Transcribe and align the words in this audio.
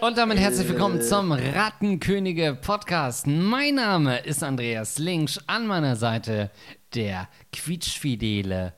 Und 0.00 0.16
damit 0.16 0.38
herzlich 0.38 0.68
willkommen 0.68 1.02
zum 1.02 1.32
Rattenkönige 1.32 2.56
Podcast. 2.60 3.26
Mein 3.26 3.74
Name 3.74 4.18
ist 4.18 4.44
Andreas 4.44 4.98
Linksch, 4.98 5.40
an 5.48 5.66
meiner 5.66 5.96
Seite 5.96 6.52
der 6.94 7.28
quietschfidele 7.52 8.74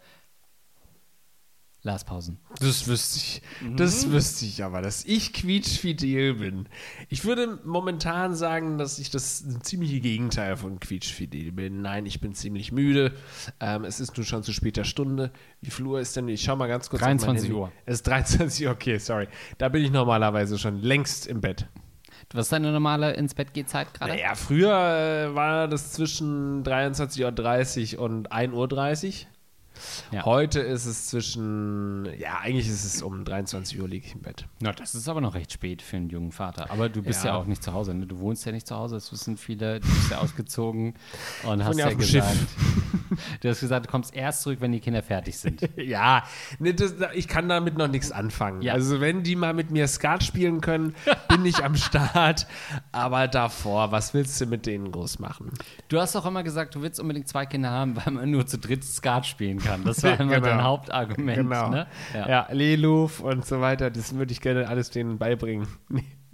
Lars 1.85 2.05
Pausen. 2.05 2.39
Das 2.61 2.89
wüsste 2.89 3.19
ich. 3.19 3.43
Das 3.77 4.11
wüsste 4.11 4.46
ich 4.46 4.64
aber, 4.64 4.80
dass 4.80 5.05
ich 5.05 5.34
quietschfidel 5.34 6.34
bin. 6.34 6.66
Ich 7.11 7.27
würde 7.27 7.61
momentan 7.62 8.34
sagen, 8.34 8.79
dass 8.79 8.98
ich 8.98 9.11
das 9.11 9.45
ziemliche 9.61 10.01
Gegenteil 10.01 10.57
von 10.57 10.80
quietschfidel 10.80 11.52
bin. 11.52 11.83
Nein, 11.83 12.07
ich 12.07 12.23
bin 12.23 12.34
ziemlich 12.34 12.73
müde. 12.73 13.12
Ähm, 13.60 13.84
es 13.84 14.01
ist 14.01 14.16
nun 14.16 14.24
schon 14.24 14.43
zu 14.43 14.55
später 14.55 14.84
Stunde. 14.84 15.30
Wie 15.60 15.70
viel 15.70 15.84
Uhr 15.84 16.01
ist 16.01 16.16
denn? 16.16 16.27
Ich 16.29 16.43
schau 16.43 16.57
mal 16.57 16.69
ganz 16.69 16.88
kurz. 16.88 17.02
auf 17.02 17.07
mein 17.09 17.19
23 17.19 17.51
Handy. 17.51 17.60
Uhr. 17.60 17.73
Es 17.85 17.96
ist 17.96 18.07
23 18.07 18.66
Uhr, 18.66 18.73
okay, 18.73 18.96
sorry. 18.96 19.29
Da 19.59 19.69
bin 19.69 19.85
ich 19.85 19.91
normalerweise 19.91 20.59
schon 20.59 20.80
längst 20.80 21.27
im 21.27 21.43
Bett. 21.43 21.69
Was 22.32 22.46
ist 22.46 22.52
deine 22.52 22.73
normale 22.73 23.12
ins 23.12 23.35
Bett 23.35 23.52
geht 23.52 23.69
Zeit 23.69 23.93
gerade? 23.93 24.12
Naja, 24.12 24.35
früher 24.35 24.71
äh, 24.71 25.35
war 25.35 25.69
das 25.69 25.93
zwischen 25.93 26.65
23.30 26.65 27.98
Uhr 27.98 28.02
und 28.02 28.32
1.30 28.32 29.27
Uhr. 29.27 29.34
Ja. 30.12 30.24
Heute 30.24 30.60
ist 30.60 30.87
es 30.87 31.09
zwischen, 31.09 32.09
ja, 32.19 32.38
eigentlich 32.41 32.69
ist 32.69 32.84
es 32.84 33.02
um 33.02 33.24
23 33.24 33.80
Uhr 33.80 33.88
liege 33.88 34.06
ich 34.06 34.15
im 34.15 34.23
Bett. 34.23 34.46
Na, 34.60 34.73
das 34.73 34.95
ist 34.95 35.09
aber 35.09 35.20
noch 35.20 35.34
recht 35.34 35.52
spät 35.52 35.82
für 35.82 35.96
einen 35.96 36.09
jungen 36.10 36.32
Vater. 36.32 36.70
Aber 36.70 36.88
du 36.88 37.02
bist 37.02 37.24
ja, 37.24 37.30
Ja. 37.32 37.37
auch 37.37 37.46
nicht 37.46 37.62
zu 37.62 37.73
Hause. 37.73 37.95
Ne? 37.95 38.06
Du 38.06 38.18
wohnst 38.18 38.45
ja 38.46 38.52
nicht 38.52 38.66
zu 38.66 38.77
Hause. 38.77 38.95
Das 38.96 39.10
wissen 39.12 39.37
viele. 39.37 39.80
Du 39.80 39.88
bist 39.88 40.10
ja 40.10 40.18
ausgezogen 40.18 40.95
und 41.45 41.65
hast 41.65 41.79
ja 41.79 41.88
dem 41.88 42.01
Schiff. 42.01 42.24
gesagt, 42.24 42.37
du 43.40 43.49
hast 43.49 43.60
gesagt, 43.60 43.87
du 43.87 43.90
kommst 43.90 44.15
erst 44.15 44.43
zurück, 44.43 44.59
wenn 44.60 44.73
die 44.73 44.80
Kinder 44.80 45.02
fertig 45.02 45.37
sind. 45.38 45.60
Ja, 45.77 46.24
ne, 46.59 46.73
das, 46.73 46.95
ich 47.15 47.29
kann 47.29 47.49
damit 47.49 47.77
noch 47.77 47.88
nichts 47.88 48.10
anfangen. 48.10 48.62
Ja. 48.62 48.73
Also 48.73 49.01
wenn 49.01 49.23
die 49.23 49.37
mal 49.37 49.52
mit 49.54 49.71
mir 49.71 49.87
Skat 49.88 50.23
spielen 50.24 50.60
können, 50.60 50.95
bin 51.29 51.45
ich 51.45 51.62
am 51.62 51.74
Start. 51.77 52.46
Aber 52.93 53.29
davor, 53.29 53.93
was 53.93 54.15
willst 54.15 54.40
du 54.40 54.46
mit 54.46 54.66
denen 54.66 54.90
groß 54.93 55.18
machen? 55.18 55.51
Du 55.88 56.01
hast 56.01 56.16
auch 56.16 56.24
immer 56.27 56.43
gesagt, 56.43 56.74
du 56.74 56.82
willst 56.82 57.01
unbedingt 57.01 57.29
zwei 57.29 57.45
Kinder 57.45 57.71
haben, 57.71 57.96
weil 57.96 58.12
man 58.12 58.30
nur 58.30 58.46
zu 58.46 58.59
dritt 58.59 58.84
Skat 58.84 59.27
spielen 59.27 59.59
kann. 59.59 59.63
Das 59.84 60.02
war 60.02 60.18
immer 60.20 60.34
Genau. 60.37 60.46
dein 60.46 60.62
Hauptargument. 60.62 61.37
Genau. 61.37 61.70
Ne? 61.70 61.87
Ja, 62.15 62.48
Leluf 62.51 63.20
und 63.20 63.45
so 63.46 63.60
weiter, 63.60 63.90
das 63.90 64.15
würde 64.15 64.32
ich 64.32 64.41
gerne 64.41 64.69
alles 64.69 64.91
denen 64.91 65.19
beibringen. 65.19 65.66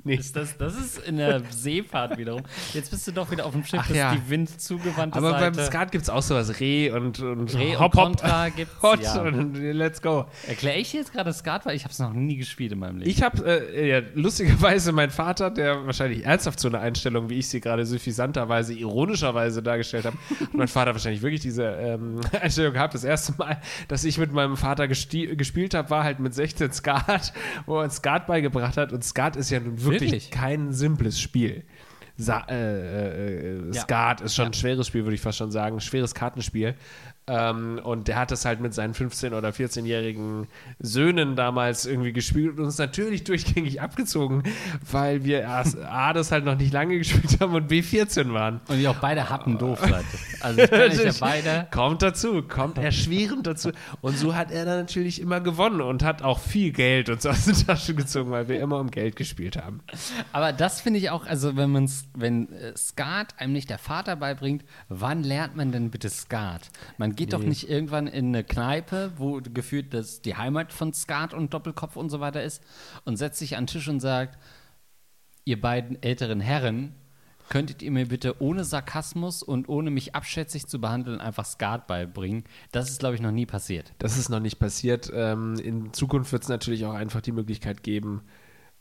Nee. 0.04 0.14
Ist 0.14 0.36
das, 0.36 0.56
das 0.56 0.76
ist 0.76 0.98
in 1.06 1.16
der 1.16 1.42
Seefahrt 1.50 2.16
wiederum. 2.18 2.42
Jetzt 2.72 2.90
bist 2.90 3.06
du 3.06 3.12
doch 3.12 3.30
wieder 3.30 3.44
auf 3.46 3.52
dem 3.52 3.64
Schiff, 3.64 3.80
Ach 3.82 3.90
ja. 3.90 4.12
ist 4.12 4.20
die 4.20 4.30
windzugewandte 4.30 5.18
Aber 5.18 5.30
Seite. 5.32 5.56
beim 5.56 5.66
Skat 5.66 5.92
gibt 5.92 6.04
es 6.04 6.10
auch 6.10 6.22
sowas. 6.22 6.60
Reh 6.60 6.90
und, 6.90 7.20
und 7.20 7.54
Reh 7.54 7.74
und 7.76 7.80
Hop, 7.80 7.94
Hop, 7.94 8.04
Contra 8.04 8.48
gibt's, 8.48 8.74
Hot 8.82 9.02
ja. 9.02 9.20
und 9.20 9.54
let's 9.54 10.00
go. 10.00 10.26
Erkläre 10.46 10.78
ich 10.78 10.92
jetzt 10.92 11.12
gerade 11.12 11.32
Skat, 11.32 11.66
weil 11.66 11.76
ich 11.76 11.84
habe 11.84 11.92
es 11.92 11.98
noch 11.98 12.12
nie 12.12 12.36
gespielt 12.36 12.72
in 12.72 12.78
meinem 12.78 12.98
Leben. 12.98 13.10
Ich 13.10 13.22
habe 13.22 13.44
äh, 13.44 13.88
ja, 13.88 14.00
lustigerweise 14.14 14.92
mein 14.92 15.10
Vater, 15.10 15.50
der 15.50 15.86
wahrscheinlich 15.86 16.24
ernsthaft 16.24 16.60
so 16.60 16.68
eine 16.68 16.80
Einstellung, 16.80 17.28
wie 17.28 17.38
ich 17.38 17.48
sie 17.48 17.60
gerade 17.60 17.84
suffisanterweise, 17.84 18.74
ironischerweise 18.74 19.62
dargestellt 19.62 20.06
habe, 20.06 20.16
hat 20.40 20.54
mein 20.54 20.68
Vater 20.68 20.92
wahrscheinlich 20.92 21.22
wirklich 21.22 21.40
diese 21.40 21.64
ähm, 21.64 22.20
Einstellung 22.40 22.72
gehabt. 22.72 22.94
Das 22.94 23.04
erste 23.04 23.34
Mal, 23.36 23.60
dass 23.88 24.04
ich 24.04 24.18
mit 24.18 24.32
meinem 24.32 24.56
Vater 24.56 24.88
gespielt 24.88 25.74
habe, 25.74 25.90
war 25.90 26.04
halt 26.04 26.20
mit 26.20 26.34
16 26.34 26.72
Skat, 26.72 27.32
wo 27.66 27.78
er 27.78 27.84
uns 27.84 27.96
Skat 27.96 28.26
beigebracht 28.26 28.76
hat. 28.76 28.92
Und 28.92 29.04
Skat 29.04 29.36
ist 29.36 29.50
ja 29.50 29.60
nun 29.60 29.80
wirklich, 29.82 29.89
Wirklich? 29.92 30.30
kein 30.30 30.72
simples 30.72 31.20
Spiel. 31.20 31.64
Sa 32.16 32.44
äh, 32.48 33.56
äh, 33.56 33.72
Ja. 33.72 33.80
Skat 33.80 34.20
ist 34.20 34.34
schon 34.34 34.46
ein 34.46 34.52
schweres 34.52 34.88
Spiel, 34.88 35.04
würde 35.04 35.14
ich 35.14 35.20
fast 35.22 35.38
schon 35.38 35.50
sagen. 35.50 35.76
Ein 35.76 35.80
schweres 35.80 36.14
Kartenspiel. 36.14 36.74
Ähm, 37.26 37.80
und 37.84 38.08
der 38.08 38.16
hat 38.16 38.30
das 38.30 38.44
halt 38.44 38.60
mit 38.60 38.74
seinen 38.74 38.94
15- 38.94 39.36
oder 39.36 39.50
14-jährigen 39.50 40.48
Söhnen 40.80 41.36
damals 41.36 41.86
irgendwie 41.86 42.12
gespielt 42.12 42.58
und 42.58 42.64
uns 42.64 42.78
natürlich 42.78 43.22
durchgängig 43.24 43.80
abgezogen, 43.80 44.42
weil 44.90 45.24
wir 45.24 45.48
A, 45.48 46.12
das 46.12 46.32
halt 46.32 46.44
noch 46.44 46.56
nicht 46.56 46.72
lange 46.72 46.98
gespielt 46.98 47.40
haben 47.40 47.54
und 47.54 47.68
B, 47.68 47.82
14 47.82 48.32
waren. 48.32 48.60
und 48.68 48.80
ihr 48.80 48.90
auch 48.90 48.96
beide 48.96 49.28
Happen 49.30 49.58
doof 49.58 49.78
seid. 49.80 50.04
Also 50.40 50.60
ich 50.62 50.72
euch 51.00 51.04
ja 51.04 51.12
beide. 51.20 51.68
Kommt 51.70 52.02
dazu, 52.02 52.42
kommt 52.42 52.78
erschwerend 52.78 53.46
dazu. 53.46 53.70
Und 54.00 54.16
so 54.16 54.34
hat 54.34 54.50
er 54.50 54.64
dann 54.64 54.80
natürlich 54.80 55.20
immer 55.20 55.40
gewonnen 55.40 55.82
und 55.82 56.02
hat 56.02 56.22
auch 56.22 56.40
viel 56.40 56.72
Geld 56.72 57.08
uns 57.10 57.26
aus 57.26 57.44
der 57.44 57.54
Tasche 57.54 57.94
gezogen, 57.94 58.30
weil 58.30 58.48
wir 58.48 58.58
immer 58.60 58.80
um 58.80 58.90
Geld 58.90 59.14
gespielt 59.14 59.56
haben. 59.56 59.80
Aber 60.32 60.52
das 60.52 60.80
finde 60.80 60.98
ich 60.98 61.10
auch, 61.10 61.26
also 61.26 61.56
wenn 61.56 61.70
man 61.70 61.90
wenn 62.14 62.52
äh, 62.52 62.76
Skat 62.76 63.38
einem 63.38 63.52
nicht 63.52 63.70
der 63.70 63.78
Vater 63.78 64.16
beibringt, 64.16 64.64
wann 64.88 65.22
lernt 65.22 65.54
man 65.54 65.70
denn 65.70 65.90
bitte 65.90 66.08
Skat? 66.10 66.70
Man 66.98 67.14
geht 67.20 67.34
doch 67.34 67.42
nicht 67.42 67.68
irgendwann 67.68 68.06
in 68.06 68.28
eine 68.28 68.44
Kneipe, 68.44 69.12
wo 69.16 69.40
gefühlt 69.42 69.92
das 69.92 70.22
die 70.22 70.36
Heimat 70.36 70.72
von 70.72 70.94
Skat 70.94 71.34
und 71.34 71.52
Doppelkopf 71.52 71.96
und 71.96 72.08
so 72.08 72.20
weiter 72.20 72.42
ist 72.42 72.62
und 73.04 73.18
setzt 73.18 73.38
sich 73.38 73.56
an 73.56 73.64
den 73.64 73.66
Tisch 73.68 73.88
und 73.88 74.00
sagt, 74.00 74.38
ihr 75.44 75.60
beiden 75.60 76.02
älteren 76.02 76.40
Herren, 76.40 76.94
könntet 77.50 77.82
ihr 77.82 77.90
mir 77.90 78.06
bitte 78.06 78.40
ohne 78.40 78.64
Sarkasmus 78.64 79.42
und 79.42 79.68
ohne 79.68 79.90
mich 79.90 80.14
abschätzig 80.14 80.66
zu 80.66 80.80
behandeln 80.80 81.20
einfach 81.20 81.44
Skat 81.44 81.86
beibringen? 81.86 82.44
Das 82.72 82.88
ist, 82.88 83.00
glaube 83.00 83.16
ich, 83.16 83.20
noch 83.20 83.32
nie 83.32 83.44
passiert. 83.44 83.92
Das 83.98 84.16
ist 84.16 84.30
noch 84.30 84.40
nicht 84.40 84.58
passiert. 84.58 85.10
Ähm, 85.12 85.56
in 85.56 85.92
Zukunft 85.92 86.32
wird 86.32 86.44
es 86.44 86.48
natürlich 86.48 86.86
auch 86.86 86.94
einfach 86.94 87.20
die 87.20 87.32
Möglichkeit 87.32 87.82
geben. 87.82 88.22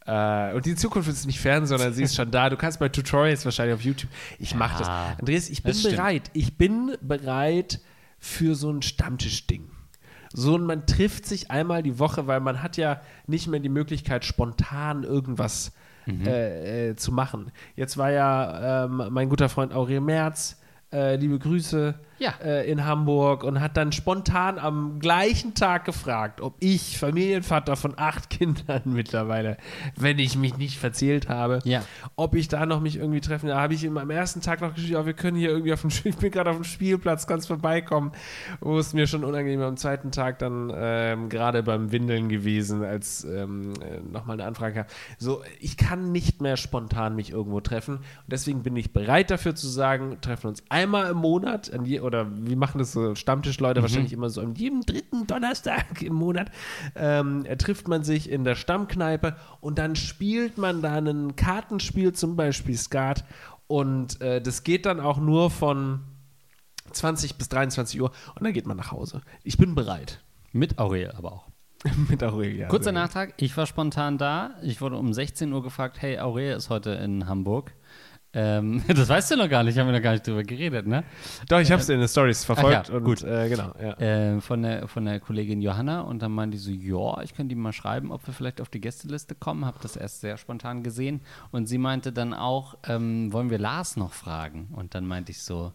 Äh, 0.05 0.53
und 0.53 0.65
die 0.65 0.75
Zukunft 0.75 1.09
ist 1.09 1.25
nicht 1.25 1.39
fern, 1.39 1.65
sondern 1.65 1.93
sie 1.93 2.03
ist 2.03 2.15
schon 2.15 2.31
da. 2.31 2.49
Du 2.49 2.55
kannst 2.55 2.79
bei 2.79 2.87
Tutorials 2.87 3.43
wahrscheinlich 3.43 3.75
auf 3.75 3.81
YouTube. 3.81 4.11
Ich 4.37 4.55
mache 4.55 4.79
das. 4.79 4.87
Andreas, 5.19 5.49
ich 5.49 5.61
bin 5.61 5.81
bereit. 5.83 6.31
Ich 6.33 6.57
bin 6.57 6.95
bereit 7.01 7.81
für 8.19 8.55
so 8.55 8.71
ein 8.71 8.81
Stammtischding. 8.81 9.69
So, 10.31 10.55
und 10.55 10.65
man 10.65 10.85
trifft 10.85 11.25
sich 11.25 11.49
einmal 11.49 11.81
die 11.81 11.97
Woche, 11.97 12.27
weil 12.27 12.39
man 12.39 12.61
hat 12.61 12.77
ja 12.77 13.01
nicht 13.25 13.47
mehr 13.47 13.59
die 13.59 13.69
Möglichkeit, 13.69 14.25
spontan 14.25 15.03
irgendwas 15.03 15.71
äh, 16.07 16.89
äh, 16.89 16.95
zu 16.95 17.11
machen. 17.11 17.51
Jetzt 17.75 17.97
war 17.97 18.11
ja 18.11 18.85
ähm, 18.85 19.09
mein 19.11 19.29
guter 19.29 19.49
Freund 19.49 19.73
Aurel 19.73 20.01
Merz, 20.01 20.59
äh, 20.91 21.15
liebe 21.15 21.39
Grüße, 21.39 21.99
Ja. 22.19 22.33
äh, 22.43 22.69
in 22.69 22.85
Hamburg 22.85 23.43
und 23.43 23.59
hat 23.61 23.77
dann 23.77 23.91
spontan 23.91 24.59
am 24.59 24.99
gleichen 24.99 25.53
Tag 25.53 25.85
gefragt, 25.85 26.41
ob 26.41 26.55
ich, 26.59 26.97
Familienvater 26.97 27.75
von 27.75 27.93
acht 27.97 28.29
Kindern 28.29 28.81
mittlerweile, 28.85 29.57
wenn 29.95 30.19
ich 30.19 30.37
mich 30.37 30.57
nicht 30.57 30.77
verzählt 30.77 31.29
habe, 31.29 31.59
Ja. 31.63 31.83
ob 32.15 32.35
ich 32.35 32.47
da 32.47 32.65
noch 32.65 32.79
mich 32.81 32.97
irgendwie 32.97 33.21
treffen. 33.21 33.47
Da 33.47 33.59
habe 33.59 33.73
ich 33.73 33.83
ihm 33.83 33.97
am 33.97 34.09
ersten 34.09 34.41
Tag 34.41 34.61
noch 34.61 34.73
geschrieben, 34.75 34.93
ja, 34.93 35.05
wir 35.05 35.13
können 35.13 35.37
hier 35.37 35.49
irgendwie 35.49 35.73
auf 35.73 35.81
dem 35.81 35.89
ich 36.03 36.17
bin 36.17 36.31
gerade 36.31 36.49
auf 36.49 36.57
dem 36.57 36.63
Spielplatz, 36.65 37.25
kannst 37.27 37.47
vorbeikommen. 37.47 38.11
Wo 38.59 38.77
es 38.77 38.93
mir 38.93 39.07
schon 39.07 39.23
unangenehm 39.23 39.59
war. 39.61 39.67
am 39.67 39.77
zweiten 39.77 40.11
Tag 40.11 40.39
dann 40.39 40.71
ähm, 40.75 41.29
gerade 41.29 41.63
beim 41.63 41.91
Windeln 41.91 42.29
gewesen, 42.29 42.83
als 42.83 43.23
ähm, 43.23 43.73
äh, 43.81 43.99
nochmal 44.11 44.35
eine 44.35 44.45
Anfrage 44.45 44.75
kam. 44.75 44.85
So, 45.17 45.41
ich 45.59 45.77
kann 45.77 46.11
nicht 46.11 46.41
mehr 46.41 46.57
spontan 46.57 47.15
mich 47.15 47.31
irgendwo 47.31 47.59
treffen. 47.61 47.95
Und 47.97 48.03
deswegen 48.27 48.63
bin 48.63 48.75
ich 48.75 48.91
bereit 48.93 49.31
dafür 49.31 49.55
zu 49.55 49.67
sagen, 49.67 50.17
treffen 50.21 50.47
uns 50.47 50.63
einmal 50.69 51.09
im 51.11 51.17
Monat, 51.17 51.71
an 51.73 51.85
je, 51.85 51.99
oder 52.09 52.27
wir 52.31 52.57
machen 52.57 52.79
das 52.79 52.91
so 52.91 53.13
Stammtischleute 53.13 53.81
wahrscheinlich 53.83 54.13
immer 54.13 54.29
so 54.29 54.41
an 54.41 54.55
jedem 54.55 54.81
dritten 54.81 55.27
Donnerstag 55.27 56.01
im 56.01 56.13
Monat, 56.13 56.51
ähm, 56.95 57.45
äh, 57.45 57.55
trifft 57.55 57.87
man 57.87 58.03
sich 58.03 58.29
in 58.29 58.43
der 58.43 58.55
Stammkneipe 58.55 59.35
und 59.61 59.77
dann 59.77 59.95
spielt 59.95 60.57
man 60.57 60.81
da 60.81 60.95
ein 60.95 61.35
Kartenspiel, 61.35 62.13
zum 62.13 62.35
Beispiel 62.35 62.77
Skat. 62.77 63.23
Und 63.67 64.19
äh, 64.21 64.41
das 64.41 64.63
geht 64.63 64.87
dann 64.87 64.99
auch 64.99 65.19
nur 65.19 65.51
von 65.51 65.99
20 66.91 67.37
bis 67.37 67.49
23 67.49 68.01
Uhr 68.01 68.11
und 68.35 68.43
dann 68.43 68.53
geht 68.53 68.65
man 68.65 68.77
nach 68.77 68.91
Hause. 68.91 69.21
Ich 69.43 69.59
bin 69.59 69.75
bereit. 69.75 70.23
Mit 70.51 70.79
Aurel 70.79 71.11
aber 71.11 71.31
auch. 71.33 71.49
Mit 72.09 72.23
Aurelia. 72.23 72.67
Kurzer 72.67 72.85
Sehr 72.85 72.93
gut. 72.93 73.01
Nachtrag, 73.01 73.33
ich 73.37 73.55
war 73.55 73.65
spontan 73.65 74.17
da. 74.17 74.55
Ich 74.63 74.81
wurde 74.81 74.97
um 74.97 75.13
16 75.13 75.53
Uhr 75.53 75.63
gefragt, 75.63 76.01
hey, 76.01 76.19
Aurelia 76.19 76.55
ist 76.55 76.69
heute 76.69 76.91
in 76.91 77.27
Hamburg. 77.27 77.73
Ähm, 78.31 78.83
das 78.87 79.09
weißt 79.09 79.31
du 79.31 79.37
noch 79.37 79.49
gar 79.49 79.63
nicht, 79.63 79.77
haben 79.77 79.87
wir 79.87 79.93
noch 79.93 80.03
gar 80.03 80.11
nicht 80.11 80.25
drüber 80.25 80.43
geredet, 80.43 80.85
ne? 80.85 81.03
Doch, 81.47 81.59
ich 81.59 81.71
habe 81.71 81.81
es 81.81 81.89
in 81.89 81.99
den 81.99 82.07
Stories 82.07 82.45
verfolgt. 82.45 82.89
ja, 82.89 82.95
und, 82.95 83.03
gut. 83.03 83.23
Äh, 83.23 83.49
genau, 83.49 83.73
ja. 83.81 83.93
Äh, 83.99 84.41
von, 84.41 84.61
der, 84.61 84.87
von 84.87 85.05
der 85.05 85.19
Kollegin 85.19 85.61
Johanna 85.61 86.01
und 86.01 86.21
dann 86.21 86.31
meinte 86.31 86.57
die 86.57 86.63
so, 86.63 86.71
ja, 86.71 87.23
ich 87.23 87.33
könnte 87.33 87.53
ihm 87.53 87.61
mal 87.61 87.73
schreiben, 87.73 88.11
ob 88.11 88.25
wir 88.27 88.33
vielleicht 88.33 88.61
auf 88.61 88.69
die 88.69 88.81
Gästeliste 88.81 89.33
kommen. 89.33 89.65
Habe 89.65 89.79
das 89.81 89.95
erst 89.95 90.21
sehr 90.21 90.37
spontan 90.37 90.83
gesehen. 90.83 91.21
Und 91.51 91.65
sie 91.67 91.79
meinte 91.79 92.11
dann 92.11 92.33
auch, 92.33 92.77
ähm, 92.87 93.33
wollen 93.33 93.49
wir 93.49 93.57
Lars 93.57 93.97
noch 93.97 94.13
fragen? 94.13 94.67
Und 94.73 94.93
dann 94.93 95.07
meinte 95.07 95.31
ich 95.31 95.41
so, 95.41 95.73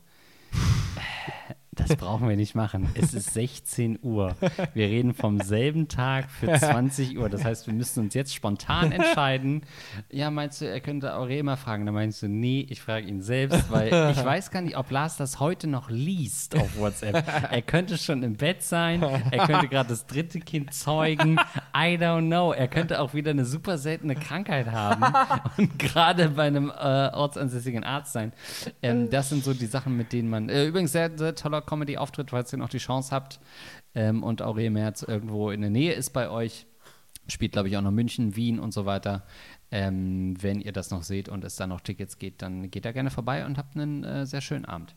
äh, 0.53 1.55
Das 1.77 1.97
brauchen 1.97 2.29
wir 2.29 2.37
nicht 2.37 2.55
machen. 2.55 2.89
Es 2.95 3.15
ist 3.15 3.35
16 3.35 3.99
Uhr. 4.03 4.37
Wir 4.75 4.87
reden 4.87 5.15
vom 5.15 5.41
selben 5.41 5.89
Tag 5.89 6.31
für 6.31 6.53
20 6.53 7.19
Uhr. 7.19 7.29
Das 7.29 7.45
heißt, 7.45 7.67
wir 7.67 7.75
müssen 7.75 8.05
uns 8.05 8.15
jetzt 8.15 8.35
spontan 8.35 8.93
entscheiden. 8.93 9.63
Ja, 10.11 10.31
meinst 10.31 10.61
du, 10.61 10.69
er 10.69 10.81
könnte 10.81 11.15
Aurel 11.15 11.43
mal 11.43 11.57
fragen? 11.57 11.87
Dann 11.87 11.95
meinst 11.95 12.23
du, 12.23 12.29
nee, 12.29 12.67
ich 12.69 12.81
frage 12.81 13.07
ihn 13.07 13.23
selbst, 13.23 13.71
weil 13.71 13.89
ich 13.89 13.93
weiß 14.25 14.51
gar 14.51 14.63
nicht, 14.63 14.77
ob 14.77 14.91
Lars 14.91 15.17
das 15.17 15.41
heute 15.41 15.67
noch 15.67 15.91
liest 15.91 16.57
auf 16.57 16.79
WhatsApp. 16.79 17.25
Er 17.51 17.63
könnte 17.63 17.99
schon 17.99 18.23
im 18.23 18.37
Bett 18.37 18.63
sein. 18.63 19.03
Er 19.03 19.47
könnte 19.47 19.69
gerade 19.69 19.89
das 19.89 20.07
dritte 20.07 20.41
Kind 20.41 20.73
zeugen. 20.73 21.39
I 21.77 21.97
don't 21.97 22.27
know. 22.27 22.53
Er 22.53 22.69
könnte 22.69 23.01
auch 23.01 23.15
wieder 23.15 23.31
eine 23.31 23.45
super 23.45 23.79
seltene 23.79 24.15
Krankheit 24.15 24.71
haben 24.71 25.05
und 25.57 25.79
gerade 25.79 26.31
bei 26.31 26.45
einem 26.45 26.71
äh, 26.71 27.11
ortsansässigen 27.13 27.85
Arzt 27.85 28.13
sein. 28.13 28.33
Ähm, 28.83 29.11
das 29.11 29.31
sind 29.31 29.45
so 29.45 29.55
die 29.55 29.67
Sachen, 29.67 29.97
mit 29.97 30.13
denen 30.13 30.29
man. 30.29 30.49
Äh, 30.49 30.67
übrigens, 30.67 30.93
sehr, 30.93 31.11
sehr 31.17 31.35
toller 31.35 31.64
Comedy-Auftritt, 31.67 32.31
falls 32.31 32.53
ihr 32.53 32.59
noch 32.59 32.69
die 32.69 32.79
Chance 32.79 33.11
habt 33.15 33.41
ähm, 33.95 34.23
und 34.23 34.43
Aurel 34.43 34.71
Merz 34.71 35.03
irgendwo 35.03 35.51
in 35.51 35.61
der 35.61 35.71
Nähe 35.71 35.93
ist 35.93 36.11
bei 36.11 36.29
euch. 36.31 36.67
Spielt, 37.27 37.53
glaube 37.53 37.69
ich, 37.69 37.77
auch 37.77 37.83
noch 37.83 37.91
München, 37.91 38.37
Wien 38.37 38.59
und 38.61 38.73
so 38.75 38.85
weiter. 38.85 39.25
Ähm, 39.71 40.37
wenn 40.43 40.61
ihr 40.61 40.73
das 40.73 40.91
noch 40.91 41.03
seht 41.03 41.29
und 41.29 41.43
es 41.45 41.57
da 41.57 41.67
noch 41.67 41.81
Tickets 41.81 42.19
geht, 42.19 42.43
dann 42.43 42.71
geht 42.71 42.85
da 42.85 42.93
gerne 42.93 43.11
vorbei 43.11 43.47
und 43.47 43.57
habt 43.57 43.77
einen 43.77 44.05
äh, 44.05 44.27
sehr 44.27 44.41
schönen 44.43 44.67
Abend. 44.67 44.95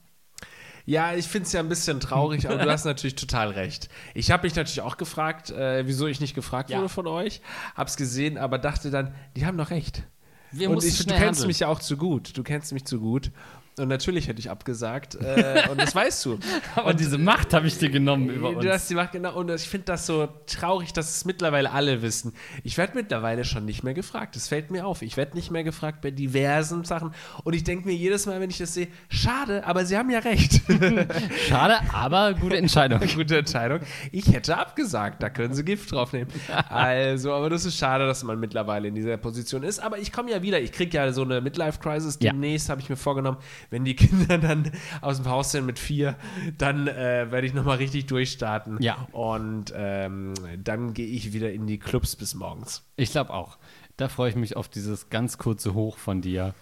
Ja, 0.85 1.13
ich 1.13 1.25
finde 1.27 1.47
es 1.47 1.53
ja 1.53 1.59
ein 1.61 1.69
bisschen 1.69 1.99
traurig, 1.99 2.47
aber 2.47 2.57
du 2.57 2.69
hast 2.71 2.85
natürlich 2.85 3.15
total 3.15 3.49
recht. 3.51 3.89
Ich 4.13 4.31
habe 4.31 4.43
mich 4.47 4.55
natürlich 4.55 4.81
auch 4.81 4.97
gefragt, 4.97 5.49
äh, 5.51 5.85
wieso 5.87 6.07
ich 6.07 6.19
nicht 6.21 6.33
gefragt 6.33 6.69
Ja. 6.69 6.77
wurde 6.77 6.89
von 6.89 7.07
euch. 7.07 7.41
Hab's 7.75 7.97
gesehen, 7.97 8.37
aber 8.37 8.57
dachte 8.57 8.91
dann, 8.91 9.13
die 9.35 9.45
haben 9.45 9.57
doch 9.57 9.69
recht. 9.69 10.03
Wir 10.51 10.69
Und 10.69 10.83
ich, 10.83 10.97
du 10.97 11.05
kennst 11.05 11.21
handeln. 11.21 11.47
mich 11.47 11.59
ja 11.59 11.67
auch 11.67 11.79
zu 11.79 11.97
gut. 11.97 12.37
Du 12.37 12.43
kennst 12.43 12.71
mich 12.71 12.85
zu 12.85 12.99
gut. 13.01 13.31
Und 13.79 13.89
natürlich 13.89 14.27
hätte 14.27 14.39
ich 14.39 14.49
abgesagt. 14.49 15.15
Äh, 15.15 15.67
und 15.69 15.79
das 15.79 15.93
weißt 15.93 16.25
du. 16.25 16.39
Aber 16.75 16.93
diese 16.95 17.17
Macht 17.17 17.53
habe 17.53 17.67
ich 17.67 17.77
dir 17.77 17.89
genommen 17.89 18.29
über 18.29 18.49
uns. 18.49 18.63
Du 18.63 18.71
hast 18.71 18.89
die 18.89 18.95
Macht, 18.95 19.11
genau. 19.11 19.37
Und 19.37 19.51
ich 19.51 19.69
finde 19.69 19.85
das 19.85 20.07
so 20.07 20.27
traurig, 20.47 20.93
dass 20.93 21.15
es 21.15 21.25
mittlerweile 21.25 21.71
alle 21.71 22.01
wissen. 22.01 22.33
Ich 22.63 22.77
werde 22.77 22.93
mittlerweile 22.95 23.45
schon 23.45 23.65
nicht 23.65 23.83
mehr 23.83 23.93
gefragt. 23.93 24.35
Das 24.35 24.47
fällt 24.47 24.71
mir 24.71 24.87
auf. 24.87 25.03
Ich 25.03 25.15
werde 25.15 25.35
nicht 25.35 25.51
mehr 25.51 25.63
gefragt 25.63 26.01
bei 26.01 26.09
diversen 26.09 26.85
Sachen. 26.85 27.11
Und 27.43 27.53
ich 27.53 27.63
denke 27.63 27.87
mir 27.87 27.93
jedes 27.93 28.25
Mal, 28.25 28.39
wenn 28.39 28.49
ich 28.49 28.57
das 28.57 28.73
sehe, 28.73 28.87
schade, 29.09 29.65
aber 29.65 29.85
sie 29.85 29.95
haben 29.95 30.09
ja 30.09 30.19
recht. 30.19 30.61
Schade, 31.47 31.75
aber 31.93 32.33
gute 32.33 32.57
Entscheidung. 32.57 32.99
Gute 33.15 33.37
Entscheidung. 33.37 33.79
Ich 34.11 34.31
hätte 34.31 34.57
abgesagt. 34.57 35.21
Da 35.23 35.29
können 35.29 35.53
sie 35.53 35.63
Gift 35.63 35.91
draufnehmen. 35.91 36.27
Also, 36.69 37.33
aber 37.33 37.49
das 37.49 37.65
ist 37.65 37.77
schade, 37.77 38.05
dass 38.05 38.23
man 38.23 38.39
mittlerweile 38.39 38.87
in 38.87 38.95
dieser 38.95 39.17
Position 39.17 39.63
ist. 39.63 39.79
Aber 39.79 39.97
ich 39.97 40.11
komme 40.11 40.31
ja 40.31 40.41
wieder. 40.41 40.59
Ich 40.59 40.71
kriege 40.71 40.95
ja 40.97 41.11
so 41.11 41.23
eine 41.23 41.41
Midlife-Crisis. 41.41 42.19
Ja. 42.21 42.31
Demnächst 42.31 42.69
habe 42.69 42.81
ich 42.81 42.89
mir 42.89 42.95
vorgenommen, 42.95 43.37
wenn 43.69 43.85
die 43.85 43.95
Kinder 43.95 44.37
dann 44.37 44.71
aus 45.01 45.17
dem 45.17 45.29
Haus 45.29 45.51
sind 45.51 45.65
mit 45.65 45.79
vier, 45.79 46.15
dann 46.57 46.87
äh, 46.87 47.31
werde 47.31 47.47
ich 47.47 47.53
nochmal 47.53 47.77
richtig 47.77 48.05
durchstarten. 48.05 48.81
Ja. 48.81 49.07
Und 49.11 49.73
ähm, 49.75 50.33
dann 50.63 50.93
gehe 50.93 51.07
ich 51.07 51.33
wieder 51.33 51.51
in 51.51 51.67
die 51.67 51.79
Clubs 51.79 52.15
bis 52.15 52.35
morgens. 52.35 52.83
Ich 52.95 53.11
glaube 53.11 53.33
auch. 53.33 53.57
Da 53.97 54.09
freue 54.09 54.29
ich 54.29 54.35
mich 54.35 54.55
auf 54.55 54.69
dieses 54.69 55.09
ganz 55.09 55.39
kurze 55.39 55.73
Hoch 55.73 55.97
von 55.97 56.21
dir. 56.21 56.53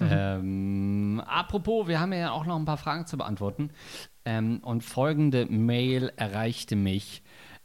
ähm, 0.00 1.20
apropos, 1.26 1.88
wir 1.88 1.98
haben 1.98 2.12
ja 2.12 2.30
auch 2.30 2.46
noch 2.46 2.56
ein 2.56 2.64
paar 2.64 2.76
Fragen 2.76 3.06
zu 3.06 3.16
beantworten. 3.16 3.70
Ähm, 4.24 4.60
und 4.62 4.82
folgende 4.82 5.46
Mail 5.46 6.12
erreichte 6.16 6.76
mich 6.76 7.22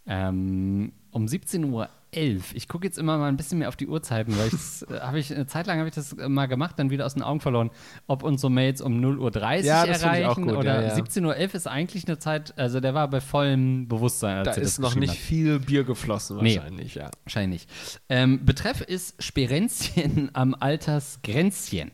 ähm, 0.08 0.94
um 1.12 1.26
17.11 1.26 1.72
Uhr. 1.72 1.90
Ich 2.12 2.68
gucke 2.68 2.88
jetzt 2.88 2.98
immer 2.98 3.18
mal 3.20 3.28
ein 3.28 3.38
bisschen 3.38 3.60
mehr 3.60 3.70
auf 3.70 3.76
die 3.76 3.88
Uhrzeiten, 3.88 4.36
weil 4.38 4.48
ich's, 4.48 4.82
äh, 4.82 5.18
ich 5.20 5.34
eine 5.34 5.46
Zeit 5.46 5.68
lang 5.68 5.78
habe 5.78 5.90
ich 5.90 5.94
das 5.94 6.14
äh, 6.14 6.28
mal 6.28 6.48
gemacht, 6.48 6.80
dann 6.80 6.90
wieder 6.90 7.06
aus 7.06 7.14
den 7.14 7.22
Augen 7.22 7.40
verloren, 7.40 7.70
ob 8.08 8.24
unsere 8.24 8.52
Mails 8.52 8.82
um 8.82 9.00
0.30 9.00 9.20
Uhr 9.20 9.64
Ja, 9.64 9.86
ich 9.86 9.92
erreichen 9.92 10.48
gut, 10.48 10.58
oder 10.58 10.82
ja, 10.82 10.98
ja. 10.98 11.04
17.11 11.04 11.26
Uhr 11.26 11.36
ist 11.56 11.68
eigentlich 11.68 12.08
eine 12.08 12.18
Zeit, 12.18 12.58
also 12.58 12.80
der 12.80 12.96
war 12.96 13.08
bei 13.10 13.22
vollem 13.22 13.88
Bewusstsein. 13.88 14.44
Da 14.44 14.54
ist 14.54 14.80
noch 14.80 14.96
nicht 14.96 15.12
hat. 15.12 15.18
viel 15.18 15.60
Bier 15.60 15.84
geflossen, 15.84 16.38
Nee. 16.42 16.58
wahrscheinlich, 16.58 16.96
ja. 16.96 17.12
Wahrscheinlich. 17.26 17.68
Ähm, 18.10 18.44
Betreff 18.44 18.82
ist 18.82 19.22
Sperenzchen 19.22 20.32
am 20.34 20.56
Altersgrenzchen. 20.60 21.92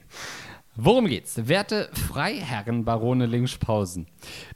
Worum 0.77 1.07
geht's? 1.07 1.47
Werte 1.47 1.89
Freiherren 1.93 2.83
Barone 2.83 3.27
Linkspausen. 3.27 4.07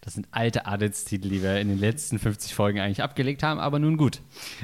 Das 0.02 0.16
sind 0.16 0.28
alte 0.32 0.66
Adelstitel, 0.66 1.30
die 1.30 1.42
wir 1.42 1.62
in 1.62 1.70
den 1.70 1.80
letzten 1.80 2.20
50 2.20 2.54
Folgen 2.54 2.82
eigentlich 2.82 3.02
abgelegt 3.02 3.42
haben, 3.42 3.58
aber 3.58 3.80
nun 3.80 3.96
gut. 3.96 4.22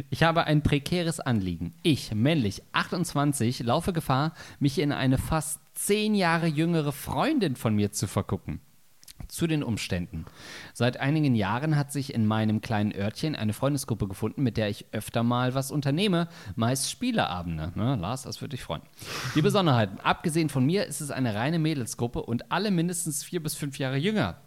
Ich 0.10 0.24
habe 0.24 0.44
ein 0.44 0.64
prekäres 0.64 1.22
Anliegen. 1.22 1.74
Ich, 1.82 2.14
männlich 2.14 2.62
28, 2.74 3.62
laufe 3.62 3.94
Gefahr, 3.94 4.34
mich 4.60 4.80
in 4.80 4.92
eine 4.92 5.18
fast 5.18 5.62
zehn 5.76 6.14
Jahre 6.14 6.48
jüngere 6.48 6.92
Freundin 6.92 7.56
von 7.56 7.74
mir 7.74 7.94
zu 7.94 8.08
vergucken. 8.08 8.60
Zu 9.28 9.48
den 9.48 9.64
Umständen. 9.64 10.26
Seit 10.74 10.98
einigen 10.98 11.36
Jahren 11.36 11.78
hat 11.78 11.92
sich 11.92 12.14
in 12.14 12.26
meinem 12.26 12.62
kleinen 12.62 12.94
Örtchen 12.94 13.36
eine 13.36 13.54
Freundesgruppe 13.54 14.08
gefunden, 14.08 14.44
mit 14.44 14.56
der 14.56 14.70
ich 14.70 14.86
öfter 14.92 15.24
mal 15.24 15.56
was 15.56 15.72
unternehme, 15.72 16.28
meist 16.56 16.92
Spieleabende. 16.92 17.72
Ne, 17.76 17.96
Lars, 17.96 18.24
das 18.24 18.42
würde 18.42 18.52
dich 18.52 18.64
freuen. 18.64 18.84
Die 19.34 19.42
Besonderheiten. 19.42 20.00
Abgesehen 20.00 20.50
von 20.50 20.66
mir 20.66 20.86
ist 20.86 21.02
es 21.02 21.12
eine 21.12 21.34
reine 21.34 21.60
Mädelsgruppe 21.60 22.22
und 22.22 22.52
alle 22.52 22.72
mindestens 22.72 23.24
vier 23.24 23.42
bis 23.42 23.56
fünf 23.56 23.80
Jahre 23.80 23.98
jünger. 23.98 24.38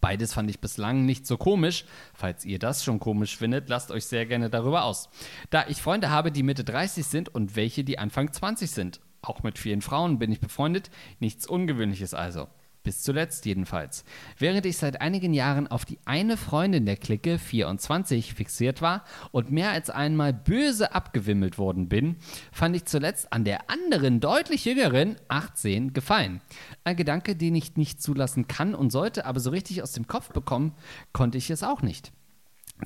Beides 0.00 0.34
fand 0.34 0.48
ich 0.50 0.60
bislang 0.60 1.04
nicht 1.04 1.26
so 1.26 1.36
komisch. 1.36 1.84
Falls 2.14 2.44
ihr 2.44 2.58
das 2.58 2.84
schon 2.84 3.00
komisch 3.00 3.36
findet, 3.36 3.68
lasst 3.68 3.90
euch 3.90 4.06
sehr 4.06 4.26
gerne 4.26 4.50
darüber 4.50 4.84
aus. 4.84 5.08
Da 5.50 5.66
ich 5.68 5.82
Freunde 5.82 6.10
habe, 6.10 6.32
die 6.32 6.42
Mitte 6.42 6.64
30 6.64 7.06
sind 7.06 7.28
und 7.28 7.56
welche, 7.56 7.84
die 7.84 7.98
Anfang 7.98 8.32
20 8.32 8.70
sind. 8.70 9.00
Auch 9.22 9.42
mit 9.42 9.58
vielen 9.58 9.82
Frauen 9.82 10.18
bin 10.18 10.32
ich 10.32 10.40
befreundet. 10.40 10.90
Nichts 11.20 11.46
Ungewöhnliches 11.46 12.14
also. 12.14 12.48
Bis 12.84 13.00
zuletzt 13.00 13.46
jedenfalls. 13.46 14.04
Während 14.38 14.66
ich 14.66 14.76
seit 14.76 15.00
einigen 15.00 15.32
Jahren 15.32 15.66
auf 15.66 15.86
die 15.86 15.98
eine 16.04 16.36
Freundin 16.36 16.84
der 16.84 16.98
Clique, 16.98 17.38
24, 17.38 18.34
fixiert 18.34 18.82
war 18.82 19.04
und 19.32 19.50
mehr 19.50 19.70
als 19.70 19.88
einmal 19.88 20.34
böse 20.34 20.94
abgewimmelt 20.94 21.56
worden 21.56 21.88
bin, 21.88 22.16
fand 22.52 22.76
ich 22.76 22.84
zuletzt 22.84 23.32
an 23.32 23.44
der 23.44 23.70
anderen, 23.70 24.20
deutlich 24.20 24.66
jüngeren, 24.66 25.16
18, 25.28 25.94
gefallen. 25.94 26.42
Ein 26.84 26.96
Gedanke, 26.96 27.34
den 27.36 27.54
ich 27.54 27.76
nicht 27.76 28.02
zulassen 28.02 28.48
kann 28.48 28.74
und 28.74 28.90
sollte, 28.90 29.24
aber 29.24 29.40
so 29.40 29.48
richtig 29.48 29.82
aus 29.82 29.92
dem 29.92 30.06
Kopf 30.06 30.28
bekommen, 30.28 30.74
konnte 31.14 31.38
ich 31.38 31.48
es 31.48 31.62
auch 31.62 31.80
nicht. 31.80 32.12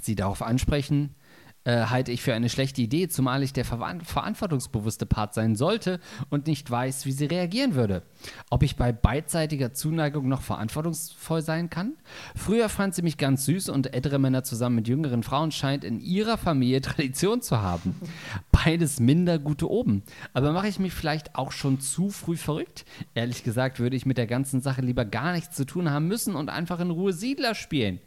Sie 0.00 0.14
darauf 0.14 0.42
ansprechen, 0.42 1.16
äh, 1.68 1.84
halte 1.90 2.12
ich 2.12 2.22
für 2.22 2.32
eine 2.32 2.48
schlechte 2.48 2.80
Idee, 2.80 3.08
zumal 3.08 3.42
ich 3.42 3.52
der 3.52 3.66
verantwortungsbewusste 3.66 5.04
Part 5.04 5.34
sein 5.34 5.54
sollte 5.54 6.00
und 6.30 6.46
nicht 6.46 6.70
weiß, 6.70 7.04
wie 7.04 7.12
sie 7.12 7.26
reagieren 7.26 7.74
würde. 7.74 8.04
Ob 8.48 8.62
ich 8.62 8.76
bei 8.76 8.90
beidseitiger 8.90 9.74
Zuneigung 9.74 10.28
noch 10.28 10.40
verantwortungsvoll 10.40 11.42
sein 11.42 11.68
kann? 11.68 11.92
Früher 12.34 12.70
fand 12.70 12.94
sie 12.94 13.02
mich 13.02 13.18
ganz 13.18 13.44
süß 13.44 13.68
und 13.68 13.92
ältere 13.92 14.18
Männer 14.18 14.44
zusammen 14.44 14.76
mit 14.76 14.88
jüngeren 14.88 15.22
Frauen 15.22 15.52
scheint 15.52 15.84
in 15.84 16.00
ihrer 16.00 16.38
Familie 16.38 16.80
Tradition 16.80 17.42
zu 17.42 17.60
haben. 17.60 17.94
Beides 18.50 18.98
minder 18.98 19.38
gute 19.38 19.70
oben. 19.70 20.04
Aber 20.32 20.52
mache 20.52 20.68
ich 20.68 20.78
mich 20.78 20.94
vielleicht 20.94 21.34
auch 21.34 21.52
schon 21.52 21.80
zu 21.80 22.08
früh 22.08 22.38
verrückt? 22.38 22.86
Ehrlich 23.14 23.44
gesagt 23.44 23.78
würde 23.78 23.94
ich 23.94 24.06
mit 24.06 24.16
der 24.16 24.26
ganzen 24.26 24.62
Sache 24.62 24.80
lieber 24.80 25.04
gar 25.04 25.32
nichts 25.32 25.54
zu 25.54 25.66
tun 25.66 25.90
haben 25.90 26.08
müssen 26.08 26.34
und 26.34 26.48
einfach 26.48 26.80
in 26.80 26.90
Ruhe 26.90 27.12
Siedler 27.12 27.54
spielen. 27.54 28.00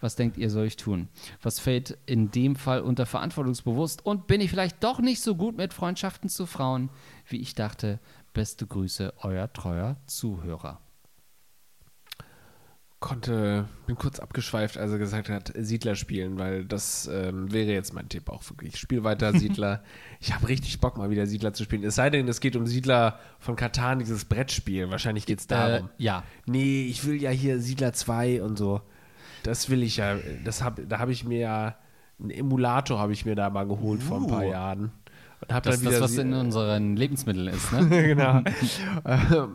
Was 0.00 0.16
denkt 0.16 0.38
ihr, 0.38 0.50
soll 0.50 0.66
ich 0.66 0.76
tun? 0.76 1.08
Was 1.42 1.58
fällt 1.58 1.98
in 2.06 2.30
dem 2.30 2.56
Fall 2.56 2.80
unter 2.80 3.06
verantwortungsbewusst? 3.06 4.04
Und 4.04 4.26
bin 4.26 4.40
ich 4.40 4.50
vielleicht 4.50 4.82
doch 4.82 5.00
nicht 5.00 5.20
so 5.20 5.34
gut 5.34 5.56
mit 5.56 5.74
Freundschaften 5.74 6.28
zu 6.28 6.46
Frauen, 6.46 6.88
wie 7.26 7.40
ich 7.40 7.54
dachte? 7.54 8.00
Beste 8.32 8.66
Grüße, 8.66 9.12
euer 9.18 9.52
treuer 9.52 9.96
Zuhörer. 10.06 10.80
Konnte, 13.00 13.66
bin 13.86 13.96
kurz 13.96 14.20
abgeschweift, 14.20 14.76
als 14.76 14.92
er 14.92 14.98
gesagt 14.98 15.30
hat, 15.30 15.52
Siedler 15.56 15.96
spielen, 15.96 16.38
weil 16.38 16.66
das 16.66 17.08
ähm, 17.10 17.50
wäre 17.50 17.72
jetzt 17.72 17.94
mein 17.94 18.10
Tipp 18.10 18.28
auch 18.28 18.42
wirklich. 18.50 18.76
Spiel 18.76 19.04
weiter 19.04 19.32
Siedler. 19.38 19.82
ich 20.20 20.34
habe 20.34 20.48
richtig 20.48 20.80
Bock, 20.80 20.98
mal 20.98 21.08
wieder 21.08 21.26
Siedler 21.26 21.54
zu 21.54 21.64
spielen. 21.64 21.82
Es 21.82 21.94
sei 21.94 22.10
denn, 22.10 22.28
es 22.28 22.40
geht 22.40 22.56
um 22.56 22.66
Siedler 22.66 23.18
von 23.38 23.56
Katan, 23.56 24.00
dieses 24.00 24.26
Brettspiel. 24.26 24.90
Wahrscheinlich 24.90 25.24
geht 25.24 25.40
es 25.40 25.46
darum. 25.46 25.86
Äh, 25.86 26.02
ja, 26.02 26.24
Nee, 26.44 26.84
ich 26.84 27.06
will 27.06 27.20
ja 27.20 27.30
hier 27.30 27.58
Siedler 27.58 27.94
2 27.94 28.42
und 28.42 28.58
so. 28.58 28.82
Das 29.42 29.70
will 29.70 29.82
ich 29.82 29.96
ja. 29.96 30.16
Das 30.44 30.62
hab, 30.62 30.80
da 30.88 30.98
habe 30.98 31.12
ich 31.12 31.24
mir 31.24 31.38
ja 31.38 31.76
einen 32.20 32.30
Emulator 32.30 32.98
habe 32.98 33.12
ich 33.12 33.24
mir 33.24 33.34
da 33.34 33.50
mal 33.50 33.66
geholt 33.66 34.02
vor 34.02 34.18
ein 34.18 34.26
paar 34.26 34.44
Uh. 34.44 34.50
Jahren. 34.52 34.92
Hab 35.48 35.62
das 35.62 35.76
ist 35.76 35.84
dann 35.84 35.92
das, 35.92 36.02
was 36.02 36.16
in 36.18 36.34
unseren 36.34 36.96
Lebensmitteln 36.96 37.48
ist, 37.48 37.72
ne? 37.72 37.88
genau. 37.88 38.42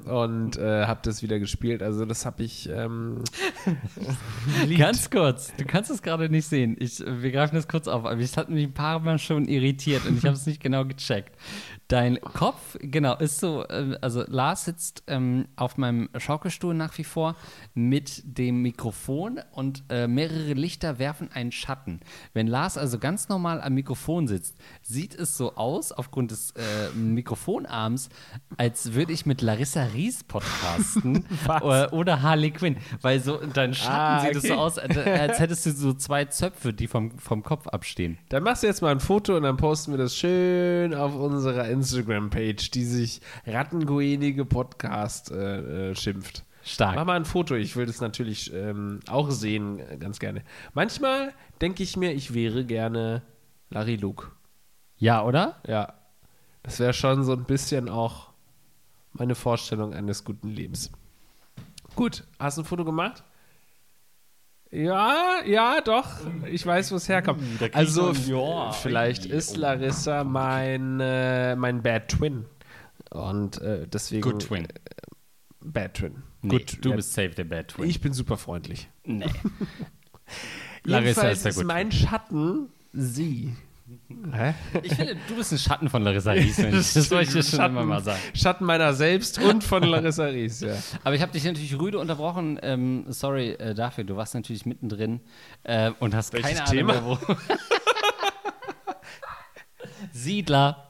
und 0.24 0.58
äh, 0.58 0.86
habe 0.86 1.00
das 1.04 1.22
wieder 1.22 1.38
gespielt. 1.40 1.84
Also 1.84 2.06
das 2.06 2.26
habe 2.26 2.44
ich 2.44 2.70
ähm. 2.70 3.24
Ganz 4.78 5.10
kurz, 5.10 5.54
du 5.58 5.66
kannst 5.66 5.92
es 5.92 6.02
gerade 6.02 6.30
nicht 6.30 6.48
sehen. 6.48 6.76
Ich, 6.80 7.00
wir 7.00 7.32
greifen 7.32 7.56
das 7.56 7.68
kurz 7.68 7.88
auf, 7.88 8.06
aber 8.06 8.20
es 8.20 8.36
hat 8.36 8.50
mich 8.50 8.66
ein 8.66 8.74
paar 8.74 9.00
Mal 9.00 9.20
schon 9.20 9.48
irritiert 9.48 10.06
und 10.06 10.18
ich 10.18 10.26
habe 10.26 10.36
es 10.36 10.46
nicht 10.46 10.62
genau 10.62 10.86
gecheckt. 10.86 11.38
Dein 11.88 12.20
Kopf, 12.20 12.78
genau, 12.82 13.16
ist 13.18 13.40
so, 13.40 13.64
äh, 13.68 13.96
also 14.02 14.24
Lars 14.28 14.66
sitzt 14.66 15.04
ähm, 15.06 15.46
auf 15.56 15.78
meinem 15.78 16.10
Schaukelstuhl 16.18 16.74
nach 16.74 16.98
wie 16.98 17.04
vor 17.04 17.36
mit 17.76 18.24
dem 18.26 18.64
Mikrofon 18.64 19.40
und 19.52 19.84
äh, 19.90 20.08
mehrere 20.08 20.54
Lichter 20.54 20.98
werfen 20.98 21.30
einen 21.32 21.52
Schatten. 21.52 22.00
Wenn 22.34 22.48
Lars 22.48 22.80
also 22.80 22.98
ganz 22.98 23.30
normal 23.30 23.62
am 23.62 23.76
Mikrofon 23.76 24.28
sitzt, 24.28 24.56
sieht 24.82 25.14
es 25.14 25.38
so 25.38 25.56
aus, 25.58 25.75
aufgrund 25.92 26.32
des 26.32 26.52
äh, 26.52 26.96
Mikrofonarms, 26.96 28.10
als 28.58 28.94
würde 28.94 29.14
ich 29.14 29.26
mit 29.26 29.42
Larissa 29.42 29.84
Ries 29.94 30.24
podcasten 30.24 31.26
oder, 31.62 31.94
oder 31.94 32.22
Harley 32.22 32.52
Quinn. 32.52 32.78
Weil 33.02 33.20
so 33.20 33.38
dein 33.38 33.74
Schatten 33.74 33.96
Ah, 33.96 34.20
sieht 34.22 34.36
es 34.36 34.44
so 34.44 34.54
okay. 34.54 34.62
aus, 34.62 34.78
als 34.78 34.98
als 34.98 35.40
hättest 35.40 35.66
du 35.66 35.72
so 35.72 35.94
zwei 35.94 36.26
Zöpfe, 36.26 36.74
die 36.74 36.88
vom, 36.88 37.18
vom 37.20 37.44
Kopf 37.44 37.68
abstehen. 37.68 38.18
Dann 38.30 38.44
machst 38.44 38.64
du 38.64 38.68
jetzt 38.68 38.82
mal 38.82 38.92
ein 38.92 39.00
Foto 39.00 39.36
und 39.36 39.44
dann 39.44 39.58
posten 39.58 39.92
wir 39.92 39.98
das 39.98 40.16
schön 40.16 40.94
auf 40.94 41.16
unserer 41.16 41.68
Instagram-Page, 41.70 42.72
die 42.72 42.86
sich 42.86 43.22
Rattengoenige 43.46 44.46
Podcast 44.46 45.32
äh, 45.32 45.92
äh, 45.92 45.96
schimpft. 45.96 46.44
Stark. 46.64 46.96
Mach 46.96 47.06
mal 47.06 47.16
ein 47.16 47.26
Foto, 47.26 47.54
ich 47.54 47.76
will 47.76 47.86
das 47.86 48.02
natürlich 48.02 48.52
ähm, 48.52 49.00
auch 49.08 49.30
sehen, 49.30 49.80
äh, 49.80 49.98
ganz 49.98 50.18
gerne. 50.18 50.44
Manchmal 50.74 51.32
denke 51.62 51.84
ich 51.84 51.96
mir, 51.96 52.12
ich 52.14 52.34
wäre 52.34 52.66
gerne 52.66 53.22
Larry 53.70 53.98
Luke. 53.98 54.32
Ja, 54.98 55.24
oder? 55.24 55.56
Ja, 55.68 55.94
das 56.64 56.80
wäre 56.80 56.94
schon 56.94 57.24
so 57.24 57.34
ein 57.34 57.44
bisschen 57.46 57.90
auch 57.90 58.30
meine 59.14 59.36
Vorstellung 59.36 59.94
eines 59.94 60.24
guten 60.24 60.50
Lebens. 60.50 60.92
Gut, 61.96 62.24
hast 62.40 62.58
du 62.58 62.62
ein 62.62 62.66
Foto 62.66 62.84
gemacht? 62.84 63.24
Ja, 64.72 65.42
ja, 65.46 65.80
doch. 65.82 66.10
Ich 66.52 66.66
weiß, 66.66 66.92
wo 66.92 66.96
es 66.96 67.08
herkommt. 67.08 67.42
Ich 67.62 67.76
Also, 67.76 68.12
Ja. 68.12 68.72
vielleicht 68.72 69.26
ist 69.26 69.56
oh. 69.56 69.62
Larissa 69.62 70.24
mein, 70.24 71.00
äh, 71.00 71.56
mein 71.56 71.82
Bad 71.82 72.10
Twin. 72.10 72.46
Und 73.12 73.62
äh, 73.62 73.88
deswegen. 73.88 74.22
Good 74.22 74.48
Twin. 74.48 74.68
Bad 75.62 75.94
Twin. 75.94 76.24
Nee, 76.42 76.58
Gut, 76.58 76.84
du 76.84 76.94
bist 76.94 77.14
safe 77.14 77.30
der 77.30 77.46
Bad 77.46 77.70
Twin. 77.70 77.90
Ich 77.90 78.02
bin 78.02 78.12
super 78.12 78.38
freundlich. 78.38 78.90
nee. 79.04 79.26
Larissa 80.84 81.30
ist 81.30 81.46
der 81.46 81.52
ist 81.52 81.58
Good 81.58 81.66
mein 81.68 81.92
Schatten 81.92 82.70
sie. 82.92 83.56
Hä? 84.34 84.56
Ich 84.82 84.94
finde, 84.96 85.16
du 85.28 85.36
bist 85.36 85.52
ein 85.52 85.60
Schatten 85.60 85.90
von 85.90 86.02
Larissa 86.02 86.32
Ries. 86.32 86.58
ich- 86.58 86.66
Das 86.94 87.12
wollte 87.12 87.24
ich 87.26 87.34
dir 87.34 87.44
schon 87.44 87.60
Schatten, 87.60 87.76
immer 87.76 87.86
mal 87.86 88.02
sagen. 88.04 88.20
Schatten 88.34 88.66
meiner 88.66 88.94
selbst 88.94 89.38
und 89.40 89.64
von 89.64 89.84
Larissa 89.84 90.26
Ries, 90.26 90.62
ja. 90.62 90.74
Aber 91.04 91.14
ich 91.14 91.22
habe 91.22 91.32
dich 91.32 91.44
natürlich 91.44 91.78
rüde 91.80 92.00
unterbrochen. 92.00 92.60
Ähm, 92.64 93.06
sorry 93.10 93.52
äh, 93.52 93.76
dafür. 93.76 94.04
Du 94.04 94.16
warst 94.16 94.34
natürlich 94.34 94.66
mittendrin 94.66 95.22
äh, 95.64 95.92
und 96.00 96.16
hast 96.16 96.34
Welches 96.34 96.50
keine 96.50 96.62
Ahnung 96.62 96.74
Thema? 96.76 96.94
mehr, 96.94 97.06
wo. 97.06 97.20
Siedler. 100.12 100.88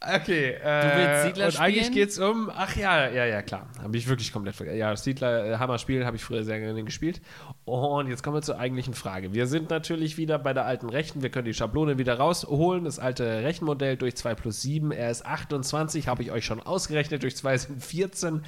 Okay, 0.00 0.50
äh, 0.50 0.82
Du 0.82 0.96
willst 0.96 1.24
Siedler 1.24 1.46
und 1.48 1.60
eigentlich 1.60 1.86
spielen? 1.86 1.94
geht 1.94 2.08
es 2.10 2.18
um, 2.20 2.50
ach 2.54 2.76
ja, 2.76 3.08
ja, 3.08 3.24
ja, 3.24 3.42
klar, 3.42 3.68
habe 3.82 3.96
ich 3.96 4.08
wirklich 4.08 4.32
komplett 4.32 4.54
vergessen. 4.54 4.78
Ja, 4.78 4.94
Siedler, 4.94 5.44
äh, 5.44 5.58
Hammer 5.58 5.78
spielen, 5.78 6.06
habe 6.06 6.16
ich 6.16 6.22
früher 6.22 6.44
sehr 6.44 6.60
gerne 6.60 6.84
gespielt. 6.84 7.20
Und 7.64 8.08
jetzt 8.08 8.22
kommen 8.22 8.36
wir 8.36 8.42
zur 8.42 8.58
eigentlichen 8.60 8.94
Frage. 8.94 9.34
Wir 9.34 9.48
sind 9.48 9.70
natürlich 9.70 10.16
wieder 10.16 10.38
bei 10.38 10.52
der 10.54 10.66
alten 10.66 10.88
Rechten, 10.88 11.22
wir 11.22 11.30
können 11.30 11.46
die 11.46 11.54
Schablone 11.54 11.98
wieder 11.98 12.14
rausholen, 12.14 12.84
das 12.84 13.00
alte 13.00 13.42
Rechenmodell 13.42 13.96
durch 13.96 14.14
2 14.16 14.36
plus 14.36 14.62
7, 14.62 14.92
er 14.92 15.10
ist 15.10 15.26
28, 15.26 16.06
habe 16.06 16.22
ich 16.22 16.30
euch 16.30 16.44
schon 16.44 16.60
ausgerechnet, 16.60 17.24
durch 17.24 17.36
2 17.36 17.58
sind 17.58 17.84
14, 17.84 18.42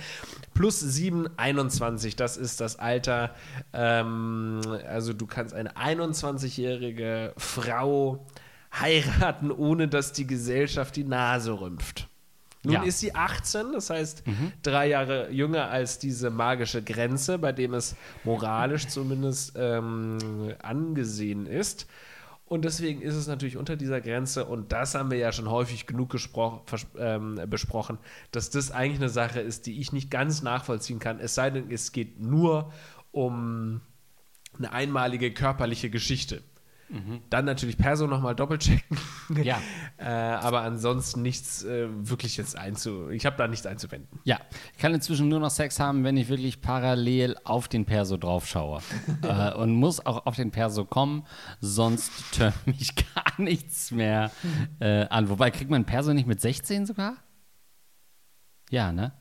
plus 0.55 0.79
7, 0.79 1.29
21, 1.37 2.15
das 2.15 2.37
ist 2.37 2.61
das 2.61 2.79
Alter, 2.79 3.35
ähm, 3.73 4.61
also 4.89 5.13
du 5.13 5.27
kannst 5.27 5.53
eine 5.53 5.73
21-jährige 5.77 7.33
Frau 7.37 8.25
heiraten, 8.73 9.51
ohne 9.51 9.89
dass 9.89 10.13
die 10.13 10.27
Gesellschaft 10.27 10.97
die 10.97 11.05
Nase 11.05 11.61
rümpft. 11.61 12.09
Nun 12.63 12.75
Ja. 12.75 12.83
ist 12.83 13.01
sie 13.01 13.15
18, 13.15 13.73
das 13.73 13.89
heißt 13.89 14.23
drei 14.63 14.89
Jahre 14.89 15.31
jünger 15.31 15.71
als 15.71 15.99
diese 15.99 16.29
magische 16.31 16.83
Grenze, 16.83 17.39
bei 17.39 17.53
dem 17.53 17.73
es 17.73 17.97
moralisch 18.23 18.87
zumindest 18.87 19.55
ähm, 19.57 20.19
angesehen 20.63 21.47
ist. 21.47 21.87
Und 22.45 22.65
deswegen 22.65 23.01
ist 23.01 23.15
es 23.15 23.29
natürlich 23.29 23.57
unter 23.57 23.77
dieser 23.77 24.01
Grenze, 24.01 24.45
und 24.45 24.73
das 24.73 24.95
haben 24.97 25.11
wir 25.11 25.19
ja 25.19 25.31
schon 25.31 25.49
häufig 25.49 25.87
genug 25.87 26.15
ähm, 26.99 27.41
besprochen, 27.47 27.97
dass 28.33 28.51
das 28.51 28.73
eigentlich 28.73 28.99
eine 29.01 29.09
Sache 29.09 29.41
ist, 29.41 29.67
die 29.67 29.81
ich 29.81 29.93
nicht 29.93 30.11
ganz 30.11 30.43
nachvollziehen 30.43 30.99
kann. 30.99 31.21
Es 31.21 31.37
sei 31.37 31.51
denn, 31.51 31.71
es 31.71 31.93
geht 31.93 32.21
nur 32.21 32.73
um 33.13 33.81
eine 34.59 34.73
einmalige 34.73 35.33
körperliche 35.33 35.91
Geschichte. 35.91 36.43
Dann 37.31 37.45
natürlich 37.45 37.79
Perso 37.79 38.07
nochmal 38.07 38.35
doppelchecken. 38.35 38.99
Ja. 39.45 39.61
äh, 39.99 40.07
aber 40.07 40.63
ansonsten 40.63 41.23
nichts 41.23 41.63
äh, 41.63 41.87
wirklich 41.89 42.37
jetzt 42.37 42.59
einzu. 42.59 43.11
Ich 43.11 43.27
habe 43.27 43.37
da 43.37 43.47
nichts 43.47 43.65
einzuwenden. 43.65 44.19
Ja, 44.25 44.39
ich 44.73 44.79
kann 44.79 44.93
inzwischen 44.93 45.29
nur 45.29 45.39
noch 45.39 45.51
Sex 45.51 45.79
haben, 45.79 46.03
wenn 46.03 46.17
ich 46.17 46.29
wirklich 46.29 46.61
parallel 46.61 47.37
auf 47.45 47.69
den 47.69 47.85
Perso 47.85 48.17
drauf 48.17 48.49
schaue. 48.49 48.81
äh, 49.23 49.55
und 49.55 49.73
muss 49.73 50.05
auch 50.05 50.27
auf 50.27 50.35
den 50.35 50.51
Perso 50.51 50.85
kommen, 50.85 51.25
sonst 51.61 52.11
tönt 52.33 52.67
mich 52.67 52.95
gar 52.97 53.41
nichts 53.41 53.93
mehr 53.93 54.33
äh, 54.81 55.07
an. 55.07 55.29
Wobei, 55.29 55.53
kriegt 55.53 55.71
man 55.71 55.85
Perso 55.85 56.13
nicht 56.13 56.27
mit 56.27 56.41
16 56.41 56.87
sogar? 56.87 57.17
Ja, 58.71 58.93
ne? 58.93 59.13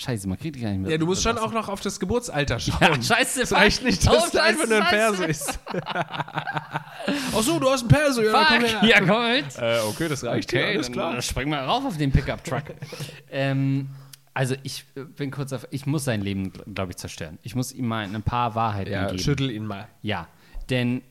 Scheiße, 0.00 0.26
man 0.28 0.38
kriegt 0.38 0.56
die 0.56 0.60
gar 0.60 0.70
nicht 0.70 0.80
mit. 0.80 0.90
Ja, 0.90 0.96
du 0.96 1.04
musst 1.04 1.22
schon 1.22 1.36
auch 1.36 1.52
noch 1.52 1.68
auf 1.68 1.82
das 1.82 2.00
Geburtsalter 2.00 2.58
schauen. 2.58 2.78
Ja, 2.80 3.02
scheiße, 3.02 3.42
Es 3.42 3.52
reicht 3.52 3.84
nicht, 3.84 4.06
dass 4.06 4.28
oh, 4.28 4.30
du 4.32 4.42
einfach 4.42 4.66
nur 4.66 4.78
ein 4.78 4.86
Perso 4.88 5.24
ist. 5.24 5.60
Ach 5.74 7.42
so, 7.42 7.58
du 7.58 7.68
hast 7.68 7.82
ein 7.82 7.88
Perso. 7.88 8.22
Ja, 8.22 8.46
komm 8.48 8.64
her. 8.64 8.80
Ja, 8.82 9.00
komm 9.00 9.30
mit. 9.30 9.58
Äh, 9.58 9.80
okay, 9.86 10.08
das 10.08 10.24
reicht 10.24 10.48
Okay, 10.48 10.58
dir, 10.58 10.68
alles 10.68 10.86
dann, 10.86 10.92
klar. 10.94 11.12
dann 11.12 11.20
spring 11.22 11.50
mal 11.50 11.62
rauf 11.66 11.84
auf 11.84 11.98
den 11.98 12.12
Pickup-Truck. 12.12 12.62
ähm, 13.30 13.90
also 14.32 14.54
ich 14.62 14.86
äh, 14.96 15.00
bin 15.04 15.30
kurz 15.30 15.52
auf, 15.52 15.66
ich 15.70 15.84
muss 15.84 16.04
sein 16.04 16.22
Leben, 16.22 16.50
glaube 16.74 16.92
ich, 16.92 16.96
zerstören. 16.96 17.38
Ich 17.42 17.54
muss 17.54 17.70
ihm 17.70 17.86
mal 17.86 18.04
ein 18.06 18.22
paar 18.22 18.54
Wahrheiten 18.54 18.92
Ja, 18.92 19.06
geben. 19.06 19.18
schüttel 19.18 19.50
ihn 19.50 19.66
mal. 19.66 19.86
Ja, 20.00 20.28
denn 20.70 21.02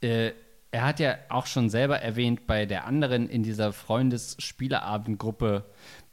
äh, 0.00 0.30
er 0.76 0.84
hat 0.84 1.00
ja 1.00 1.16
auch 1.30 1.46
schon 1.46 1.70
selber 1.70 2.00
erwähnt, 2.00 2.46
bei 2.46 2.66
der 2.66 2.84
anderen 2.84 3.30
in 3.30 3.42
dieser 3.42 3.72
Freundesspieleabendgruppe, 3.72 5.64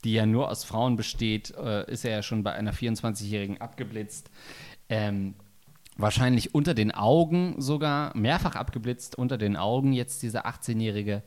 die 0.05 0.13
ja 0.13 0.25
nur 0.25 0.49
aus 0.49 0.63
Frauen 0.63 0.95
besteht, 0.95 1.53
äh, 1.57 1.91
ist 1.91 2.05
er 2.05 2.11
ja 2.11 2.23
schon 2.23 2.43
bei 2.43 2.53
einer 2.53 2.73
24-Jährigen 2.73 3.59
abgeblitzt. 3.59 4.31
Ähm, 4.87 5.33
wahrscheinlich 5.97 6.55
unter 6.55 6.73
den 6.73 6.93
Augen 6.93 7.55
sogar, 7.57 8.15
mehrfach 8.15 8.55
abgeblitzt, 8.55 9.17
unter 9.17 9.37
den 9.37 9.57
Augen 9.57 9.91
jetzt 9.91 10.23
dieser 10.23 10.47
18-Jährige. 10.47 11.23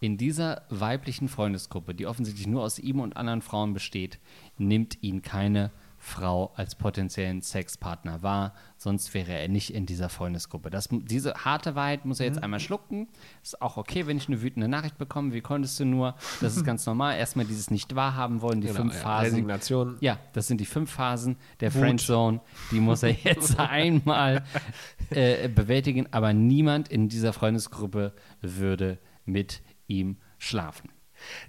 In 0.00 0.18
dieser 0.18 0.62
weiblichen 0.68 1.28
Freundesgruppe, 1.28 1.94
die 1.94 2.08
offensichtlich 2.08 2.48
nur 2.48 2.64
aus 2.64 2.80
ihm 2.80 2.98
und 2.98 3.16
anderen 3.16 3.42
Frauen 3.42 3.74
besteht, 3.74 4.18
nimmt 4.58 5.00
ihn 5.04 5.22
keine 5.22 5.70
Frau 6.04 6.52
als 6.56 6.74
potenziellen 6.74 7.42
Sexpartner 7.42 8.24
wahr, 8.24 8.54
sonst 8.76 9.14
wäre 9.14 9.34
er 9.38 9.46
nicht 9.46 9.72
in 9.72 9.86
dieser 9.86 10.08
Freundesgruppe. 10.08 10.68
Das, 10.68 10.88
diese 10.90 11.32
harte 11.34 11.76
Wahrheit 11.76 12.04
muss 12.04 12.18
er 12.18 12.26
Mhm. 12.28 12.34
jetzt 12.34 12.42
einmal 12.42 12.58
schlucken. 12.58 13.06
Ist 13.40 13.62
auch 13.62 13.76
okay, 13.76 14.08
wenn 14.08 14.16
ich 14.16 14.26
eine 14.26 14.42
wütende 14.42 14.66
Nachricht 14.66 14.98
bekomme. 14.98 15.32
Wie 15.32 15.40
konntest 15.42 15.78
du 15.78 15.84
nur? 15.84 16.16
Das 16.40 16.56
ist 16.56 16.64
ganz 16.66 16.84
normal. 16.86 17.16
Erstmal 17.18 17.44
dieses 17.46 17.70
nicht 17.70 17.94
wahrhaben 17.94 18.40
wollen, 18.42 18.60
die 18.60 18.66
Genau, 18.66 18.80
fünf 18.80 18.94
ja, 18.94 19.00
Phasen. 19.00 19.30
Resignation. 19.30 19.96
Ja, 20.00 20.18
das 20.32 20.48
sind 20.48 20.60
die 20.60 20.66
fünf 20.66 20.90
Phasen 20.90 21.36
der 21.60 21.70
Friendzone. 21.70 22.40
Die 22.72 22.80
muss 22.80 23.04
er 23.04 23.10
jetzt 23.22 23.60
einmal 23.60 24.42
äh, 25.10 25.48
bewältigen. 25.48 26.08
Aber 26.12 26.32
niemand 26.32 26.88
in 26.88 27.08
dieser 27.08 27.32
Freundesgruppe 27.32 28.12
würde 28.40 28.98
mit 29.24 29.62
ihm 29.86 30.16
schlafen. 30.38 30.90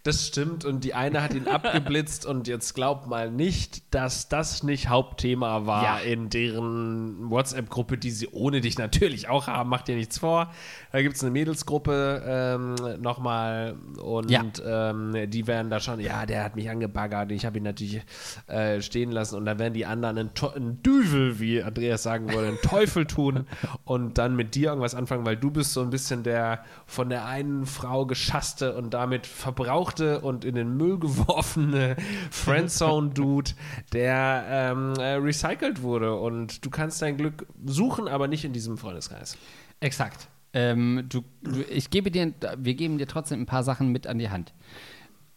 Das 0.04 0.28
stimmt 0.28 0.66
und 0.66 0.84
die 0.84 0.94
eine 0.94 1.22
hat 1.22 1.34
ihn 1.34 1.48
abgeblitzt 1.48 2.26
und 2.26 2.48
jetzt 2.48 2.74
glaubt 2.74 3.08
mal 3.08 3.32
nicht, 3.32 3.94
dass 3.94 4.30
das 4.30 4.64
nicht 4.64 4.90
Hauptthema 4.90 5.66
war 5.66 5.84
Ja. 5.84 5.98
in 6.00 6.30
deren 6.30 7.30
WhatsApp-Gruppe, 7.30 7.98
die 7.98 8.12
sie 8.12 8.28
ohne 8.32 8.62
dich 8.62 8.78
natürlich 8.78 9.30
auch 9.30 9.48
haben, 9.48 9.70
macht 9.70 9.88
dir 9.88 9.96
nichts 9.96 10.18
vor. 10.20 10.52
Da 10.92 11.02
gibt 11.02 11.16
es 11.16 11.22
eine 11.24 11.32
Mädelsgruppe 11.32 12.24
ähm, 12.26 13.02
nochmal 13.02 13.76
und 14.02 14.30
Ja. 14.30 14.44
ähm, 14.66 15.30
die 15.30 15.48
werden 15.48 15.70
da 15.70 15.80
schon, 15.80 16.00
ja, 16.00 16.26
der 16.26 16.44
hat 16.44 16.56
mich 16.56 16.70
angebaggert, 16.70 17.32
ich 17.32 17.46
habe 17.46 17.58
ihn 17.58 17.64
natürlich 17.64 18.02
äh, 18.48 18.82
stehen 18.82 19.12
lassen 19.12 19.36
und 19.38 19.46
dann 19.46 19.60
werden 19.60 19.74
die 19.74 19.86
anderen 19.86 20.18
einen, 20.18 20.30
einen 20.56 20.84
Düvel, 20.84 21.40
wie 21.40 21.64
Andreas 21.64 22.04
sagen 22.04 22.32
würde, 22.32 22.48
einen 22.48 22.62
Teufel 22.62 23.06
tun 23.06 23.48
und 23.86 24.18
dann 24.18 24.36
mit 24.36 24.56
dir 24.56 24.70
irgendwas 24.70 24.96
anfangen, 24.96 25.26
weil 25.26 25.38
du 25.38 25.52
bist 25.52 25.74
so 25.74 25.82
ein 25.82 25.90
bisschen 25.90 26.24
der 26.24 26.64
von 26.86 27.10
der 27.10 27.26
einen 27.26 27.66
Frau 27.66 28.06
geschasste 28.06 28.76
und 28.76 28.94
damit 28.94 29.26
verbrauchte 29.64 30.22
und 30.22 30.46
in 30.46 30.56
den 30.56 30.76
Müll 30.76 31.00
geworfene 31.00 31.96
Friendzone-Dude, 32.32 33.52
der 33.94 34.46
ähm, 34.50 34.94
äh, 34.98 35.14
recycelt 35.14 35.82
wurde 35.82 36.16
und 36.16 36.66
du 36.66 36.70
kannst 36.70 37.02
dein 37.02 37.18
Glück 37.18 37.48
suchen, 37.66 38.08
aber 38.08 38.28
nicht 38.28 38.46
in 38.46 38.54
diesem 38.54 38.78
Freundeskreis. 38.78 39.38
Exakt. 39.80 40.28
Ähm, 40.54 41.06
du, 41.10 41.24
du, 41.42 41.62
ich 41.62 41.90
gebe 41.90 42.12
dir, 42.12 42.34
wir 42.58 42.76
geben 42.76 42.98
dir 42.98 43.08
trotzdem 43.08 43.42
ein 43.42 43.46
paar 43.46 43.64
Sachen 43.64 43.92
mit 43.92 44.06
an 44.08 44.20
die 44.20 44.30
Hand. 44.30 44.54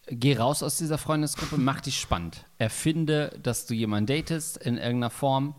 Geh 0.08 0.36
raus 0.36 0.62
aus 0.62 0.78
dieser 0.78 0.98
Freundesgruppe, 0.98 1.56
mach 1.58 1.80
dich 1.80 1.98
spannend. 1.98 2.44
Erfinde, 2.58 3.36
dass 3.42 3.66
du 3.66 3.74
jemanden 3.74 4.06
datest 4.06 4.56
in 4.56 4.76
irgendeiner 4.76 5.10
Form. 5.10 5.56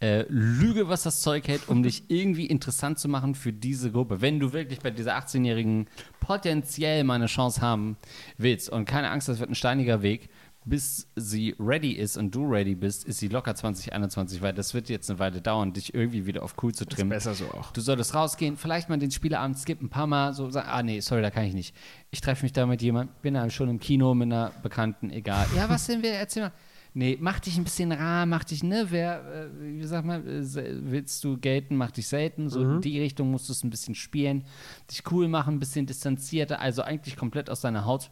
Äh, 0.00 0.24
lüge, 0.28 0.88
was 0.88 1.02
das 1.02 1.20
Zeug 1.20 1.46
hält, 1.46 1.68
um 1.68 1.82
dich 1.82 2.04
irgendwie 2.08 2.46
interessant 2.46 2.98
zu 2.98 3.08
machen 3.08 3.34
für 3.34 3.52
diese 3.52 3.92
Gruppe. 3.92 4.22
Wenn 4.22 4.40
du 4.40 4.52
wirklich 4.54 4.80
bei 4.80 4.90
dieser 4.90 5.18
18-Jährigen 5.18 5.88
potenziell 6.20 7.04
mal 7.04 7.14
eine 7.14 7.26
Chance 7.26 7.60
haben 7.60 7.98
willst 8.38 8.70
und 8.70 8.86
keine 8.86 9.10
Angst, 9.10 9.28
das 9.28 9.40
wird 9.40 9.50
ein 9.50 9.54
steiniger 9.54 10.00
Weg, 10.00 10.30
bis 10.64 11.08
sie 11.16 11.54
ready 11.58 11.92
ist 11.92 12.16
und 12.16 12.34
du 12.34 12.46
ready 12.46 12.74
bist, 12.74 13.04
ist 13.04 13.18
sie 13.18 13.28
locker 13.28 13.54
2021, 13.54 14.42
weil 14.42 14.52
das 14.52 14.74
wird 14.74 14.88
jetzt 14.88 15.10
eine 15.10 15.18
Weile 15.18 15.40
dauern, 15.40 15.72
dich 15.72 15.94
irgendwie 15.94 16.26
wieder 16.26 16.42
auf 16.42 16.54
cool 16.62 16.74
zu 16.74 16.84
trimmen. 16.84 17.10
besser 17.10 17.34
so 17.34 17.46
auch. 17.46 17.72
Du 17.72 17.80
solltest 17.80 18.14
rausgehen, 18.14 18.56
vielleicht 18.56 18.88
mal 18.88 18.98
den 18.98 19.10
Spieleabend 19.10 19.58
skippen, 19.58 19.86
ein 19.86 19.90
paar 19.90 20.06
Mal 20.06 20.34
so 20.34 20.50
sagen, 20.50 20.68
ah 20.70 20.82
nee, 20.82 21.00
sorry, 21.00 21.22
da 21.22 21.30
kann 21.30 21.44
ich 21.44 21.54
nicht. 21.54 21.74
Ich 22.10 22.20
treffe 22.20 22.44
mich 22.44 22.52
da 22.52 22.66
mit 22.66 22.82
jemandem, 22.82 23.14
bin 23.22 23.34
da 23.34 23.48
schon 23.50 23.68
im 23.68 23.80
Kino 23.80 24.14
mit 24.14 24.26
einer 24.26 24.52
Bekannten, 24.62 25.10
egal. 25.10 25.46
Ja, 25.56 25.68
was 25.68 25.86
denn 25.86 26.02
wir? 26.02 26.12
Erzähl 26.12 26.44
mal. 26.44 26.52
Nee, 26.92 27.18
mach 27.20 27.38
dich 27.38 27.56
ein 27.56 27.64
bisschen 27.64 27.92
rar, 27.92 28.26
mach 28.26 28.42
dich, 28.42 28.64
ne, 28.64 28.86
wer, 28.90 29.22
äh, 29.32 29.48
wie 29.60 29.84
sag 29.84 30.04
mal, 30.04 30.26
äh, 30.26 30.42
willst 30.82 31.22
du 31.22 31.38
gelten, 31.38 31.76
mach 31.76 31.92
dich 31.92 32.08
selten. 32.08 32.48
So 32.48 32.60
mhm. 32.60 32.76
in 32.76 32.80
die 32.80 33.00
Richtung 33.00 33.30
musst 33.30 33.48
du 33.48 33.52
es 33.52 33.62
ein 33.62 33.70
bisschen 33.70 33.94
spielen, 33.94 34.44
dich 34.90 35.02
cool 35.10 35.28
machen, 35.28 35.54
ein 35.54 35.58
bisschen 35.60 35.86
distanzierter, 35.86 36.60
also 36.60 36.82
eigentlich 36.82 37.16
komplett 37.16 37.48
aus 37.48 37.60
deiner 37.60 37.84
Haut 37.84 38.10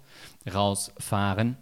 rausfahren. 0.53 1.57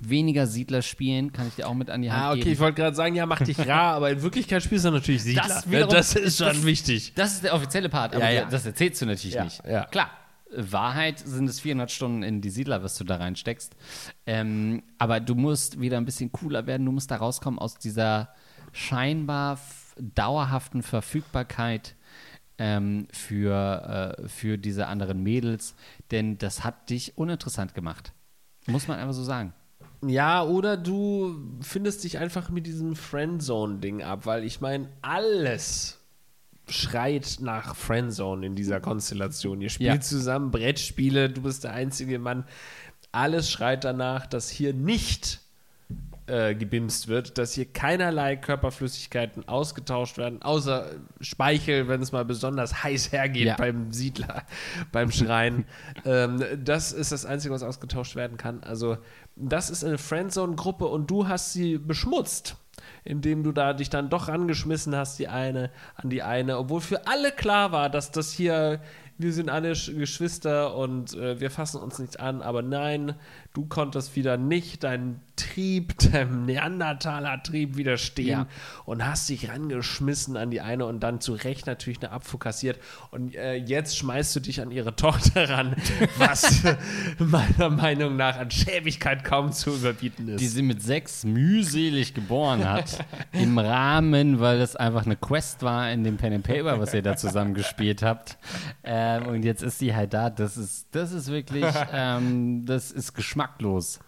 Weniger 0.00 0.46
Siedler 0.46 0.82
spielen, 0.82 1.32
kann 1.32 1.48
ich 1.48 1.54
dir 1.54 1.68
auch 1.68 1.74
mit 1.74 1.90
an 1.90 2.02
die 2.02 2.12
Hand 2.12 2.22
ah, 2.22 2.30
okay, 2.30 2.40
geben. 2.40 2.52
ich 2.52 2.58
wollte 2.60 2.80
gerade 2.80 2.94
sagen, 2.94 3.14
ja, 3.16 3.26
mach 3.26 3.40
dich 3.40 3.58
rar, 3.58 3.94
aber 3.94 4.10
in 4.10 4.22
Wirklichkeit 4.22 4.62
spielst 4.62 4.84
du 4.84 4.90
natürlich 4.92 5.22
Siedler. 5.22 5.44
Das, 5.48 5.68
wiederum, 5.68 5.92
das 5.92 6.14
ist 6.14 6.38
schon 6.38 6.46
das, 6.48 6.64
wichtig. 6.64 7.12
Das 7.14 7.32
ist 7.32 7.44
der 7.44 7.54
offizielle 7.54 7.88
Part, 7.88 8.14
aber 8.14 8.24
ja, 8.24 8.42
ja. 8.42 8.44
das 8.44 8.66
erzählst 8.66 9.02
du 9.02 9.06
natürlich 9.06 9.34
ja, 9.34 9.44
nicht. 9.44 9.64
Ja. 9.64 9.86
Klar, 9.86 10.10
Wahrheit 10.54 11.18
sind 11.18 11.48
es 11.48 11.60
400 11.60 11.90
Stunden 11.90 12.22
in 12.22 12.40
die 12.40 12.50
Siedler, 12.50 12.82
was 12.82 12.96
du 12.96 13.04
da 13.04 13.16
reinsteckst. 13.16 13.76
Ähm, 14.26 14.82
aber 14.98 15.20
du 15.20 15.34
musst 15.34 15.80
wieder 15.80 15.96
ein 15.96 16.04
bisschen 16.04 16.32
cooler 16.32 16.66
werden. 16.66 16.86
Du 16.86 16.92
musst 16.92 17.10
da 17.10 17.16
rauskommen 17.16 17.58
aus 17.58 17.76
dieser 17.76 18.34
scheinbar 18.72 19.58
dauerhaften 19.96 20.82
Verfügbarkeit 20.82 21.94
ähm, 22.58 23.06
für, 23.12 24.16
äh, 24.18 24.28
für 24.28 24.58
diese 24.58 24.86
anderen 24.86 25.22
Mädels. 25.22 25.74
Denn 26.10 26.38
das 26.38 26.64
hat 26.64 26.90
dich 26.90 27.16
uninteressant 27.16 27.74
gemacht. 27.74 28.12
Muss 28.66 28.88
man 28.88 28.98
einfach 28.98 29.14
so 29.14 29.24
sagen. 29.24 29.54
Ja, 30.06 30.42
oder 30.42 30.76
du 30.76 31.38
findest 31.60 32.04
dich 32.04 32.18
einfach 32.18 32.48
mit 32.48 32.66
diesem 32.66 32.96
Friendzone-Ding 32.96 34.02
ab, 34.02 34.24
weil 34.24 34.44
ich 34.44 34.60
meine, 34.60 34.88
alles 35.02 35.99
schreit 36.70 37.38
nach 37.40 37.76
Friendzone 37.76 38.46
in 38.46 38.54
dieser 38.54 38.80
Konstellation. 38.80 39.60
Ihr 39.60 39.70
spielt 39.70 39.94
ja. 39.94 40.00
zusammen 40.00 40.50
Brettspiele, 40.50 41.30
du 41.30 41.42
bist 41.42 41.64
der 41.64 41.72
einzige 41.72 42.18
Mann. 42.18 42.44
Alles 43.12 43.50
schreit 43.50 43.84
danach, 43.84 44.26
dass 44.26 44.50
hier 44.50 44.72
nicht 44.72 45.40
äh, 46.30 46.54
gebimst 46.54 47.08
wird, 47.08 47.38
dass 47.38 47.54
hier 47.54 47.64
keinerlei 47.64 48.36
Körperflüssigkeiten 48.36 49.48
ausgetauscht 49.48 50.16
werden, 50.16 50.40
außer 50.42 50.92
Speichel, 51.20 51.88
wenn 51.88 52.00
es 52.00 52.12
mal 52.12 52.24
besonders 52.24 52.84
heiß 52.84 53.10
hergeht 53.10 53.46
ja. 53.46 53.56
beim 53.56 53.92
Siedler, 53.92 54.44
beim 54.92 55.10
Schreien. 55.10 55.64
ähm, 56.04 56.44
das 56.62 56.92
ist 56.92 57.10
das 57.10 57.26
Einzige, 57.26 57.52
was 57.52 57.64
ausgetauscht 57.64 58.14
werden 58.14 58.36
kann. 58.36 58.62
Also, 58.62 58.98
das 59.34 59.70
ist 59.70 59.82
eine 59.82 59.98
Friendzone-Gruppe 59.98 60.86
und 60.86 61.10
du 61.10 61.26
hast 61.26 61.52
sie 61.52 61.78
beschmutzt 61.78 62.56
indem 63.04 63.42
du 63.42 63.52
da 63.52 63.72
dich 63.72 63.90
dann 63.90 64.10
doch 64.10 64.28
rangeschmissen 64.28 64.94
hast, 64.94 65.18
die 65.18 65.28
eine 65.28 65.70
an 65.94 66.10
die 66.10 66.22
eine, 66.22 66.58
obwohl 66.58 66.80
für 66.80 67.06
alle 67.06 67.32
klar 67.32 67.72
war, 67.72 67.90
dass 67.90 68.10
das 68.10 68.32
hier, 68.32 68.80
wir 69.22 69.32
sind 69.32 69.50
alle 69.50 69.70
Geschwister 69.70 70.74
und 70.76 71.14
äh, 71.14 71.40
wir 71.40 71.50
fassen 71.50 71.80
uns 71.80 71.98
nichts 71.98 72.16
an, 72.16 72.42
aber 72.42 72.62
nein, 72.62 73.14
du 73.52 73.66
konntest 73.66 74.16
wieder 74.16 74.36
nicht 74.36 74.84
deinen 74.84 75.20
Trieb, 75.36 75.98
deinem 76.12 76.44
Neandertaler-Trieb 76.46 77.76
widerstehen 77.76 78.28
ja. 78.28 78.46
und 78.84 79.04
hast 79.04 79.28
dich 79.28 79.48
rangeschmissen 79.48 80.36
an 80.36 80.50
die 80.50 80.60
eine 80.60 80.86
und 80.86 81.00
dann 81.00 81.20
zu 81.20 81.32
Recht 81.32 81.66
natürlich 81.66 82.00
eine 82.02 82.12
Abfuhr 82.12 82.38
kassiert. 82.38 82.78
Und 83.10 83.34
äh, 83.34 83.54
jetzt 83.54 83.96
schmeißt 83.96 84.36
du 84.36 84.40
dich 84.40 84.60
an 84.60 84.70
ihre 84.70 84.94
Tochter 85.00 85.48
ran, 85.48 85.76
was 86.18 86.62
meiner 87.18 87.70
Meinung 87.70 88.16
nach 88.16 88.38
an 88.38 88.50
Schäbigkeit 88.50 89.24
kaum 89.24 89.52
zu 89.52 89.70
überbieten 89.70 90.28
ist. 90.28 90.40
Die 90.40 90.48
sie 90.48 90.62
mit 90.62 90.82
sechs 90.82 91.24
mühselig 91.24 92.14
geboren 92.14 92.68
hat, 92.68 93.04
im 93.32 93.58
Rahmen, 93.58 94.40
weil 94.40 94.58
das 94.58 94.76
einfach 94.76 95.06
eine 95.06 95.16
Quest 95.16 95.62
war 95.62 95.90
in 95.90 96.04
dem 96.04 96.16
Pen 96.16 96.34
and 96.34 96.44
Paper, 96.44 96.78
was 96.78 96.94
ihr 96.94 97.02
da 97.02 97.16
zusammen 97.16 97.54
gespielt 97.54 98.02
habt. 98.02 98.36
Ähm, 99.18 99.26
und 99.26 99.44
jetzt 99.44 99.62
ist 99.62 99.78
sie 99.78 99.94
halt 99.94 100.14
da. 100.14 100.30
Das 100.30 100.56
ist, 100.56 100.88
das 100.92 101.12
ist 101.12 101.28
wirklich, 101.28 101.64
ähm, 101.92 102.64
das 102.66 102.90
ist 102.90 103.14
geschmacklos 103.14 104.00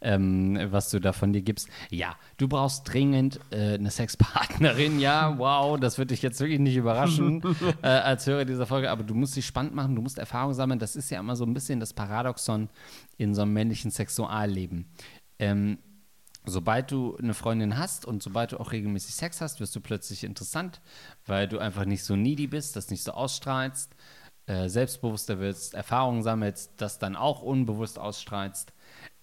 ähm, 0.00 0.58
was 0.70 0.90
du 0.90 1.00
da 1.00 1.12
von 1.12 1.32
dir 1.32 1.42
gibst. 1.42 1.68
Ja, 1.90 2.16
du 2.36 2.48
brauchst 2.48 2.92
dringend 2.92 3.40
äh, 3.50 3.74
eine 3.74 3.90
Sexpartnerin. 3.90 5.00
Ja, 5.00 5.38
wow, 5.38 5.78
das 5.78 5.98
würde 5.98 6.14
dich 6.14 6.22
jetzt 6.22 6.40
wirklich 6.40 6.60
nicht 6.60 6.76
überraschen 6.76 7.42
äh, 7.82 7.88
als 7.88 8.26
Hörer 8.26 8.44
dieser 8.44 8.66
Folge. 8.66 8.90
Aber 8.90 9.02
du 9.02 9.14
musst 9.14 9.36
dich 9.36 9.46
spannend 9.46 9.74
machen, 9.74 9.96
du 9.96 10.02
musst 10.02 10.18
Erfahrung 10.18 10.54
sammeln. 10.54 10.78
Das 10.78 10.96
ist 10.96 11.10
ja 11.10 11.20
immer 11.20 11.36
so 11.36 11.44
ein 11.44 11.54
bisschen 11.54 11.80
das 11.80 11.92
Paradoxon 11.92 12.68
in 13.16 13.34
so 13.34 13.42
einem 13.42 13.52
männlichen 13.52 13.90
Sexualleben. 13.90 14.86
Ähm, 15.38 15.78
sobald 16.44 16.90
du 16.90 17.16
eine 17.16 17.34
Freundin 17.34 17.76
hast 17.76 18.06
und 18.06 18.22
sobald 18.22 18.52
du 18.52 18.60
auch 18.60 18.72
regelmäßig 18.72 19.14
Sex 19.14 19.40
hast, 19.40 19.60
wirst 19.60 19.74
du 19.74 19.80
plötzlich 19.80 20.24
interessant, 20.24 20.80
weil 21.26 21.48
du 21.48 21.58
einfach 21.58 21.84
nicht 21.84 22.04
so 22.04 22.16
needy 22.16 22.46
bist, 22.46 22.76
das 22.76 22.90
nicht 22.90 23.02
so 23.02 23.12
ausstrahlst, 23.12 23.94
äh, 24.48 24.68
selbstbewusster 24.68 25.38
wirst, 25.38 25.74
Erfahrungen 25.74 26.22
sammelst, 26.22 26.72
das 26.78 26.98
dann 26.98 27.16
auch 27.16 27.42
unbewusst 27.42 27.98
ausstrahlst. 27.98 28.72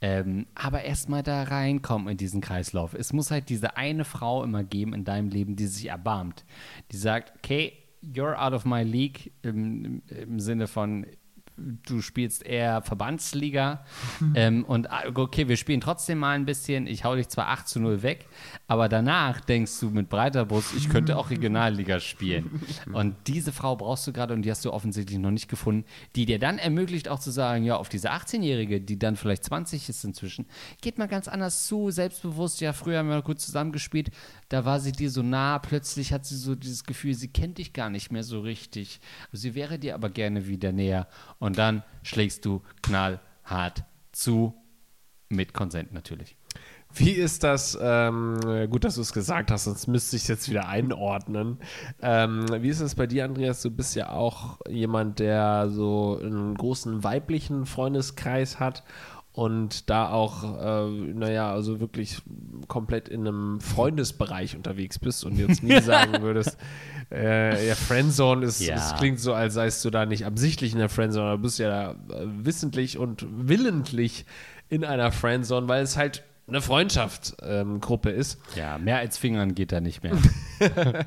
Ähm, 0.01 0.46
aber 0.53 0.84
erstmal 0.84 1.24
da 1.24 1.44
reinkommen 1.44 2.10
in 2.10 2.17
diesen 2.17 2.41
Kreislauf. 2.41 2.94
Es 2.94 3.12
muss 3.12 3.32
halt 3.32 3.50
diese 3.50 3.75
eine 3.75 4.05
Frau 4.05 4.44
immer 4.44 4.63
geben 4.63 4.94
in 4.94 5.03
deinem 5.03 5.29
Leben, 5.29 5.55
die 5.55 5.67
sich 5.67 5.88
erbarmt. 5.88 6.46
Die 6.91 6.98
sagt, 6.98 7.34
okay, 7.38 7.73
you're 8.04 8.36
out 8.36 8.54
of 8.54 8.65
my 8.65 8.84
league 8.84 9.32
im, 9.41 10.04
im 10.10 10.39
Sinne 10.39 10.67
von, 10.67 11.08
du 11.58 12.02
spielst 12.02 12.46
eher 12.46 12.82
Verbandsliga 12.82 13.86
ähm, 14.36 14.65
und 14.65 14.91
ah, 14.91 15.04
okay, 15.13 15.48
wir 15.48 15.58
spielen 15.58 15.82
trotzdem 15.82 16.20
mal 16.20 16.36
ein 16.36 16.46
bisschen. 16.46 16.88
Ich 16.88 17.04
hau 17.04 17.15
dich 17.15 17.30
zwar 17.30 17.48
8 17.50 17.68
zu 17.68 17.80
0 17.80 18.04
weg, 18.04 18.28
aber 18.68 18.89
danach 18.89 19.39
denkst 19.39 19.80
du 19.80 19.89
mit 19.89 20.10
breiter 20.10 20.46
Brust, 20.46 20.74
ich 20.76 20.89
könnte 20.89 21.18
auch 21.18 21.30
Regionalliga 21.30 22.00
spielen. 22.00 22.62
Und 22.94 23.15
diese 23.28 23.52
Frau 23.52 23.76
brauchst 23.76 24.08
du 24.08 24.13
gerade 24.13 24.34
und 24.34 24.44
die 24.44 24.52
hast 24.52 24.63
du 24.65 24.72
offensichtlich 24.72 25.18
noch 25.20 25.32
nicht 25.32 25.48
gefunden, 25.48 25.86
die 26.15 26.26
dir 26.26 26.39
dann 26.39 26.58
ermöglicht 26.58 27.10
auch 27.10 27.20
zu 27.20 27.32
sagen, 27.32 27.63
ja, 27.63 27.76
auf 27.76 27.89
diese 27.89 28.12
18-Jährige, 28.12 28.82
die 28.82 28.98
dann 28.98 29.15
vielleicht 29.15 29.44
20 29.44 29.89
ist 29.89 30.04
inzwischen, 30.04 30.46
geht 30.82 30.98
mal 30.98 31.08
ganz 31.08 31.28
anders 31.28 31.68
zu, 31.68 31.91
selbstbewusst. 31.91 32.62
Ja, 32.62 32.74
früher 32.74 33.00
haben 33.00 33.10
wir 33.10 33.22
gut 33.22 33.39
zusammengespielt, 33.39 34.12
da 34.49 34.65
war 34.65 34.79
sie 34.79 34.91
dir 34.91 35.10
so 35.10 35.21
nah, 35.21 35.60
plötzlich 35.60 36.13
hat 36.13 36.25
sie 36.25 36.38
so 36.38 36.55
dieses 36.55 36.84
Gefühl, 36.84 37.13
sie 37.13 37.29
kennt 37.29 37.58
dich 37.58 37.73
gar 37.73 37.89
nicht 37.89 38.12
mehr 38.12 38.23
so 38.23 38.41
richtig. 38.41 38.99
Sie 39.31 39.55
wäre 39.55 39.79
dir 39.79 39.95
aber 39.95 40.10
gerne 40.10 40.47
wieder 40.47 40.71
näher. 40.71 41.08
Und 41.39 41.58
dann 41.58 41.84
schlägst 42.03 42.45
du 42.45 42.62
knallhart 42.81 43.84
zu, 44.12 44.53
mit 45.29 45.53
Konsent 45.53 45.93
natürlich. 45.93 46.38
Wie 46.97 47.12
ist 47.12 47.43
das, 47.43 47.77
ähm, 47.81 48.39
gut, 48.69 48.86
dass 48.86 48.95
du 48.95 49.01
es 49.01 49.12
gesagt 49.12 49.51
hast, 49.51 49.65
sonst 49.65 49.88
müsste 49.88 50.15
ich 50.15 50.21
es 50.21 50.27
jetzt 50.29 50.49
wieder 50.49 50.69
einordnen. 50.69 51.60
Ähm, 52.01 52.45
wie 52.62 52.69
ist 52.69 52.79
es 52.79 52.95
bei 52.95 53.05
dir, 53.05 53.25
Andreas? 53.25 53.62
Du 53.62 53.69
bist 53.69 53.95
ja 53.95 54.12
auch 54.12 54.60
jemand, 54.69 55.19
der 55.19 55.69
so 55.69 56.17
einen 56.21 56.55
großen 56.55 57.03
weiblichen 57.03 57.65
Freundeskreis 57.65 58.62
hat 58.62 58.84
und 59.36 59.89
da 59.89 60.12
auch, 60.12 60.43
äh, 60.62 60.89
naja, 61.13 61.52
also 61.52 61.82
wirklich 61.82 62.21
komplett 62.69 63.10
in 63.10 63.28
einem 63.28 63.60
Freundesbereich 63.60 64.56
unterwegs 64.56 64.98
bist 64.98 65.26
und 65.26 65.38
jetzt 65.38 65.62
nie 65.62 65.82
sagen 65.82 66.21
würdest, 66.21 66.58
äh, 67.12 67.67
ja, 67.67 67.76
Friendzone 67.76 68.45
ist, 68.45 68.62
ja. 68.62 68.76
es 68.76 68.95
klingt 68.95 69.19
so, 69.19 69.34
als 69.34 69.54
seist 69.54 69.84
du 69.84 69.89
da 69.89 70.06
nicht 70.06 70.26
absichtlich 70.26 70.71
in 70.71 70.80
der 70.80 70.88
Friendzone, 70.88 71.32
du 71.36 71.39
bist 71.39 71.60
ja 71.60 71.69
da 71.69 71.91
äh, 72.15 72.28
wissentlich 72.45 72.98
und 72.98 73.26
willentlich 73.30 74.26
in 74.69 74.86
einer 74.86 75.12
Friendzone, 75.12 75.67
weil 75.67 75.84
es 75.84 75.98
halt 75.98 76.24
eine 76.47 76.62
Freundschaftsgruppe 76.62 78.10
ähm, 78.12 78.19
ist. 78.19 78.39
Ja, 78.55 78.77
mehr 78.77 78.97
als 78.97 79.17
Fingern 79.17 79.55
geht 79.55 79.71
da 79.71 79.81
nicht 79.81 80.03
mehr. 80.03 80.15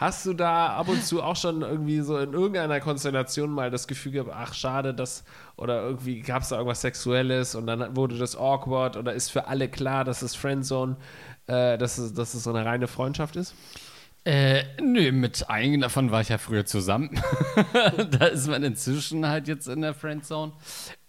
Hast 0.00 0.26
du 0.26 0.34
da 0.34 0.76
ab 0.76 0.88
und 0.88 1.04
zu 1.04 1.22
auch 1.22 1.36
schon 1.36 1.62
irgendwie 1.62 2.00
so 2.00 2.18
in 2.18 2.32
irgendeiner 2.32 2.80
Konstellation 2.80 3.50
mal 3.50 3.70
das 3.70 3.86
Gefühl 3.86 4.12
gehabt, 4.12 4.30
ach 4.34 4.54
schade, 4.54 4.92
dass 4.92 5.24
oder 5.56 5.82
irgendwie 5.82 6.20
gab 6.20 6.42
es 6.42 6.48
da 6.48 6.56
irgendwas 6.56 6.80
Sexuelles 6.80 7.54
und 7.54 7.68
dann 7.68 7.96
wurde 7.96 8.18
das 8.18 8.36
awkward 8.36 8.96
oder 8.96 9.12
ist 9.12 9.30
für 9.30 9.46
alle 9.46 9.68
klar, 9.68 10.04
dass 10.04 10.22
es 10.22 10.34
Friendzone, 10.34 10.96
äh, 11.46 11.78
dass, 11.78 11.98
es, 11.98 12.12
dass 12.14 12.34
es 12.34 12.42
so 12.42 12.50
eine 12.50 12.64
reine 12.64 12.88
Freundschaft 12.88 13.36
ist? 13.36 13.54
Äh, 14.26 14.64
nö, 14.80 15.12
mit 15.12 15.50
einigen 15.50 15.82
davon 15.82 16.10
war 16.10 16.22
ich 16.22 16.30
ja 16.30 16.38
früher 16.38 16.64
zusammen. 16.64 17.10
da 18.10 18.26
ist 18.26 18.48
man 18.48 18.62
inzwischen 18.62 19.26
halt 19.26 19.48
jetzt 19.48 19.68
in 19.68 19.82
der 19.82 19.92
Friendzone. 19.92 20.52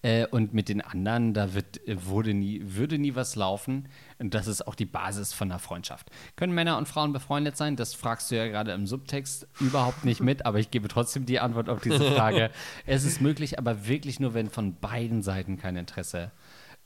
Äh, 0.02 0.28
und 0.28 0.54
mit 0.54 0.68
den 0.68 0.82
anderen, 0.82 1.34
da 1.34 1.54
wird, 1.54 1.80
wurde 1.88 2.34
nie, 2.34 2.62
würde 2.64 3.00
nie 3.00 3.16
was 3.16 3.38
laufen. 3.38 3.88
Und 4.20 4.34
das 4.34 4.48
ist 4.48 4.68
auch 4.68 4.76
die 4.76 4.86
Basis 4.86 5.32
von 5.32 5.50
einer 5.50 5.60
Freundschaft. 5.60 6.12
Können 6.36 6.54
Männer 6.54 6.78
und 6.78 6.90
Frauen 6.90 7.14
befreundet 7.14 7.56
sein? 7.56 7.78
Das 7.78 7.94
fragst 7.94 8.32
du 8.32 8.36
ja 8.36 8.48
gerade 8.48 8.74
im 8.74 8.86
Subtext 8.86 9.48
überhaupt 9.62 10.04
nicht 10.04 10.20
mit, 10.20 10.46
aber 10.46 10.60
ich 10.60 10.70
gebe 10.70 10.90
trotzdem 10.90 11.26
die 11.26 11.40
Antwort 11.40 11.70
auf 11.70 11.82
diese 11.82 12.12
Frage. 12.16 12.52
es 12.86 13.06
ist 13.06 13.22
möglich, 13.22 13.58
aber 13.58 13.88
wirklich 13.88 14.20
nur, 14.20 14.34
wenn 14.34 14.50
von 14.50 14.76
beiden 14.76 15.24
Seiten 15.24 15.58
kein 15.58 15.78
Interesse 15.78 16.32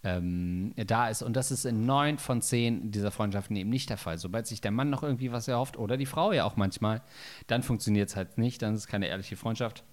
ähm, 0.04 0.74
da 0.76 1.10
ist. 1.10 1.22
Und 1.22 1.36
das 1.36 1.52
ist 1.52 1.66
in 1.66 1.86
neun 1.86 2.18
von 2.18 2.42
zehn 2.42 2.92
dieser 2.92 3.12
Freundschaften 3.12 3.56
eben 3.56 3.70
nicht 3.70 3.90
der 3.90 3.98
Fall. 3.98 4.18
Sobald 4.18 4.48
sich 4.48 4.62
der 4.62 4.72
Mann 4.72 4.90
noch 4.90 5.04
irgendwie 5.04 5.32
was 5.32 5.48
erhofft 5.48 5.78
oder 5.78 5.98
die 5.98 6.06
Frau 6.06 6.32
ja 6.32 6.46
auch 6.46 6.56
manchmal, 6.56 7.02
dann 7.48 7.64
funktioniert 7.64 8.10
es 8.10 8.16
halt 8.16 8.38
nicht, 8.38 8.62
dann 8.62 8.76
ist 8.76 8.82
es 8.82 8.88
keine 8.88 9.08
ehrliche 9.08 9.36
Freundschaft. 9.36 9.84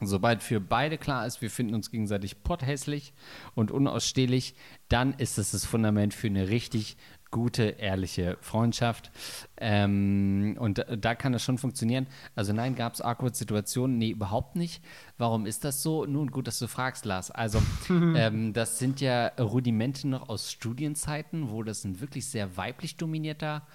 Sobald 0.00 0.42
für 0.42 0.60
beide 0.60 0.98
klar 0.98 1.26
ist, 1.26 1.42
wir 1.42 1.50
finden 1.50 1.74
uns 1.74 1.90
gegenseitig 1.90 2.42
potthässlich 2.42 3.12
und 3.54 3.70
unausstehlich, 3.70 4.54
dann 4.88 5.14
ist 5.14 5.38
es 5.38 5.52
das 5.52 5.64
Fundament 5.64 6.12
für 6.12 6.26
eine 6.26 6.48
richtig 6.48 6.96
gute, 7.32 7.64
ehrliche 7.64 8.38
Freundschaft. 8.40 9.10
Ähm, 9.56 10.56
und 10.60 10.84
da, 10.88 11.14
kann 11.16 11.32
das 11.32 11.42
schon 11.42 11.58
funktionieren. 11.58 12.06
Also 12.36 12.52
nein, 12.52 12.76
gab 12.76 12.94
es 12.94 13.02
awkward 13.02 13.34
Situationen? 13.34 13.98
Nee, 13.98 14.10
überhaupt 14.10 14.54
nicht. 14.54 14.84
Warum 15.18 15.46
ist 15.46 15.64
das 15.64 15.82
so? 15.82 16.06
Nun, 16.06 16.30
gut, 16.30 16.46
dass 16.46 16.60
du 16.60 16.68
fragst, 16.68 17.04
Lars. 17.04 17.32
Also 17.32 17.60
ähm, 17.90 18.52
das 18.52 18.78
sind 18.78 19.00
ja 19.00 19.26
Rudimente 19.40 20.06
noch 20.06 20.28
aus 20.28 20.52
Studienzeiten, 20.52 21.50
wo 21.50 21.64
das 21.64 21.84
ein 21.84 22.00
wirklich 22.00 22.26
sehr 22.26 22.56
weiblich 22.56 22.96
dominierter 22.96 23.66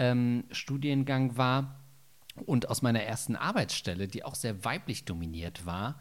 ähm, 0.00 0.44
Studiengang 0.50 1.36
war 1.36 1.81
und 2.46 2.68
aus 2.70 2.80
meiner 2.82 3.02
ersten 3.02 3.36
Arbeitsstelle, 3.36 4.08
die 4.08 4.24
auch 4.24 4.34
sehr 4.34 4.64
weiblich 4.64 5.04
dominiert 5.04 5.66
war. 5.66 5.96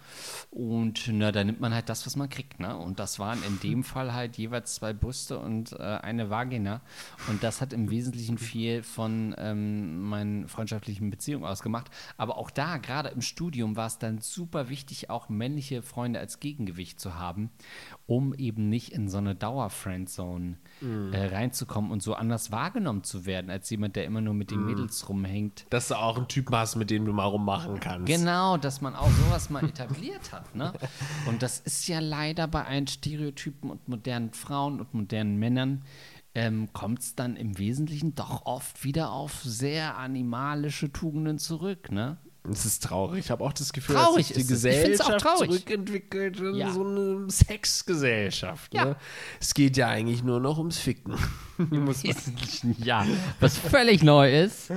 Und 0.50 1.10
na, 1.12 1.32
da 1.32 1.44
nimmt 1.44 1.60
man 1.60 1.74
halt 1.74 1.90
das, 1.90 2.06
was 2.06 2.16
man 2.16 2.30
kriegt. 2.30 2.60
Ne? 2.60 2.76
Und 2.78 3.00
das 3.00 3.20
waren 3.20 3.44
in 3.44 3.60
dem 3.60 3.84
Fall 3.84 4.14
halt 4.14 4.38
jeweils 4.38 4.76
zwei 4.76 4.94
Brüste 4.94 5.38
und 5.40 5.74
äh, 5.74 5.78
eine 5.78 6.30
Vagina. 6.30 6.82
Und 7.30 7.44
das 7.44 7.60
hat 7.62 7.74
im 7.74 7.90
Wesentlichen 7.90 8.38
viel 8.38 8.82
von 8.82 9.36
ähm, 9.38 10.02
meinen 10.10 10.48
freundschaftlichen 10.48 11.10
Beziehungen 11.10 11.46
ausgemacht. 11.46 11.92
Aber 12.18 12.38
auch 12.38 12.50
da, 12.50 12.78
gerade 12.78 13.10
im 13.10 13.22
Studium, 13.22 13.76
war 13.76 13.88
es 13.88 13.98
dann 14.00 14.20
super 14.20 14.70
wichtig, 14.70 15.10
auch 15.10 15.28
männliche 15.30 15.82
Freunde 15.82 16.20
als 16.20 16.40
Gegengewicht 16.40 17.00
zu 17.00 17.16
haben, 17.16 17.50
um 18.08 18.34
eben 18.34 18.70
nicht 18.70 18.94
in 18.94 19.10
so 19.10 19.18
eine 19.18 19.36
Dauer-Friendzone 19.36 20.58
Mhm. 20.82 21.14
äh, 21.14 21.26
reinzukommen 21.28 21.92
und 21.92 22.02
so 22.02 22.14
anders 22.16 22.52
wahrgenommen 22.52 23.04
zu 23.04 23.26
werden, 23.26 23.52
als 23.52 23.70
jemand, 23.70 23.96
der 23.96 24.06
immer 24.06 24.22
nur 24.22 24.34
mit 24.34 24.50
Mhm. 24.52 24.56
den 24.56 24.66
Mädels 24.66 25.08
rumhängt. 25.10 25.66
Dass 25.70 25.90
du 25.90 25.96
auch 25.96 26.21
einen 26.22 26.28
Typen 26.30 26.56
hast, 26.56 26.76
mit 26.76 26.90
dem 26.90 27.06
du 27.06 27.14
mal 27.14 27.26
rummachen 27.26 27.80
kannst. 27.80 28.08
Genau, 28.08 28.58
dass 28.58 28.82
man 28.82 28.96
auch 28.96 29.10
sowas 29.26 29.50
mal 29.50 29.64
etabliert 29.66 30.32
hat. 30.32 30.56
Ne? 30.56 30.74
Und 31.28 31.42
das 31.44 31.60
ist 31.60 31.88
ja 31.88 32.00
leider 32.00 32.48
bei 32.48 32.66
allen 32.66 32.88
Stereotypen 32.88 33.70
und 33.70 33.88
modernen 33.88 34.32
Frauen 34.34 34.80
und 34.80 34.94
modernen 34.94 35.38
Männern, 35.38 35.84
ähm, 36.34 36.70
kommt 36.72 37.00
es 37.00 37.16
dann 37.16 37.36
im 37.36 37.58
Wesentlichen 37.58 38.16
doch 38.16 38.46
oft 38.46 38.84
wieder 38.86 39.12
auf 39.12 39.42
sehr 39.44 39.98
animalische 39.98 40.92
Tugenden 40.92 41.40
zurück. 41.40 41.92
Ne? 41.92 42.18
Es 42.50 42.66
ist 42.66 42.84
traurig. 42.84 43.26
Ich 43.26 43.32
habe 43.32 43.44
auch 43.44 43.54
das 43.54 43.72
Gefühl, 43.72 43.96
Traurig 43.96 44.28
dass 44.28 44.36
sich 44.36 44.46
die 44.48 44.52
Gesellschaft 44.52 45.22
zurückentwickelt 45.38 46.40
in 46.40 46.56
Ja. 46.56 46.72
so 46.72 46.84
eine 46.84 47.30
Sexgesellschaft. 47.30 48.74
Ja. 48.74 48.86
Ne? 48.86 48.96
Es 49.40 49.54
geht 49.54 49.78
ja 49.78 49.90
eigentlich 49.90 50.24
nur 50.24 50.40
noch 50.40 50.58
ums 50.58 50.78
Ficken. 50.78 51.16
Ja, 52.80 53.06
was 53.40 53.56
völlig 53.56 54.02
neu 54.02 54.44
ist. 54.46 54.72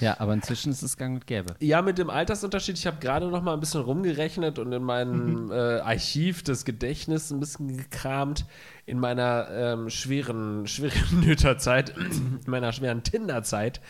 Ja, 0.00 0.20
aber 0.20 0.34
inzwischen 0.34 0.70
ist 0.70 0.82
es 0.82 0.96
gang 0.96 1.14
und 1.14 1.26
gäbe. 1.26 1.54
ja, 1.60 1.82
mit 1.82 1.98
dem 1.98 2.10
Altersunterschied, 2.10 2.76
ich 2.76 2.86
habe 2.86 2.98
gerade 2.98 3.26
noch 3.28 3.42
mal 3.42 3.54
ein 3.54 3.60
bisschen 3.60 3.80
rumgerechnet 3.80 4.58
und 4.58 4.72
in 4.72 4.82
meinem 4.82 5.50
äh, 5.50 5.80
Archiv 5.80 6.42
des 6.42 6.64
Gedächtnisses 6.64 7.30
ein 7.30 7.40
bisschen 7.40 7.76
gekramt. 7.76 8.46
In 8.84 9.00
meiner 9.00 9.48
ähm, 9.50 9.90
schweren, 9.90 10.66
schweren 10.68 11.20
Nöterzeit, 11.20 11.90
in 11.96 12.40
meiner 12.46 12.72
schweren 12.72 13.02
Tinderzeit. 13.02 13.80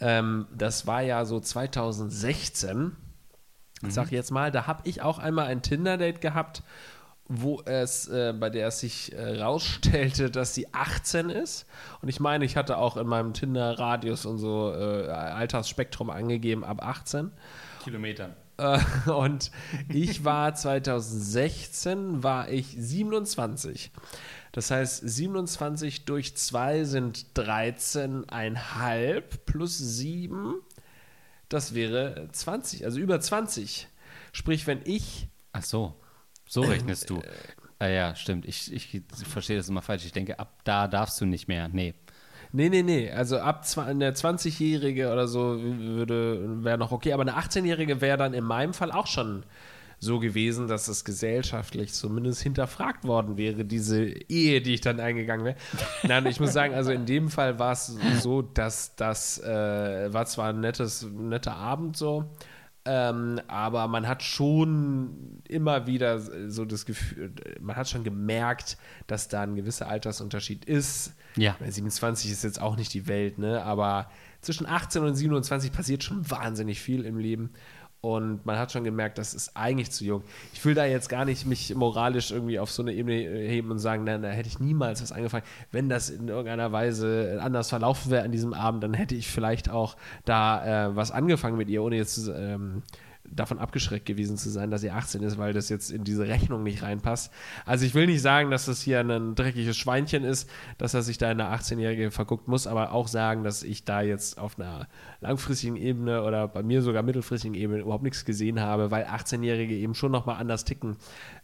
Ähm, 0.00 0.46
das 0.56 0.86
war 0.86 1.02
ja 1.02 1.24
so 1.24 1.40
2016. 1.40 2.96
Ich 3.86 3.94
sag 3.94 4.10
jetzt 4.10 4.32
mal, 4.32 4.50
da 4.50 4.66
habe 4.66 4.82
ich 4.88 5.02
auch 5.02 5.20
einmal 5.20 5.46
ein 5.46 5.62
Tinder-Date 5.62 6.20
gehabt, 6.20 6.64
wo 7.28 7.60
es, 7.64 8.08
äh, 8.08 8.32
bei 8.32 8.50
der 8.50 8.68
es 8.68 8.80
sich 8.80 9.12
äh, 9.12 9.40
rausstellte, 9.40 10.30
dass 10.32 10.54
sie 10.54 10.72
18 10.72 11.30
ist. 11.30 11.66
Und 12.00 12.08
ich 12.08 12.20
meine, 12.20 12.44
ich 12.44 12.56
hatte 12.56 12.78
auch 12.78 12.96
in 12.96 13.06
meinem 13.06 13.34
Tinder-Radius 13.34 14.26
und 14.26 14.38
so 14.38 14.72
äh, 14.72 15.08
Altersspektrum 15.08 16.10
angegeben, 16.10 16.64
ab 16.64 16.82
18. 16.82 17.30
Kilometern. 17.84 18.34
Äh, 18.56 18.80
und 19.10 19.50
ich 19.88 20.24
war 20.24 20.54
2016, 20.54 22.22
war 22.22 22.48
ich 22.48 22.74
27. 22.78 23.90
Das 24.52 24.70
heißt, 24.70 25.06
27 25.06 26.06
durch 26.06 26.34
2 26.36 26.84
sind 26.84 27.26
13,5 27.36 29.22
plus 29.44 29.78
7. 29.78 30.54
Das 31.48 31.74
wäre 31.74 32.28
20, 32.32 32.84
also 32.84 32.98
über 32.98 33.20
20. 33.20 33.88
Sprich, 34.32 34.66
wenn 34.66 34.80
ich 34.84 35.28
Ach 35.52 35.64
so, 35.64 35.94
so 36.48 36.62
rechnest 36.62 37.10
du. 37.10 37.22
Ah 37.78 37.86
ja, 37.86 38.14
stimmt. 38.16 38.46
Ich, 38.46 38.72
ich 38.72 39.02
verstehe 39.28 39.56
das 39.56 39.68
immer 39.68 39.82
falsch. 39.82 40.04
Ich 40.04 40.12
denke, 40.12 40.38
ab 40.38 40.52
da 40.64 40.88
darfst 40.88 41.20
du 41.20 41.26
nicht 41.26 41.46
mehr. 41.46 41.68
Nee. 41.68 41.94
Nee, 42.50 42.70
nee, 42.70 42.82
nee. 42.82 43.10
Also 43.10 43.38
ab 43.38 43.64
eine 43.76 44.10
20-Jährige 44.10 45.12
oder 45.12 45.28
so 45.28 45.60
würde 45.60 46.64
wäre 46.64 46.78
noch 46.78 46.92
okay, 46.92 47.12
aber 47.12 47.22
eine 47.22 47.36
18-Jährige 47.36 48.00
wäre 48.00 48.16
dann 48.16 48.34
in 48.34 48.44
meinem 48.44 48.72
Fall 48.72 48.90
auch 48.90 49.06
schon 49.06 49.44
so 50.00 50.20
gewesen, 50.20 50.68
dass 50.68 50.88
es 50.88 51.04
gesellschaftlich 51.04 51.92
zumindest 51.92 52.42
hinterfragt 52.42 53.04
worden 53.04 53.36
wäre, 53.36 53.64
diese 53.64 54.04
Ehe, 54.04 54.60
die 54.60 54.74
ich 54.74 54.80
dann 54.80 55.00
eingegangen 55.00 55.44
wäre. 55.44 55.56
Nein, 56.04 56.26
ich 56.26 56.38
muss 56.38 56.52
sagen, 56.52 56.72
also 56.72 56.92
in 56.92 57.04
dem 57.04 57.28
Fall 57.28 57.58
war 57.58 57.72
es 57.72 57.96
so, 58.20 58.42
dass 58.42 58.94
das 58.94 59.38
äh, 59.42 60.12
war 60.12 60.26
zwar 60.26 60.50
ein 60.50 60.60
nettes, 60.60 61.06
netter 61.12 61.56
Abend 61.56 61.96
so, 61.96 62.30
ähm, 62.90 63.38
aber 63.48 63.86
man 63.86 64.08
hat 64.08 64.22
schon 64.22 65.42
immer 65.46 65.86
wieder 65.86 66.20
so 66.50 66.64
das 66.64 66.86
Gefühl, 66.86 67.32
man 67.60 67.76
hat 67.76 67.86
schon 67.86 68.02
gemerkt, 68.02 68.78
dass 69.06 69.28
da 69.28 69.42
ein 69.42 69.56
gewisser 69.56 69.88
Altersunterschied 69.88 70.64
ist. 70.64 71.12
Ja. 71.36 71.52
Ich 71.52 71.60
meine, 71.60 71.72
27 71.72 72.30
ist 72.32 72.44
jetzt 72.44 72.62
auch 72.62 72.76
nicht 72.76 72.94
die 72.94 73.06
Welt, 73.06 73.36
ne? 73.36 73.62
Aber 73.62 74.10
zwischen 74.40 74.66
18 74.66 75.02
und 75.02 75.14
27 75.14 75.70
passiert 75.70 76.02
schon 76.02 76.30
wahnsinnig 76.30 76.80
viel 76.80 77.04
im 77.04 77.18
Leben. 77.18 77.50
Und 78.00 78.46
man 78.46 78.56
hat 78.58 78.70
schon 78.70 78.84
gemerkt, 78.84 79.18
das 79.18 79.34
ist 79.34 79.56
eigentlich 79.56 79.90
zu 79.90 80.04
jung. 80.04 80.22
Ich 80.52 80.64
will 80.64 80.74
da 80.74 80.84
jetzt 80.84 81.08
gar 81.08 81.24
nicht 81.24 81.46
mich 81.46 81.74
moralisch 81.74 82.30
irgendwie 82.30 82.60
auf 82.60 82.70
so 82.70 82.82
eine 82.82 82.92
Ebene 82.92 83.22
äh, 83.22 83.48
heben 83.48 83.72
und 83.72 83.80
sagen, 83.80 84.04
nein, 84.04 84.22
da 84.22 84.28
hätte 84.28 84.48
ich 84.48 84.60
niemals 84.60 85.02
was 85.02 85.10
angefangen. 85.10 85.44
Wenn 85.72 85.88
das 85.88 86.08
in 86.08 86.28
irgendeiner 86.28 86.70
Weise 86.70 87.40
anders 87.42 87.68
verlaufen 87.68 88.12
wäre 88.12 88.24
an 88.24 88.30
diesem 88.30 88.54
Abend, 88.54 88.84
dann 88.84 88.94
hätte 88.94 89.16
ich 89.16 89.26
vielleicht 89.26 89.68
auch 89.68 89.96
da 90.24 90.86
äh, 90.86 90.96
was 90.96 91.10
angefangen 91.10 91.56
mit 91.56 91.68
ihr, 91.68 91.82
ohne 91.82 91.96
jetzt 91.96 92.14
zu, 92.14 92.32
ähm, 92.32 92.82
davon 93.30 93.58
abgeschreckt 93.58 94.06
gewesen 94.06 94.36
zu 94.36 94.50
sein, 94.50 94.70
dass 94.70 94.80
sie 94.80 94.90
18 94.90 95.22
ist, 95.22 95.38
weil 95.38 95.52
das 95.52 95.68
jetzt 95.68 95.90
in 95.90 96.04
diese 96.04 96.26
Rechnung 96.26 96.62
nicht 96.62 96.82
reinpasst. 96.82 97.32
Also 97.64 97.84
ich 97.84 97.94
will 97.94 98.06
nicht 98.06 98.22
sagen, 98.22 98.50
dass 98.50 98.66
das 98.66 98.82
hier 98.82 99.00
ein 99.00 99.34
dreckiges 99.34 99.76
Schweinchen 99.76 100.24
ist, 100.24 100.48
dass 100.78 100.94
er 100.94 101.02
sich 101.02 101.18
da 101.18 101.30
in 101.30 101.40
eine 101.40 101.54
18-Jährige 101.56 102.10
verguckt, 102.10 102.48
muss 102.48 102.66
aber 102.66 102.92
auch 102.92 103.08
sagen, 103.08 103.44
dass 103.44 103.62
ich 103.62 103.84
da 103.84 104.02
jetzt 104.02 104.38
auf 104.38 104.58
einer 104.58 104.88
langfristigen 105.20 105.76
Ebene 105.76 106.22
oder 106.22 106.48
bei 106.48 106.62
mir 106.62 106.82
sogar 106.82 107.02
mittelfristigen 107.02 107.54
Ebene 107.54 107.80
überhaupt 107.80 108.04
nichts 108.04 108.24
gesehen 108.24 108.60
habe, 108.60 108.90
weil 108.90 109.04
18-Jährige 109.04 109.74
eben 109.74 109.94
schon 109.94 110.12
nochmal 110.12 110.36
anders 110.36 110.64
ticken 110.64 110.96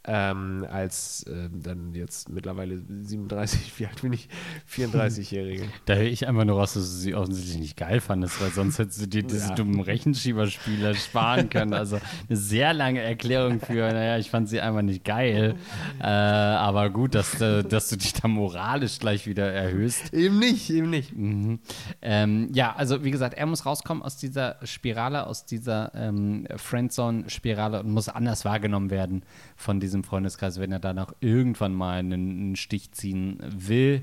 ähm, 0.07 0.67
als 0.71 1.25
ähm, 1.29 1.63
dann 1.63 1.95
jetzt 1.95 2.29
mittlerweile 2.29 2.79
37, 2.79 3.73
wie 3.79 3.87
alt 3.87 4.03
bin 4.03 4.13
ich? 4.13 4.29
34-Jährige. 4.71 5.65
Da 5.87 5.95
höre 5.95 6.05
ich 6.05 6.27
einfach 6.27 6.45
nur 6.45 6.59
raus, 6.59 6.75
dass 6.75 6.85
du 6.85 6.97
sie 6.97 7.15
offensichtlich 7.15 7.59
nicht 7.59 7.77
geil 7.77 8.01
fandest, 8.01 8.41
weil 8.41 8.51
sonst 8.51 8.79
hättest 8.79 9.03
du 9.03 9.07
dir 9.07 9.23
diese 9.23 9.49
Ja. 9.49 9.55
dummen 9.55 9.81
Rechenschieberspiele 9.81 10.95
sparen 10.95 11.51
können. 11.51 11.75
Also 11.75 11.99
eine 12.29 12.37
sehr 12.37 12.73
lange 12.73 13.01
Erklärung 13.01 13.61
für, 13.61 13.93
naja, 13.93 14.19
ich 14.19 14.31
fand 14.31 14.49
sie 14.49 14.61
einfach 14.61 14.83
nicht 14.83 15.05
geil. 15.05 15.57
Äh, 16.01 16.05
aber 16.07 16.91
gut, 16.91 17.15
dass, 17.15 17.41
äh, 17.41 17.63
dass 17.65 17.89
du 17.89 17.97
dich 17.97 18.13
da 18.15 18.29
moralisch 18.29 18.99
gleich 18.99 19.27
wieder 19.27 19.51
erhöhst. 19.51 20.13
Eben 20.13 20.39
nicht, 20.39 20.71
eben 20.71 20.91
nicht. 20.91 21.15
Mhm. 21.17 21.61
Ähm, 22.03 22.49
ja, 22.53 22.75
also 22.75 23.05
wie 23.05 23.11
gesagt, 23.11 23.35
er 23.35 23.47
muss 23.47 23.67
rauskommen 23.67 24.03
aus 24.03 24.17
dieser 24.17 24.57
Spirale, 24.65 25.27
aus 25.27 25.47
dieser 25.47 25.93
ähm, 25.95 26.47
Friendzone-Spirale 26.57 27.81
und 27.81 27.91
muss 27.91 28.09
anders 28.09 28.45
wahrgenommen 28.45 28.91
werden 28.91 29.23
von 29.57 29.81
diesem 29.81 30.05
Freundeskreis, 30.05 30.59
wenn 30.59 30.73
er 30.73 30.81
da 30.81 30.93
noch 30.93 31.15
irgendwann 31.21 31.75
mal 31.75 31.99
einen, 31.99 32.13
einen 32.13 32.57
Stich 32.57 32.93
ziehen 32.93 33.39
will. 33.43 34.03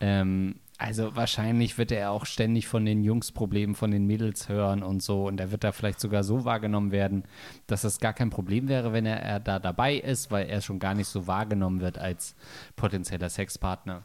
Ähm, 0.00 0.56
also 0.78 1.14
wahrscheinlich 1.14 1.78
wird 1.78 1.92
er 1.92 2.10
auch 2.10 2.26
ständig 2.26 2.66
von 2.66 2.84
den 2.84 3.04
Jungs-Problemen 3.04 3.76
von 3.76 3.92
den 3.92 4.04
Mädels 4.04 4.48
hören 4.48 4.82
und 4.82 5.00
so. 5.00 5.28
Und 5.28 5.38
er 5.38 5.52
wird 5.52 5.62
da 5.62 5.70
vielleicht 5.70 6.00
sogar 6.00 6.24
so 6.24 6.44
wahrgenommen 6.44 6.90
werden, 6.90 7.22
dass 7.68 7.82
das 7.82 8.00
gar 8.00 8.12
kein 8.12 8.30
Problem 8.30 8.68
wäre, 8.68 8.92
wenn 8.92 9.06
er, 9.06 9.20
er 9.22 9.38
da 9.38 9.60
dabei 9.60 9.94
ist, 9.94 10.32
weil 10.32 10.48
er 10.48 10.60
schon 10.60 10.80
gar 10.80 10.94
nicht 10.94 11.06
so 11.06 11.28
wahrgenommen 11.28 11.80
wird 11.80 11.98
als 11.98 12.34
potenzieller 12.74 13.28
Sexpartner. 13.28 14.02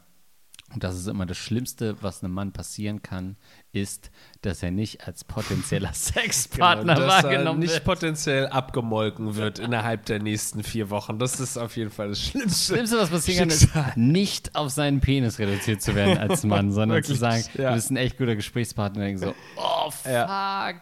Und 0.74 0.84
das 0.84 0.96
ist 0.96 1.06
immer 1.06 1.24
das 1.24 1.38
Schlimmste, 1.38 1.96
was 2.02 2.22
einem 2.22 2.34
Mann 2.34 2.52
passieren 2.52 3.00
kann, 3.02 3.36
ist, 3.72 4.10
dass 4.42 4.62
er 4.62 4.70
nicht 4.70 5.06
als 5.06 5.24
potenzieller 5.24 5.92
Sexpartner 5.94 6.94
Genau, 6.94 7.06
dass 7.06 7.24
er 7.24 7.30
wahrgenommen 7.30 7.60
nicht 7.60 7.72
wird. 7.72 7.84
potenziell 7.84 8.46
abgemolken 8.48 9.36
wird 9.36 9.58
innerhalb 9.60 10.04
der 10.04 10.20
nächsten 10.22 10.62
vier 10.62 10.90
Wochen. 10.90 11.18
Das 11.18 11.40
ist 11.40 11.56
auf 11.56 11.76
jeden 11.78 11.90
Fall 11.90 12.10
das 12.10 12.20
Schlimmste. 12.20 12.48
Das 12.50 12.66
Schlimmste, 12.66 12.98
was 12.98 13.08
passieren 13.08 13.48
kann, 13.48 13.86
ist, 13.88 13.96
nicht 13.96 14.54
auf 14.56 14.68
seinen 14.70 15.00
Penis 15.00 15.38
reduziert 15.38 15.80
zu 15.80 15.94
werden 15.94 16.18
als 16.18 16.44
Mann, 16.44 16.70
sondern 16.72 17.02
zu 17.02 17.18
Wirklich, 17.18 17.18
sagen, 17.18 17.44
ja. 17.62 17.70
du 17.70 17.76
bist 17.76 17.90
ein 17.90 17.96
echt 17.96 18.18
guter 18.18 18.36
Gesprächspartner. 18.36 19.06
Und 19.06 19.18
so, 19.18 19.34
oh 19.56 19.90
fuck, 19.90 20.12
Ja. 20.12 20.74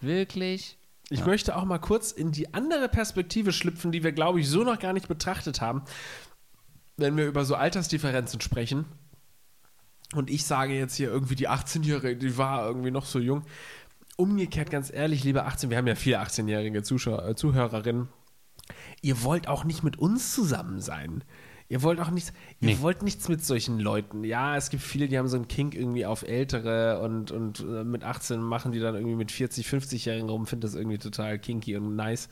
wirklich? 0.00 0.78
Ich 1.10 1.26
möchte 1.26 1.56
auch 1.56 1.64
mal 1.64 1.78
kurz 1.78 2.12
in 2.12 2.30
die 2.32 2.54
andere 2.54 2.88
Perspektive 2.88 3.52
schlüpfen, 3.52 3.90
die 3.92 4.02
wir, 4.02 4.12
glaube 4.12 4.40
ich, 4.40 4.48
so 4.48 4.62
noch 4.62 4.78
gar 4.78 4.92
nicht 4.92 5.08
betrachtet 5.08 5.60
haben, 5.60 5.82
wenn 6.96 7.16
wir 7.16 7.26
über 7.26 7.44
so 7.44 7.54
Altersdifferenzen 7.56 8.40
sprechen. 8.40 8.84
Und 10.14 10.28
ich 10.30 10.44
sage 10.44 10.74
jetzt 10.74 10.96
hier 10.96 11.08
irgendwie 11.08 11.36
die 11.36 11.48
18-Jährige, 11.48 12.16
die 12.16 12.36
war 12.36 12.66
irgendwie 12.66 12.90
noch 12.90 13.06
so 13.06 13.18
jung. 13.18 13.42
Umgekehrt, 14.16 14.70
ganz 14.70 14.92
ehrlich, 14.92 15.24
liebe 15.24 15.44
18, 15.44 15.70
wir 15.70 15.76
haben 15.78 15.86
ja 15.86 15.94
viele 15.94 16.20
18-jährige 16.20 16.82
Zuschauer, 16.82 17.26
äh, 17.26 17.34
Zuhörerinnen. 17.34 18.08
Ihr 19.02 19.22
wollt 19.22 19.48
auch 19.48 19.64
nicht 19.64 19.82
mit 19.82 19.98
uns 19.98 20.34
zusammen 20.34 20.80
sein. 20.80 21.24
Ihr 21.68 21.82
wollt 21.82 22.00
auch 22.00 22.10
nichts, 22.10 22.32
ihr 22.60 22.66
Nee. 22.68 22.78
wollt 22.80 23.02
nichts 23.02 23.28
mit 23.28 23.44
solchen 23.44 23.78
Leuten. 23.78 24.24
Ja, 24.24 24.56
es 24.56 24.70
gibt 24.70 24.82
viele, 24.82 25.06
die 25.06 25.16
haben 25.16 25.28
so 25.28 25.36
einen 25.36 25.46
Kink 25.46 25.76
irgendwie 25.76 26.04
auf 26.04 26.22
Ältere 26.22 27.00
und, 27.00 27.30
und 27.30 27.60
äh, 27.60 27.84
mit 27.84 28.02
18 28.02 28.40
machen 28.42 28.72
die 28.72 28.80
dann 28.80 28.96
irgendwie 28.96 29.14
mit 29.14 29.30
40, 29.30 29.68
50-Jährigen 29.68 30.28
rum, 30.28 30.46
finden 30.46 30.62
das 30.62 30.74
irgendwie 30.74 30.98
total 30.98 31.38
kinky 31.38 31.76
und 31.76 31.94
nice. 31.94 32.28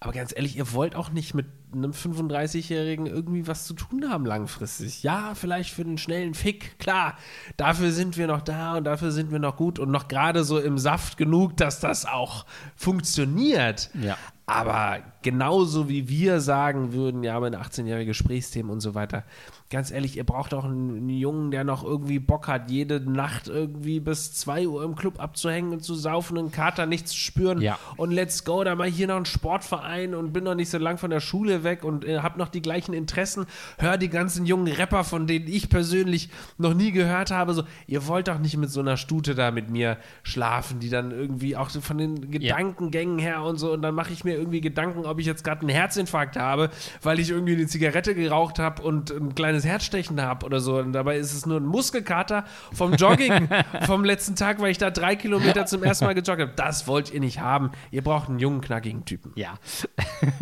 Aber 0.00 0.12
ganz 0.12 0.32
ehrlich, 0.34 0.56
ihr 0.56 0.72
wollt 0.72 0.94
auch 0.94 1.10
nicht 1.10 1.34
mit 1.34 1.46
einem 1.72 1.90
35-Jährigen 1.90 3.06
irgendwie 3.06 3.46
was 3.46 3.66
zu 3.66 3.74
tun 3.74 4.08
haben 4.08 4.24
langfristig. 4.24 5.02
Ja, 5.02 5.34
vielleicht 5.34 5.74
für 5.74 5.82
einen 5.82 5.98
schnellen 5.98 6.34
Fick, 6.34 6.78
klar. 6.78 7.16
Dafür 7.56 7.90
sind 7.90 8.16
wir 8.16 8.28
noch 8.28 8.40
da 8.40 8.76
und 8.76 8.84
dafür 8.84 9.10
sind 9.10 9.32
wir 9.32 9.40
noch 9.40 9.56
gut 9.56 9.78
und 9.78 9.90
noch 9.90 10.06
gerade 10.06 10.44
so 10.44 10.58
im 10.58 10.78
Saft 10.78 11.16
genug, 11.16 11.56
dass 11.56 11.80
das 11.80 12.06
auch 12.06 12.46
funktioniert. 12.76 13.90
Ja. 14.00 14.16
Aber 14.46 15.00
genauso 15.22 15.88
wie 15.88 16.08
wir 16.08 16.40
sagen 16.40 16.92
würden, 16.92 17.22
ja, 17.24 17.38
mit 17.40 17.54
18-jährige 17.54 18.06
Gesprächsthemen 18.06 18.70
und 18.70 18.80
so 18.80 18.94
weiter. 18.94 19.24
Ganz 19.70 19.90
ehrlich, 19.90 20.16
ihr 20.16 20.24
braucht 20.24 20.54
auch 20.54 20.64
einen, 20.64 20.96
einen 20.96 21.10
Jungen, 21.10 21.50
der 21.50 21.62
noch 21.62 21.84
irgendwie 21.84 22.18
Bock 22.18 22.48
hat, 22.48 22.70
jede 22.70 23.00
Nacht 23.00 23.48
irgendwie 23.48 24.00
bis 24.00 24.32
2 24.32 24.66
Uhr 24.66 24.82
im 24.82 24.94
Club 24.96 25.20
abzuhängen 25.20 25.72
und 25.72 25.84
zu 25.84 25.94
saufen 25.94 26.38
und 26.38 26.44
einen 26.44 26.52
Kater 26.52 26.86
nicht 26.86 27.06
zu 27.06 27.14
spüren. 27.14 27.60
Ja. 27.60 27.78
Und 27.98 28.10
let's 28.10 28.44
go, 28.44 28.64
da 28.64 28.74
mal 28.74 28.88
hier 28.88 29.08
noch 29.08 29.16
einen 29.16 29.26
Sportverein 29.26 30.14
und 30.14 30.32
bin 30.32 30.44
noch 30.44 30.54
nicht 30.54 30.70
so 30.70 30.78
lang 30.78 30.96
von 30.96 31.10
der 31.10 31.20
Schule 31.20 31.64
weg 31.64 31.84
und 31.84 32.06
äh, 32.06 32.20
hab 32.20 32.38
noch 32.38 32.48
die 32.48 32.62
gleichen 32.62 32.94
Interessen. 32.94 33.44
Hör 33.76 33.98
die 33.98 34.08
ganzen 34.08 34.46
jungen 34.46 34.72
Rapper, 34.72 35.04
von 35.04 35.26
denen 35.26 35.46
ich 35.46 35.68
persönlich 35.68 36.30
noch 36.56 36.72
nie 36.72 36.90
gehört 36.90 37.30
habe. 37.30 37.52
So, 37.52 37.64
ihr 37.86 38.06
wollt 38.06 38.28
doch 38.28 38.38
nicht 38.38 38.56
mit 38.56 38.70
so 38.70 38.80
einer 38.80 38.96
Stute 38.96 39.34
da 39.34 39.50
mit 39.50 39.68
mir 39.68 39.98
schlafen, 40.22 40.80
die 40.80 40.88
dann 40.88 41.10
irgendwie 41.10 41.58
auch 41.58 41.68
so 41.68 41.82
von 41.82 41.98
den 41.98 42.30
Gedankengängen 42.30 43.18
her 43.18 43.42
und 43.42 43.58
so. 43.58 43.70
Und 43.72 43.82
dann 43.82 43.94
mache 43.94 44.14
ich 44.14 44.24
mir 44.24 44.38
irgendwie 44.38 44.62
Gedanken, 44.62 45.04
ob 45.04 45.18
ich 45.18 45.26
jetzt 45.26 45.44
gerade 45.44 45.60
einen 45.60 45.68
Herzinfarkt 45.68 46.38
habe, 46.38 46.70
weil 47.02 47.20
ich 47.20 47.28
irgendwie 47.28 47.52
eine 47.52 47.66
Zigarette 47.66 48.14
geraucht 48.14 48.58
habe 48.58 48.82
und 48.82 49.10
ein 49.10 49.34
kleines 49.34 49.57
Herzstechen 49.64 50.20
habe 50.20 50.44
oder 50.46 50.60
so. 50.60 50.78
Und 50.78 50.92
dabei 50.92 51.16
ist 51.16 51.32
es 51.32 51.46
nur 51.46 51.58
ein 51.58 51.66
Muskelkater 51.66 52.44
vom 52.72 52.94
Jogging 52.94 53.48
vom 53.86 54.04
letzten 54.04 54.36
Tag, 54.36 54.60
weil 54.60 54.70
ich 54.70 54.78
da 54.78 54.90
drei 54.90 55.16
Kilometer 55.16 55.66
zum 55.66 55.82
ersten 55.82 56.04
Mal 56.04 56.14
gejoggt 56.14 56.40
habe. 56.40 56.52
Das 56.56 56.86
wollt 56.86 57.12
ihr 57.12 57.20
nicht 57.20 57.40
haben. 57.40 57.70
Ihr 57.90 58.02
braucht 58.02 58.28
einen 58.28 58.38
jungen, 58.38 58.60
knackigen 58.60 59.04
Typen. 59.04 59.32
Ja. 59.34 59.58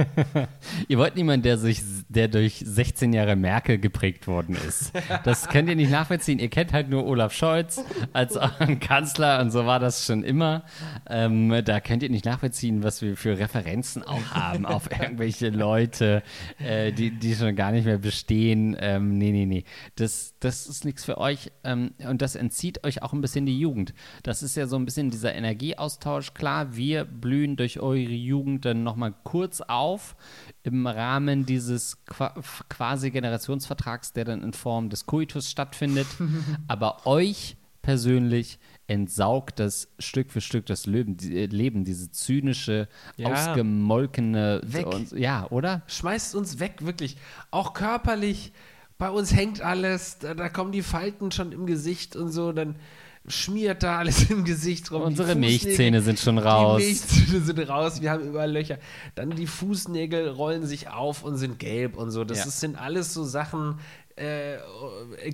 ihr 0.88 0.98
wollt 0.98 1.16
niemanden, 1.16 1.42
der, 1.42 1.58
sich, 1.58 1.82
der 2.08 2.28
durch 2.28 2.62
16 2.64 3.12
Jahre 3.12 3.36
Merkel 3.36 3.78
geprägt 3.78 4.26
worden 4.26 4.56
ist. 4.66 4.92
Das 5.24 5.48
könnt 5.48 5.68
ihr 5.68 5.76
nicht 5.76 5.90
nachvollziehen. 5.90 6.38
Ihr 6.38 6.48
kennt 6.48 6.72
halt 6.72 6.88
nur 6.88 7.06
Olaf 7.06 7.32
Scholz 7.32 7.82
als 8.12 8.38
Kanzler 8.80 9.40
und 9.40 9.50
so 9.50 9.66
war 9.66 9.80
das 9.80 10.06
schon 10.06 10.22
immer. 10.22 10.64
Ähm, 11.08 11.62
da 11.64 11.80
könnt 11.80 12.02
ihr 12.02 12.10
nicht 12.10 12.24
nachvollziehen, 12.24 12.82
was 12.82 13.02
wir 13.02 13.16
für 13.16 13.38
Referenzen 13.38 14.02
auch 14.02 14.30
haben 14.30 14.66
auf 14.66 14.90
irgendwelche 14.90 15.50
Leute, 15.50 16.22
äh, 16.58 16.92
die, 16.92 17.10
die 17.10 17.34
schon 17.34 17.54
gar 17.56 17.72
nicht 17.72 17.84
mehr 17.86 17.98
bestehen. 17.98 18.76
Ähm, 18.80 19.05
nee, 19.06 19.32
nee, 19.32 19.46
nee. 19.46 19.64
Das, 19.96 20.34
das 20.40 20.66
ist 20.66 20.84
nichts 20.84 21.04
für 21.04 21.18
euch 21.18 21.50
ähm, 21.64 21.92
und 22.08 22.22
das 22.22 22.34
entzieht 22.34 22.84
euch 22.84 23.02
auch 23.02 23.12
ein 23.12 23.20
bisschen 23.20 23.46
die 23.46 23.58
Jugend. 23.58 23.94
Das 24.22 24.42
ist 24.42 24.56
ja 24.56 24.66
so 24.66 24.76
ein 24.76 24.84
bisschen 24.84 25.10
dieser 25.10 25.34
Energieaustausch. 25.34 26.34
Klar, 26.34 26.76
wir 26.76 27.04
blühen 27.04 27.56
durch 27.56 27.80
eure 27.80 27.96
Jugend 27.98 28.64
dann 28.64 28.82
nochmal 28.82 29.14
kurz 29.24 29.60
auf 29.60 30.16
im 30.62 30.86
Rahmen 30.86 31.46
dieses 31.46 32.04
Qua 32.04 32.34
quasi 32.68 33.10
Generationsvertrags, 33.10 34.12
der 34.12 34.24
dann 34.24 34.42
in 34.42 34.52
Form 34.52 34.90
des 34.90 35.06
Coitus 35.06 35.50
stattfindet. 35.50 36.06
Aber 36.68 37.06
euch 37.06 37.56
persönlich 37.82 38.58
entsaugt 38.88 39.60
das 39.60 39.88
Stück 40.00 40.30
für 40.32 40.40
Stück 40.40 40.66
das 40.66 40.86
Leben, 40.86 41.16
die, 41.16 41.36
äh, 41.38 41.46
Leben 41.46 41.84
diese 41.84 42.10
zynische, 42.10 42.88
Ja. 43.16 43.32
ausgemolkene, 43.32 44.60
Weg. 44.64 44.86
und, 44.86 45.12
ja, 45.12 45.46
oder? 45.50 45.82
Schmeißt 45.86 46.34
uns 46.34 46.58
weg, 46.58 46.78
wirklich. 46.84 47.16
Auch 47.50 47.74
körperlich. 47.74 48.52
Bei 48.98 49.10
uns 49.10 49.34
hängt 49.34 49.60
alles. 49.60 50.18
Da, 50.18 50.34
da 50.34 50.48
kommen 50.48 50.72
die 50.72 50.82
Falten 50.82 51.30
schon 51.30 51.52
im 51.52 51.66
Gesicht 51.66 52.16
und 52.16 52.30
so. 52.30 52.52
Dann 52.52 52.76
schmiert 53.28 53.82
da 53.82 53.98
alles 53.98 54.30
im 54.30 54.44
Gesicht 54.44 54.90
rum. 54.92 55.02
Unsere 55.02 55.34
Milchzähne 55.34 56.00
sind 56.00 56.18
schon 56.18 56.38
raus. 56.38 56.80
Die 56.80 56.86
Milchzähne 56.86 57.40
sind 57.40 57.58
raus, 57.68 58.00
wir 58.00 58.10
haben 58.10 58.24
überall 58.28 58.50
Löcher. 58.52 58.78
Dann 59.16 59.30
die 59.30 59.46
Fußnägel 59.48 60.28
rollen 60.28 60.64
sich 60.64 60.88
auf 60.88 61.24
und 61.24 61.36
sind 61.36 61.58
gelb 61.58 61.96
und 61.96 62.10
so. 62.10 62.24
Das 62.24 62.38
Ja. 62.38 62.44
ist, 62.44 62.60
sind 62.60 62.76
alles 62.80 63.12
so 63.12 63.24
Sachen. 63.24 63.80
Äh, 64.14 64.56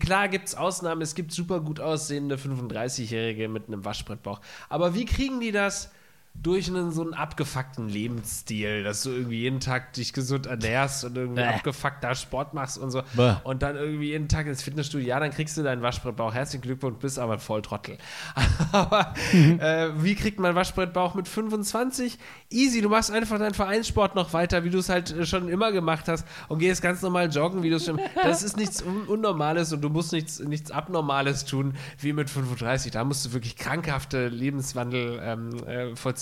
klar 0.00 0.28
gibt 0.28 0.48
es 0.48 0.54
Ausnahmen, 0.56 1.02
es 1.02 1.14
gibt 1.14 1.32
super 1.32 1.60
gut 1.60 1.78
aussehende 1.80 2.36
35-Jährige 2.36 3.48
mit 3.48 3.68
einem 3.68 3.84
Waschbrettbauch. 3.84 4.40
Aber 4.68 4.94
wie 4.94 5.04
kriegen 5.04 5.38
die 5.40 5.52
das? 5.52 5.90
Durch 6.34 6.68
einen 6.68 6.90
so 6.90 7.02
einen 7.02 7.14
abgefuckten 7.14 7.88
Lebensstil, 7.88 8.82
dass 8.82 9.02
du 9.02 9.10
irgendwie 9.10 9.40
jeden 9.40 9.60
Tag 9.60 9.92
dich 9.92 10.12
gesund 10.12 10.46
ernährst 10.46 11.04
und 11.04 11.16
irgendwie 11.16 11.42
Bäh. 11.42 11.48
abgefuckt 11.48 12.02
da 12.02 12.14
Sport 12.14 12.54
machst 12.54 12.78
und 12.78 12.90
so. 12.90 13.02
Bäh. 13.12 13.34
Und 13.44 13.62
dann 13.62 13.76
irgendwie 13.76 14.08
jeden 14.08 14.28
Tag 14.28 14.46
ins 14.46 14.62
Fitnessstudio, 14.62 15.06
ja, 15.06 15.20
dann 15.20 15.30
kriegst 15.30 15.56
du 15.56 15.62
deinen 15.62 15.82
Waschbrettbauch. 15.82 16.34
Herzlichen 16.34 16.62
Glückwunsch, 16.62 16.98
bist 16.98 17.18
aber 17.18 17.34
ein 17.34 17.38
Volltrottel. 17.38 17.98
aber 18.72 19.14
äh, 19.32 19.90
wie 20.02 20.14
kriegt 20.14 20.40
man 20.40 20.54
Waschbrettbauch 20.54 21.14
mit 21.14 21.28
25? 21.28 22.18
Easy, 22.50 22.80
du 22.80 22.88
machst 22.88 23.10
einfach 23.10 23.38
deinen 23.38 23.54
Vereinssport 23.54 24.14
noch 24.14 24.32
weiter, 24.32 24.64
wie 24.64 24.70
du 24.70 24.78
es 24.78 24.88
halt 24.88 25.10
äh, 25.12 25.26
schon 25.26 25.48
immer 25.48 25.70
gemacht 25.70 26.08
hast 26.08 26.26
und 26.48 26.58
gehst 26.58 26.82
ganz 26.82 27.02
normal 27.02 27.30
joggen, 27.30 27.62
wie 27.62 27.70
du 27.70 27.76
es 27.76 27.84
schon. 27.84 28.00
Das 28.22 28.42
ist 28.42 28.56
nichts 28.56 28.82
Un 28.82 29.02
Unnormales 29.06 29.72
und 29.72 29.82
du 29.82 29.88
musst 29.90 30.12
nichts, 30.12 30.40
nichts 30.40 30.70
Abnormales 30.70 31.44
tun 31.44 31.74
wie 31.98 32.12
mit 32.12 32.30
35. 32.30 32.92
Da 32.92 33.04
musst 33.04 33.26
du 33.26 33.32
wirklich 33.32 33.56
krankhafte 33.56 34.28
Lebenswandel 34.28 35.20
ähm, 35.22 35.64
äh, 35.66 35.96
vollziehen, 35.96 36.21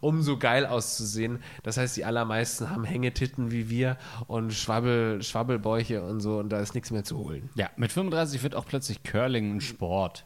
um 0.00 0.22
so 0.22 0.38
geil 0.38 0.66
auszusehen. 0.66 1.40
Das 1.62 1.76
heißt, 1.76 1.96
die 1.96 2.04
allermeisten 2.04 2.70
haben 2.70 2.84
Hängetitten 2.84 3.50
wie 3.50 3.68
wir 3.70 3.96
und 4.26 4.52
Schwabbel, 4.52 5.22
Schwabbelbäuche 5.22 6.02
und 6.02 6.20
so 6.20 6.38
und 6.38 6.50
da 6.50 6.60
ist 6.60 6.74
nichts 6.74 6.90
mehr 6.90 7.04
zu 7.04 7.18
holen. 7.18 7.50
Ja, 7.54 7.68
mit 7.76 7.92
35 7.92 8.42
wird 8.42 8.54
auch 8.54 8.66
plötzlich 8.66 9.02
Curling 9.02 9.56
ein 9.56 9.60
Sport. 9.60 10.24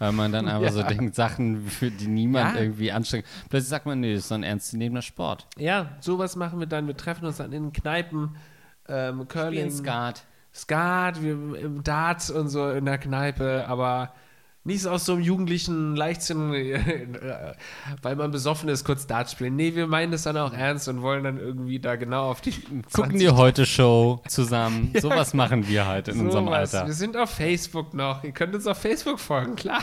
Weil 0.00 0.10
man 0.12 0.32
dann 0.32 0.48
einfach 0.48 0.72
so 0.72 0.82
denkt, 0.82 1.14
Sachen, 1.14 1.64
für 1.68 1.92
die 1.92 2.08
niemand 2.08 2.56
Ja. 2.56 2.60
irgendwie 2.60 2.90
anstrengt. 2.90 3.24
Plötzlich 3.50 3.68
sagt 3.68 3.86
man, 3.86 4.00
nee, 4.00 4.14
das 4.14 4.22
ist 4.24 4.28
so 4.28 4.34
ein 4.34 4.42
ernstzunehmender 4.42 5.02
Sport. 5.02 5.46
Ja, 5.58 5.96
sowas 6.00 6.34
machen 6.34 6.58
wir 6.58 6.66
dann. 6.66 6.88
Wir 6.88 6.96
treffen 6.96 7.24
uns 7.24 7.36
dann 7.36 7.52
in 7.52 7.72
Kneipen, 7.72 8.34
ähm, 8.88 9.28
Curling, 9.28 9.70
Skat. 9.70 10.24
Skat, 10.52 11.22
wir, 11.22 11.32
im 11.60 11.84
Darts 11.84 12.30
und 12.30 12.48
so 12.48 12.68
in 12.70 12.84
der 12.84 12.98
Kneipe, 12.98 13.64
aber 13.68 14.12
nicht 14.62 14.82
so 14.82 14.90
aus 14.90 15.06
so 15.06 15.14
einem 15.14 15.22
jugendlichen 15.22 15.96
Leichtsinn, 15.96 16.52
äh, 16.54 17.54
weil 18.02 18.14
man 18.16 18.30
besoffen 18.30 18.68
ist, 18.68 18.84
kurz 18.84 19.06
Darts 19.06 19.32
spielen. 19.32 19.56
Nee, 19.56 19.74
wir 19.74 19.86
meinen 19.86 20.12
das 20.12 20.24
dann 20.24 20.36
auch 20.36 20.52
ernst 20.52 20.86
und 20.88 21.00
wollen 21.00 21.24
dann 21.24 21.38
irgendwie 21.38 21.78
da 21.78 21.96
genau 21.96 22.30
auf 22.30 22.42
die 22.42 22.50
Gucken 22.60 22.84
20 22.90 23.18
die 23.20 23.28
heute 23.30 23.64
Show 23.64 24.22
zusammen. 24.28 24.92
Sowas 25.00 25.32
machen 25.32 25.66
wir 25.66 25.86
halt 25.86 26.08
in 26.08 26.20
unserem 26.20 26.44
Sowas. 26.46 26.74
Alter. 26.74 26.86
Wir 26.88 26.94
sind 26.94 27.16
auf 27.16 27.30
Facebook 27.30 27.94
noch. 27.94 28.22
Ihr 28.22 28.32
könnt 28.32 28.54
uns 28.54 28.66
auf 28.66 28.76
Facebook 28.78 29.18
folgen, 29.18 29.56
klar. 29.56 29.80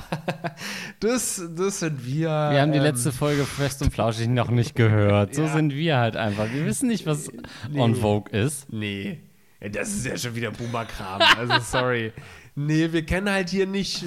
Das, 1.00 1.42
das 1.56 1.80
sind 1.80 2.06
wir. 2.06 2.28
Wir 2.30 2.62
haben 2.62 2.72
die 2.72 2.78
ähm, 2.78 2.84
letzte 2.84 3.12
Folge 3.12 3.46
Fest 3.46 3.82
und 3.82 3.92
Flauschig 3.92 4.28
noch 4.28 4.50
nicht 4.52 4.76
gehört. 4.76 5.34
So 5.34 5.44
Ja. 5.44 5.54
sind 5.54 5.74
wir 5.74 5.98
halt 5.98 6.16
einfach. 6.16 6.52
Wir 6.54 6.66
wissen 6.66 6.88
nicht, 6.88 7.06
was 7.08 7.30
Nee. 7.70 7.80
on 7.80 7.96
Vogue 7.96 8.32
ist. 8.32 8.72
Nee, 8.72 9.22
Ja, 9.60 9.70
das 9.70 9.90
ist 9.90 10.06
ja 10.06 10.16
schon 10.18 10.36
wieder 10.36 10.52
Boomer-Kram. 10.52 11.22
Also, 11.38 11.56
sorry. 11.80 12.14
Nee, 12.56 12.92
wir 12.92 13.04
kennen 13.06 13.30
halt 13.30 13.50
hier 13.50 13.66
nicht 13.66 14.04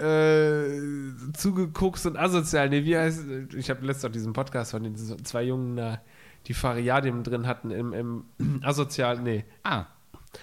äh, 0.00 1.32
zugeguckt 1.34 2.04
und 2.06 2.16
asozial. 2.16 2.68
Nee, 2.68 2.84
wie 2.84 2.96
heißt 2.96 3.24
Ich 3.56 3.70
habe 3.70 3.84
letztens 3.86 4.04
auch 4.10 4.12
diesen 4.12 4.32
Podcast 4.32 4.70
von 4.72 4.82
den 4.82 4.96
zwei 4.96 5.42
Jungen, 5.44 5.76
da, 5.76 6.00
die 6.46 6.54
Fariadim 6.54 7.22
drin 7.22 7.46
hatten 7.46 7.70
im, 7.70 7.92
im 7.92 8.24
asozial. 8.64 9.20
Nee, 9.20 9.44
Ah. 9.62 9.86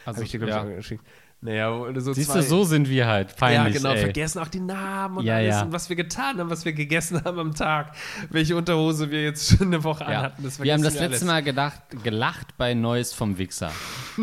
Also, 0.06 0.18
habe 0.18 0.26
ich 0.26 0.32
dir, 0.32 0.40
glaube 0.40 0.52
ich, 0.52 0.56
ja. 0.58 0.64
auch 0.64 0.76
geschickt. 0.76 1.04
Naja, 1.40 1.72
so 1.98 2.14
Siehst 2.14 2.32
zwei, 2.32 2.40
du, 2.40 2.44
so 2.46 2.64
sind 2.64 2.90
wir 2.90 3.06
halt. 3.06 3.36
Peinlich, 3.38 3.76
ja, 3.76 3.80
genau, 3.80 3.94
ey. 3.94 4.02
vergessen 4.06 4.40
auch 4.40 4.48
die 4.48 4.60
Namen 4.60 5.18
und 5.20 5.24
Ja, 5.26 5.36
alles 5.36 5.56
ja. 5.56 5.62
und 5.62 5.72
was 5.72 5.88
wir 5.88 5.96
getan 5.96 6.40
haben, 6.40 6.50
was 6.50 6.66
wir 6.66 6.74
gegessen 6.74 7.24
haben 7.24 7.38
am 7.40 7.54
Tag, 7.54 7.94
welche 8.32 8.56
Unterhose 8.58 9.12
wir 9.12 9.22
jetzt 9.24 9.56
schon 9.56 9.68
eine 9.68 9.84
Woche 9.84 10.04
Ja. 10.06 10.10
anhatten. 10.10 10.44
Wir 10.64 10.74
haben 10.74 10.82
das 10.82 10.96
letzte 10.96 11.06
alles. 11.10 11.24
Mal 11.26 11.44
gedacht, 11.44 11.80
gelacht 12.04 12.58
bei 12.58 12.74
Neues 12.74 13.14
vom 13.14 13.38
Wichser. 13.38 13.72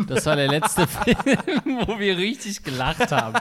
Das 0.07 0.25
war 0.25 0.35
der 0.35 0.47
letzte 0.47 0.87
Film, 0.87 1.87
wo 1.87 1.99
wir 1.99 2.17
richtig 2.17 2.63
gelacht 2.63 3.11
haben. 3.11 3.35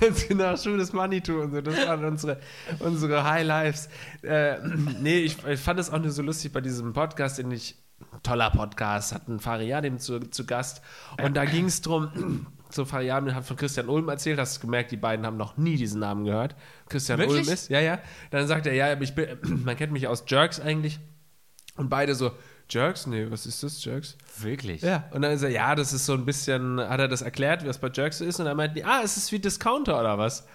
Ganz 0.00 0.28
genau, 0.28 0.56
Schuh 0.56 0.76
des 0.76 0.92
Manitou 0.92 1.40
und 1.40 1.52
so. 1.52 1.60
Das 1.60 1.86
waren 1.86 2.04
unsere, 2.04 2.40
unsere 2.80 3.24
High 3.24 3.46
Lives. 3.46 3.88
Äh, 4.22 4.56
nee, 5.00 5.20
ich, 5.20 5.42
ich 5.44 5.60
fand 5.60 5.80
es 5.80 5.90
auch 5.90 5.98
nur 5.98 6.10
so 6.10 6.22
lustig 6.22 6.52
bei 6.52 6.60
diesem 6.60 6.92
Podcast, 6.92 7.38
den 7.38 7.50
ich, 7.50 7.76
toller 8.22 8.50
Podcast, 8.50 9.14
hatten 9.14 9.40
Fariadim 9.40 9.98
zu, 9.98 10.20
zu 10.20 10.44
Gast. 10.44 10.82
Und 11.22 11.36
da 11.36 11.44
ging 11.44 11.66
es 11.66 11.80
drum, 11.80 12.46
so 12.70 12.84
Fariadim 12.84 13.34
hat 13.34 13.44
von 13.44 13.56
Christian 13.56 13.88
Ulm 13.88 14.08
erzählt, 14.08 14.38
hast 14.38 14.58
du 14.58 14.60
gemerkt, 14.62 14.90
die 14.90 14.96
beiden 14.96 15.24
haben 15.24 15.36
noch 15.36 15.56
nie 15.56 15.76
diesen 15.76 16.00
Namen 16.00 16.24
gehört. 16.24 16.56
Christian 16.88 17.18
Wirklich? 17.18 17.46
Ulm 17.46 17.52
ist, 17.54 17.70
ja, 17.70 17.80
ja. 17.80 17.98
Dann 18.30 18.46
sagt 18.46 18.66
er, 18.66 18.74
ja, 18.74 18.92
aber 18.92 19.02
ich 19.02 19.14
bin, 19.14 19.26
man 19.64 19.76
kennt 19.76 19.92
mich 19.92 20.08
aus 20.08 20.24
Jerks 20.26 20.60
eigentlich. 20.60 21.00
Und 21.76 21.88
beide 21.88 22.14
so, 22.14 22.32
Jerks? 22.68 23.06
Nee, 23.06 23.30
was 23.30 23.46
ist 23.46 23.62
das, 23.62 23.84
Jerks? 23.84 24.16
Wirklich? 24.38 24.82
Ja. 24.82 25.04
Und 25.12 25.22
dann 25.22 25.32
ist 25.32 25.42
er, 25.42 25.50
ja, 25.50 25.74
das 25.74 25.92
ist 25.92 26.06
so 26.06 26.14
ein 26.14 26.24
bisschen, 26.24 26.80
hat 26.80 27.00
er 27.00 27.08
das 27.08 27.22
erklärt, 27.22 27.62
wie 27.62 27.66
das 27.66 27.78
bei 27.78 27.90
Jerks 27.92 28.18
so 28.18 28.24
ist. 28.24 28.38
Und 28.40 28.46
dann 28.46 28.56
meinten 28.56 28.76
die, 28.76 28.84
ah, 28.84 29.00
ist 29.00 29.16
es 29.16 29.30
wie 29.32 29.38
Discounter 29.38 29.98
oder 30.00 30.18
was? 30.18 30.46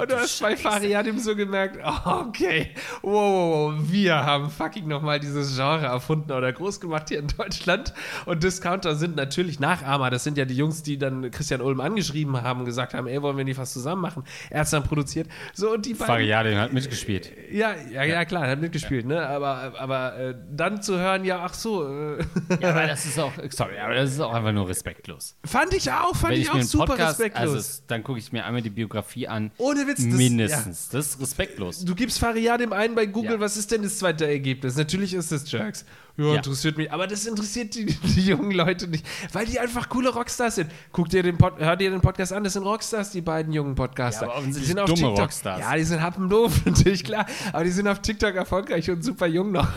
Und 0.00 0.10
du 0.10 0.16
hast 0.16 0.40
bei 0.40 0.56
Fariadim 0.56 1.18
so 1.18 1.34
gemerkt, 1.36 1.78
oh, 1.84 2.10
okay, 2.28 2.70
wow, 3.02 3.12
wow, 3.12 3.72
wow, 3.72 3.74
wir 3.90 4.14
haben 4.16 4.50
fucking 4.50 4.86
nochmal 4.88 5.20
dieses 5.20 5.56
Genre 5.56 5.86
erfunden 5.86 6.32
oder 6.32 6.52
groß 6.52 6.80
gemacht 6.80 7.08
hier 7.08 7.18
in 7.20 7.28
Deutschland. 7.36 7.92
Und 8.26 8.42
Discounter 8.42 8.94
sind 8.94 9.16
natürlich 9.16 9.60
Nachahmer. 9.60 10.10
Das 10.10 10.24
sind 10.24 10.36
ja 10.38 10.44
die 10.44 10.56
Jungs, 10.56 10.82
die 10.82 10.98
dann 10.98 11.30
Christian 11.30 11.60
Ulm 11.60 11.80
angeschrieben 11.80 12.40
haben, 12.42 12.64
gesagt 12.64 12.94
haben, 12.94 13.06
ey, 13.06 13.20
wollen 13.22 13.36
wir 13.36 13.44
nicht 13.44 13.58
was 13.58 13.72
zusammen 13.72 14.02
machen? 14.02 14.24
Er 14.50 14.60
hat 14.60 14.64
es 14.66 14.70
dann 14.70 14.82
produziert. 14.82 15.28
So, 15.54 15.72
und 15.72 15.86
die 15.86 15.94
beiden. 15.94 16.06
Fariadim 16.06 16.58
hat 16.58 16.72
mitgespielt. 16.72 17.32
Ja, 17.50 17.74
ja, 17.92 18.04
ja, 18.04 18.24
klar, 18.24 18.44
er 18.44 18.52
hat 18.52 18.60
mitgespielt, 18.60 19.06
ne? 19.06 19.26
Aber, 19.26 19.72
aber 19.78 20.16
äh, 20.18 20.34
dann 20.50 20.82
zu 20.82 20.98
hören, 20.98 21.24
ja, 21.24 21.40
ach 21.44 21.54
so. 21.54 21.86
Äh, 21.86 22.18
Ja, 22.60 22.70
aber 22.70 22.86
das 22.86 23.06
ist 23.06 23.18
auch, 23.18 23.32
sorry, 23.50 23.78
aber 23.78 23.94
das 23.94 24.10
ist 24.12 24.20
auch 24.20 24.32
einfach 24.32 24.52
nur 24.52 24.68
respektlos. 24.68 25.36
fand 25.44 25.72
ich 25.74 25.90
auch, 25.90 26.14
fand 26.14 26.32
Wenn 26.32 26.40
ich, 26.40 26.44
ich 26.44 26.50
auch 26.50 26.54
mir 26.54 26.60
einen 26.60 26.68
super 26.68 26.86
Podcast, 26.86 27.20
respektlos. 27.20 27.54
also 27.54 27.82
dann 27.86 28.02
gucke 28.02 28.18
ich 28.18 28.32
mir 28.32 28.44
einmal 28.44 28.62
die 28.62 28.70
Biografie 28.70 29.28
an. 29.28 29.50
Ohne 29.60 29.86
Witz, 29.86 29.98
das- 29.98 30.06
Mindestens. 30.06 30.88
Das 30.88 31.06
ist 31.08 31.20
respektlos. 31.20 31.84
Du 31.84 31.94
gibst 31.94 32.18
Fariadim 32.18 32.72
ein 32.72 32.94
bei 32.94 33.06
Google, 33.06 33.32
Ja. 33.32 33.40
was 33.40 33.56
ist 33.56 33.70
denn 33.70 33.82
das 33.82 33.98
zweite 33.98 34.26
Ergebnis? 34.26 34.76
Natürlich 34.76 35.14
ist 35.14 35.30
es 35.32 35.50
Jerks. 35.50 35.84
Ja, 36.16 36.24
Ja. 36.26 36.34
interessiert 36.36 36.76
mich. 36.76 36.92
Aber 36.92 37.06
das 37.06 37.24
interessiert 37.26 37.74
die, 37.74 37.86
die 38.02 38.20
jungen 38.26 38.50
Leute 38.50 38.88
nicht, 38.88 39.06
weil 39.32 39.46
die 39.46 39.58
einfach 39.60 39.88
coole 39.88 40.10
Rockstars 40.10 40.56
sind. 40.56 40.70
Guck 40.92 41.08
dir 41.08 41.22
den 41.22 41.38
Pod, 41.38 41.54
hör 41.58 41.76
dir 41.76 41.90
den 41.90 42.00
Podcast 42.00 42.32
an, 42.32 42.42
das 42.44 42.54
sind 42.54 42.62
Rockstars, 42.64 43.10
die 43.10 43.20
beiden 43.20 43.52
jungen 43.52 43.74
Podcaster. 43.74 44.26
Ja, 44.26 44.32
aber 44.34 44.46
die 44.46 44.52
sind 44.52 44.78
auf 44.78 44.86
dumme 44.86 44.98
TikTok. 45.00 45.18
Rockstars. 45.18 45.60
Ja, 45.60 45.76
die 45.76 45.84
sind 45.84 46.02
happendoof, 46.02 46.52
natürlich 46.66 47.04
klar. 47.04 47.26
Aber 47.52 47.64
die 47.64 47.70
sind 47.70 47.86
auf 47.88 48.00
TikTok 48.00 48.34
erfolgreich 48.34 48.90
und 48.90 49.02
super 49.04 49.26
jung 49.26 49.52
noch. 49.52 49.68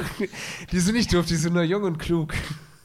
Die 0.72 0.80
sind 0.80 0.96
nicht 0.96 1.14
doof, 1.14 1.26
die 1.26 1.36
sind 1.36 1.54
nur 1.54 1.64
jung 1.64 1.84
und 1.84 1.98
klug. 2.00 2.34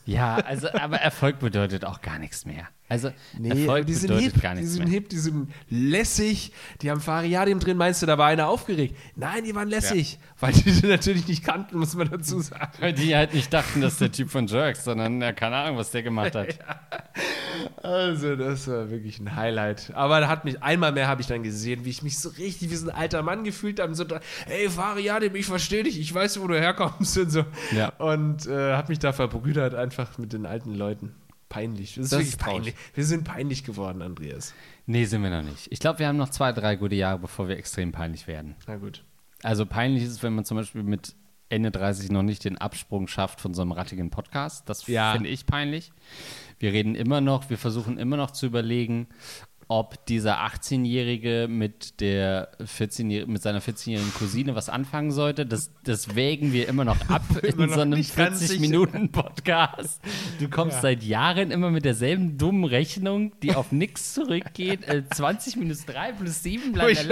Ja, 0.07 0.37
also, 0.37 0.69
aber 0.73 0.97
Erfolg 0.99 1.39
bedeutet 1.39 1.85
auch 1.85 2.01
gar 2.01 2.19
nichts 2.19 2.47
mehr. 2.47 2.67
Also, 2.89 3.11
Nee, 3.39 3.51
Erfolg 3.51 3.87
die 3.87 3.95
sind 3.95 4.13
hip, 4.19 4.41
gar 4.41 4.55
die 4.55 4.61
nichts 4.61 4.75
sind 4.75 4.85
mehr. 4.85 4.95
hip, 4.95 5.09
die 5.11 5.19
sind 5.19 5.51
lässig, 5.69 6.53
die 6.81 6.91
haben 6.91 7.01
Fariadim 7.01 7.59
drin. 7.61 7.77
Meinst 7.77 8.01
du, 8.01 8.07
da 8.07 8.17
war 8.17 8.29
einer 8.29 8.49
aufgeregt? 8.49 8.97
Nein, 9.15 9.45
die 9.45 9.55
waren 9.55 9.69
lässig, 9.69 10.19
weil 10.41 10.53
die 10.55 10.71
sie 10.71 10.87
natürlich 10.87 11.29
nicht 11.29 11.45
kannten, 11.45 11.79
muss 11.79 11.95
man 11.95 12.09
dazu 12.09 12.41
sagen. 12.41 12.73
Weil 12.81 12.95
die 12.95 13.15
halt 13.15 13.35
nicht 13.35 13.53
dachten, 13.53 13.83
dass 13.83 13.99
der 13.99 14.11
Typ 14.11 14.31
von 14.31 14.47
Jerks, 14.47 14.85
sondern 14.85 15.21
ja, 15.21 15.33
keine 15.33 15.57
Ahnung, 15.57 15.77
was 15.79 15.91
der 15.91 16.03
gemacht 16.03 16.35
hat. 16.35 16.59
Also, 17.83 18.37
das 18.37 18.69
war 18.69 18.91
wirklich 18.91 19.19
ein 19.19 19.35
Highlight. 19.35 19.93
Aber 19.95 20.21
da 20.21 20.29
hat 20.29 20.45
mich 20.45 20.63
einmal 20.63 20.93
mehr 20.93 21.09
habe 21.09 21.21
ich 21.21 21.27
dann 21.27 21.43
gesehen, 21.43 21.85
wie 21.85 21.91
ich 21.91 22.03
mich 22.03 22.19
so 22.19 22.29
richtig 22.31 22.71
wie 22.71 22.75
so 22.77 22.89
ein 22.89 22.95
alter 22.95 23.23
Mann 23.23 23.45
gefühlt 23.45 23.81
habe. 23.81 23.95
So, 23.95 24.05
hey, 24.47 24.69
Fariadim, 24.69 25.35
ich 25.35 25.47
verstehe 25.47 25.83
dich, 25.83 25.99
ich 25.99 26.13
weiß, 26.13 26.41
wo 26.41 26.47
du 26.47 26.59
herkommst 26.59 27.19
und 27.19 27.31
so. 27.31 27.45
Ja. 27.75 27.89
Und 27.99 28.47
äh, 28.47 28.75
habe 28.75 28.89
mich 28.91 28.99
da 28.99 29.13
verbrüdert 29.13 29.75
einfach 29.75 30.19
mit 30.19 30.33
den 30.33 30.47
alten 30.47 30.75
Leuten. 30.75 31.15
Peinlich. 31.49 31.95
Das 31.95 32.05
ist 32.05 32.13
Das 32.13 32.19
wirklich 32.21 32.29
ist 32.35 32.41
traurig. 32.41 32.57
peinlich. 32.59 32.75
Wir 32.95 33.05
sind 33.05 33.25
peinlich 33.25 33.65
geworden, 33.65 34.03
Andreas. 34.03 34.55
Nee, 34.87 35.05
sind 35.07 35.23
wir 35.23 35.31
noch 35.31 35.43
nicht. 35.43 35.69
Ich 35.71 35.79
glaube, 35.81 35.99
wir 35.99 36.09
haben 36.09 36.17
noch 36.17 36.29
zwei, 36.31 36.53
drei 36.53 36.77
gute 36.77 36.95
Jahre, 36.95 37.19
bevor 37.19 37.49
wir 37.49 37.57
extrem 37.57 37.93
peinlich 37.93 38.27
werden. 38.27 38.55
Na 38.67 38.77
gut. 38.77 39.05
Also 39.43 39.65
peinlich 39.67 40.03
ist 40.03 40.11
es, 40.11 40.23
wenn 40.23 40.35
man 40.35 40.45
zum 40.45 40.57
Beispiel 40.57 40.83
mit 40.83 41.15
Ende 41.51 41.71
30 41.71 42.11
noch 42.11 42.23
nicht 42.23 42.45
den 42.45 42.59
Absprung 42.59 43.09
schafft 43.09 43.41
von 43.41 43.55
so 43.55 43.63
einem 43.63 43.73
rattigen 43.73 44.11
Podcast. 44.11 44.69
Das 44.69 44.87
Ja. 44.87 45.13
finde 45.13 45.31
ich 45.31 45.47
peinlich. 45.47 45.93
Wir 46.59 46.73
reden 46.73 46.95
immer 46.95 47.21
noch, 47.23 47.49
wir 47.49 47.57
versuchen 47.57 47.97
immer 47.99 48.19
noch 48.19 48.33
zu 48.33 48.45
überlegen, 48.47 49.07
ob 49.71 50.07
dieser 50.07 50.39
18-Jährige 50.47 51.47
mit 51.49 52.01
der 52.01 52.49
14 52.65 53.31
mit 53.31 53.43
seiner 53.43 53.61
14-jährigen 53.61 54.15
Cousine 54.15 54.55
was 54.55 54.71
anfangen 54.71 55.11
sollte. 55.11 55.45
Das, 55.45 55.71
das 55.85 56.15
wägen 56.17 56.55
wir 56.55 56.69
immer 56.69 56.87
noch 56.87 57.09
ab 57.11 57.23
Immer 57.43 57.65
in 57.65 57.71
so 57.75 57.81
einem 57.83 57.99
nicht 57.99 58.17
ganz 58.17 58.41
sicher. 58.41 58.55
40-Minuten-Podcast. 58.55 60.01
Du 60.41 60.49
kommst 60.49 60.77
Ja. 60.77 60.81
seit 60.83 61.03
Jahren 61.03 61.51
immer 61.51 61.71
mit 61.71 61.85
derselben 61.85 62.39
dummen 62.39 62.65
Rechnung, 62.65 63.33
die 63.43 63.55
auf 63.55 63.71
nichts 63.73 64.15
zurückgeht. 64.15 64.89
Äh, 64.89 65.03
20 65.09 65.57
minus 65.57 65.85
3 65.85 66.13
plus 66.13 66.43
7, 66.43 66.75
Wo 66.75 66.87
ich 66.87 67.07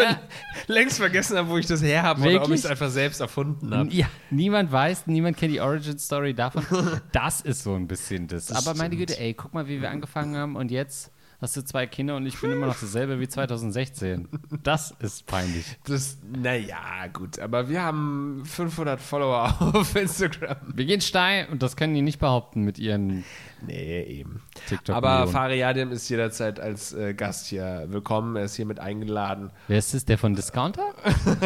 längst 0.66 0.96
vergessen 0.98 1.36
habe, 1.36 1.48
wo 1.50 1.58
ich 1.58 1.66
das 1.66 1.82
her 1.82 2.02
habe 2.04 2.22
oder 2.22 2.42
ob 2.42 2.48
ich 2.48 2.54
es 2.60 2.66
einfach 2.66 2.90
selbst 2.90 3.20
erfunden 3.20 3.74
habe. 3.74 3.92
Ja, 3.92 4.06
niemand 4.30 4.72
weiß, 4.72 5.06
niemand 5.08 5.36
kennt 5.36 5.52
die 5.52 5.60
Origin 5.60 5.98
Story 5.98 6.32
davon. 6.34 6.64
Das 7.12 7.42
ist 7.42 7.62
so 7.64 7.74
ein 7.74 7.86
bisschen 7.86 8.28
das. 8.28 8.50
Aber 8.50 8.74
meine 8.74 8.94
stimmt. 8.94 9.08
Güte, 9.08 9.20
ey, 9.20 9.34
guck 9.34 9.52
mal, 9.52 9.68
wie 9.68 9.80
wir 9.82 9.90
angefangen 9.90 10.36
haben 10.36 10.56
und 10.56 10.70
jetzt 10.70 11.10
hast 11.40 11.56
du 11.56 11.64
zwei 11.64 11.86
Kinder 11.86 12.16
und 12.16 12.26
ich 12.26 12.40
bin 12.40 12.52
immer 12.52 12.66
noch 12.66 12.78
dasselbe 12.80 13.20
wie 13.20 13.28
2016. 13.28 14.28
Das 14.62 14.92
ist 15.00 15.26
peinlich. 15.26 15.78
Das, 15.84 16.18
naja, 16.30 17.06
gut, 17.12 17.38
aber 17.38 17.68
wir 17.68 17.82
haben 17.82 18.42
500 18.44 19.00
Follower 19.00 19.54
auf 19.74 19.94
Instagram. 19.96 20.56
Wir 20.74 20.84
gehen 20.86 21.00
steil 21.00 21.48
und 21.50 21.62
das 21.62 21.76
können 21.76 21.94
die 21.94 22.02
nicht 22.02 22.18
behaupten 22.18 22.62
mit 22.62 22.78
ihren 22.78 23.24
Nee, 23.66 24.02
eben. 24.02 24.42
TikTok. 24.68 24.94
Aber 24.94 25.26
Fariadim 25.26 25.90
ist 25.90 26.08
jederzeit 26.08 26.60
als 26.60 26.92
äh, 26.92 27.14
Gast 27.14 27.46
hier 27.46 27.86
willkommen. 27.88 28.36
Er 28.36 28.44
ist 28.44 28.56
hiermit 28.56 28.78
eingeladen. 28.80 29.50
Wer 29.66 29.78
ist 29.78 29.94
das? 29.94 30.04
Der 30.04 30.18
von 30.18 30.34
Discounter? 30.34 30.94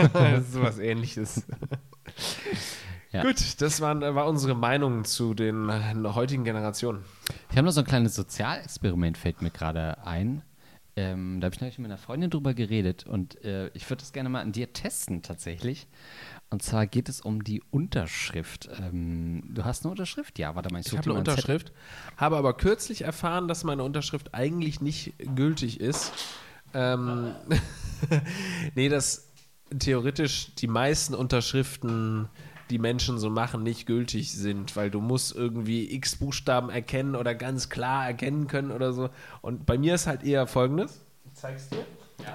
Sowas 0.52 0.78
ähnliches. 0.78 1.44
Ja. 3.12 3.22
Gut, 3.22 3.60
das 3.60 3.80
waren, 3.80 4.00
war 4.02 4.26
unsere 4.26 4.54
Meinung 4.54 5.04
zu 5.04 5.34
den 5.34 5.68
äh, 5.68 5.94
heutigen 6.14 6.44
Generationen. 6.44 7.04
Ich 7.50 7.56
habe 7.56 7.66
noch 7.66 7.72
so 7.72 7.80
ein 7.80 7.86
kleines 7.86 8.14
Sozialexperiment, 8.14 9.18
fällt 9.18 9.42
mir 9.42 9.50
gerade 9.50 10.04
ein. 10.06 10.42
Ähm, 10.96 11.40
da 11.40 11.46
habe 11.46 11.54
ich 11.54 11.60
neulich 11.60 11.78
mit 11.78 11.86
einer 11.86 11.98
Freundin 11.98 12.30
drüber 12.30 12.52
geredet 12.52 13.06
und 13.06 13.42
äh, 13.44 13.68
ich 13.74 13.88
würde 13.88 14.00
das 14.00 14.12
gerne 14.12 14.28
mal 14.28 14.42
an 14.42 14.52
dir 14.52 14.72
testen 14.72 15.22
tatsächlich. 15.22 15.88
Und 16.50 16.62
zwar 16.62 16.86
geht 16.86 17.08
es 17.08 17.20
um 17.20 17.44
die 17.44 17.62
Unterschrift. 17.70 18.68
Ähm, 18.80 19.42
du 19.54 19.64
hast 19.64 19.84
eine 19.84 19.92
Unterschrift? 19.92 20.38
Ja, 20.38 20.54
warte 20.56 20.72
mal, 20.72 20.80
ich, 20.80 20.86
Ich 20.86 20.92
habe 20.92 21.10
eine 21.10 21.18
Zettel. 21.20 21.32
Unterschrift, 21.32 21.72
habe 22.16 22.36
aber 22.36 22.56
kürzlich 22.56 23.02
erfahren, 23.02 23.46
dass 23.48 23.62
meine 23.64 23.84
Unterschrift 23.84 24.34
eigentlich 24.34 24.80
nicht 24.80 25.14
gültig 25.36 25.80
ist. 25.80 26.12
Ähm, 26.74 27.34
nee, 28.74 28.88
dass 28.88 29.30
theoretisch 29.78 30.54
die 30.56 30.66
meisten 30.66 31.14
Unterschriften, 31.14 32.28
die 32.70 32.78
Menschen 32.78 33.18
so 33.18 33.30
machen, 33.30 33.62
nicht 33.62 33.86
gültig 33.86 34.32
sind, 34.32 34.76
weil 34.76 34.90
du 34.90 35.00
musst 35.00 35.34
irgendwie 35.34 35.92
x 35.94 36.16
Buchstaben 36.16 36.70
erkennen 36.70 37.16
oder 37.16 37.34
ganz 37.34 37.68
klar 37.68 38.06
erkennen 38.06 38.46
können 38.46 38.70
oder 38.70 38.92
so. 38.92 39.10
Und 39.42 39.66
bei 39.66 39.76
mir 39.76 39.96
ist 39.96 40.06
halt 40.06 40.22
eher 40.22 40.46
folgendes. 40.46 41.00
Ich 41.26 41.34
zeig's 41.34 41.68
dir. 41.68 41.84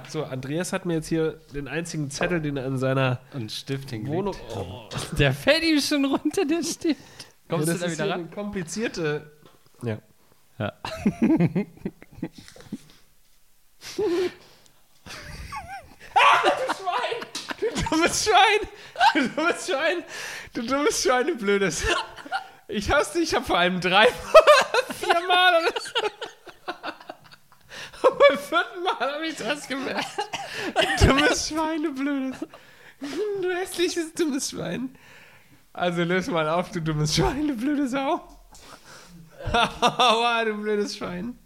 So, 0.10 0.24
Andreas 0.24 0.74
hat 0.74 0.86
mir 0.86 0.96
jetzt 0.96 1.08
hier 1.08 1.40
den 1.54 1.68
einzigen 1.68 2.10
Zettel, 2.10 2.42
den 2.42 2.58
er 2.58 2.66
in 2.66 2.78
seiner 2.78 3.20
Und 3.34 3.52
Stift. 3.52 3.92
Wohnung. 4.08 4.36
Oh, 4.56 4.90
Der 5.18 5.34
fällt 5.34 5.64
ihm 5.64 5.80
schon 5.80 6.06
runter, 6.06 6.46
der 6.46 6.64
Stift. 6.64 7.02
Kommst 7.48 7.68
das 7.68 7.76
du 7.76 7.82
da 7.82 7.86
ist 7.88 7.94
wieder 7.94 8.10
ran? 8.10 8.20
eine 8.22 8.30
komplizierte. 8.30 9.32
Ja. 9.84 10.00
Ja. 10.58 10.74
Du 17.90 17.96
dummes 17.96 18.26
Schwein! 18.26 18.70
Du 19.14 19.30
dummes 19.30 19.66
Schwein! 19.66 20.04
Du 20.54 20.62
dummes 20.64 21.04
Schwein, 21.04 21.28
du 21.28 21.36
blödes. 21.36 21.84
Ich 22.68 22.92
hasse 22.92 23.20
dich, 23.20 23.30
ich 23.30 23.36
habe 23.36 23.46
vor 23.46 23.58
allem 23.58 23.80
drei, 23.80 24.08
viermal 25.00 25.64
oder 25.64 25.74
so. 25.80 25.92
Und 28.08 28.20
beim 28.20 28.38
vierten 28.38 28.84
Mal 28.84 29.14
habe 29.14 29.28
ich 29.28 29.36
das 29.36 29.68
gemerkt. 29.68 30.08
Du 31.00 31.08
dummes 31.08 31.48
Schwein, 31.48 31.84
du 31.84 31.94
blödes. 31.94 32.40
Du 33.42 33.52
hässliches 33.52 34.14
dummes 34.14 34.50
Schwein. 34.50 34.96
Also 35.74 36.04
löse 36.04 36.32
mal 36.32 36.48
auf, 36.50 36.72
du 36.72 36.82
dummes 36.82 37.16
Schwein, 37.16 37.48
du 37.48 37.56
blöde 37.56 37.88
Sau. 37.88 38.28
Aua, 39.82 40.44
du 40.46 40.54
blödes 40.56 40.98
Schwein. 40.98 41.38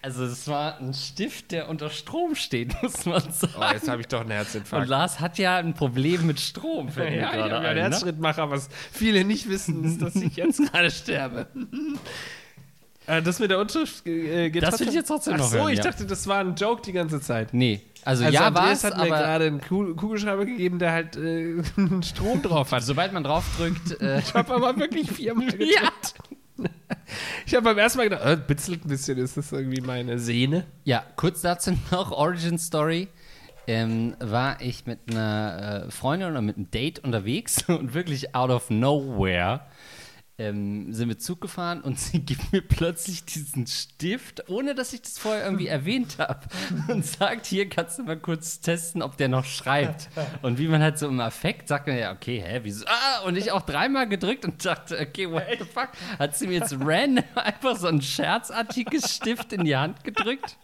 Also 0.00 0.24
es 0.24 0.46
war 0.46 0.78
ein 0.78 0.94
Stift, 0.94 1.50
der 1.50 1.68
unter 1.68 1.90
Strom 1.90 2.34
steht, 2.36 2.74
muss 2.82 3.04
man 3.04 3.20
sagen. 3.32 3.52
Oh, 3.58 3.64
jetzt 3.72 3.88
habe 3.88 4.00
ich 4.00 4.06
doch 4.06 4.20
einen 4.20 4.30
Und 4.30 4.36
Herzinfarkt. 4.36 4.88
Lars 4.88 5.18
hat 5.20 5.38
ja 5.38 5.56
ein 5.56 5.74
Problem 5.74 6.26
mit 6.26 6.38
Strom, 6.38 6.88
fällt 6.92 7.10
mir 7.10 7.16
Ja, 7.20 7.26
ich 7.30 7.32
gerade 7.32 7.42
habe 7.42 7.50
ja 7.52 7.58
ein. 7.58 7.66
einen 7.66 7.76
Ne? 7.76 7.82
Herzschrittmacher, 7.90 8.50
was 8.50 8.68
viele 8.92 9.24
nicht 9.24 9.48
wissen, 9.48 9.84
ist, 9.84 10.00
dass 10.00 10.14
ich 10.16 10.36
jetzt 10.36 10.60
gerade 10.72 10.90
sterbe. 10.90 11.48
Äh, 13.06 13.22
das 13.22 13.38
mit 13.40 13.50
der 13.50 13.58
Unterschrift 13.58 14.06
äh, 14.06 14.50
geht 14.50 14.62
Das 14.62 14.78
will 14.80 14.88
ich 14.88 14.94
jetzt 14.94 15.08
trotzdem 15.08 15.34
Ach 15.34 15.38
noch 15.38 15.48
so, 15.48 15.58
hören, 15.58 15.70
ich 15.70 15.78
ja. 15.78 15.84
dachte, 15.84 16.06
das 16.06 16.26
war 16.26 16.38
ein 16.40 16.54
Joke 16.54 16.82
die 16.82 16.92
ganze 16.92 17.20
Zeit. 17.20 17.52
Nee, 17.54 17.80
also, 18.04 18.24
Also 18.24 18.34
ja 18.34 18.54
war 18.54 18.70
es, 18.70 18.84
hat 18.84 18.96
mir 18.98 19.06
gerade 19.08 19.46
einen 19.46 19.60
Kugel- 19.60 19.94
Kugelschreiber 19.96 20.44
gegeben, 20.44 20.78
der 20.78 20.92
halt 20.92 21.16
äh, 21.16 21.62
Strom 22.02 22.42
drauf 22.42 22.70
hat. 22.72 22.82
sobald 22.82 23.12
man 23.12 23.24
draufdrückt, 23.24 24.00
äh, 24.00 24.20
Ich 24.20 24.32
habe 24.34 24.54
aber 24.54 24.76
wirklich 24.78 25.10
viermal 25.10 25.46
gedrückt. 25.46 25.74
ja. 25.74 26.66
Ich 27.46 27.54
habe 27.54 27.64
beim 27.64 27.78
ersten 27.78 27.98
Mal 27.98 28.08
gedacht, 28.08 28.24
äh, 28.24 28.36
bitzelt 28.36 28.84
ein 28.84 28.88
bisschen, 28.88 29.18
ist 29.18 29.36
das 29.36 29.52
irgendwie 29.52 29.80
meine 29.80 30.18
Sehne? 30.18 30.64
ja, 30.84 31.04
kurz 31.16 31.42
dazu 31.42 31.76
noch 31.90 32.10
Origin 32.12 32.58
Story. 32.58 33.08
Ähm, 33.66 34.16
war 34.18 34.62
ich 34.62 34.86
mit 34.86 34.98
einer 35.10 35.84
äh, 35.86 35.90
Freundin 35.90 36.30
oder 36.30 36.40
mit 36.40 36.56
einem 36.56 36.70
Date 36.70 37.00
unterwegs 37.00 37.64
und 37.68 37.92
wirklich 37.92 38.34
out 38.34 38.50
of 38.50 38.70
nowhere 38.70 39.60
ähm, 40.38 40.92
sind 40.92 41.08
wir 41.08 41.18
Zug 41.18 41.40
gefahren 41.40 41.80
und 41.80 41.98
sie 42.00 42.20
gibt 42.20 42.52
mir 42.52 42.62
plötzlich 42.62 43.24
diesen 43.24 43.66
Stift, 43.66 44.48
ohne 44.48 44.74
dass 44.74 44.92
ich 44.92 45.02
das 45.02 45.18
vorher 45.18 45.44
irgendwie 45.44 45.66
erwähnt 45.68 46.18
habe, 46.18 46.46
und 46.88 47.04
sagt, 47.04 47.46
hier 47.46 47.68
kannst 47.68 47.98
du 47.98 48.04
mal 48.04 48.16
kurz 48.16 48.60
testen, 48.60 49.02
ob 49.02 49.16
der 49.16 49.28
noch 49.28 49.44
schreibt. 49.44 50.08
Und 50.42 50.58
wie 50.58 50.68
man 50.68 50.80
halt 50.80 50.98
so 50.98 51.08
im 51.08 51.20
Affekt 51.20 51.68
sagt, 51.68 51.88
man 51.88 51.98
ja, 51.98 52.12
okay, 52.12 52.42
hä, 52.44 52.60
wieso? 52.62 52.84
Ah, 52.86 53.26
und 53.26 53.36
ich 53.36 53.50
auch 53.50 53.62
dreimal 53.62 54.08
gedrückt 54.08 54.44
und 54.44 54.64
dachte, 54.64 54.98
okay, 55.00 55.30
what 55.30 55.44
the 55.58 55.64
fuck? 55.64 55.90
Hat 56.18 56.36
sie 56.36 56.46
mir 56.46 56.58
jetzt 56.58 56.76
random 56.80 57.24
einfach 57.34 57.76
so 57.76 57.88
ein 57.88 58.00
scherzartiges 58.00 59.14
Stift 59.14 59.52
in 59.52 59.64
die 59.64 59.76
Hand 59.76 60.04
gedrückt? 60.04 60.56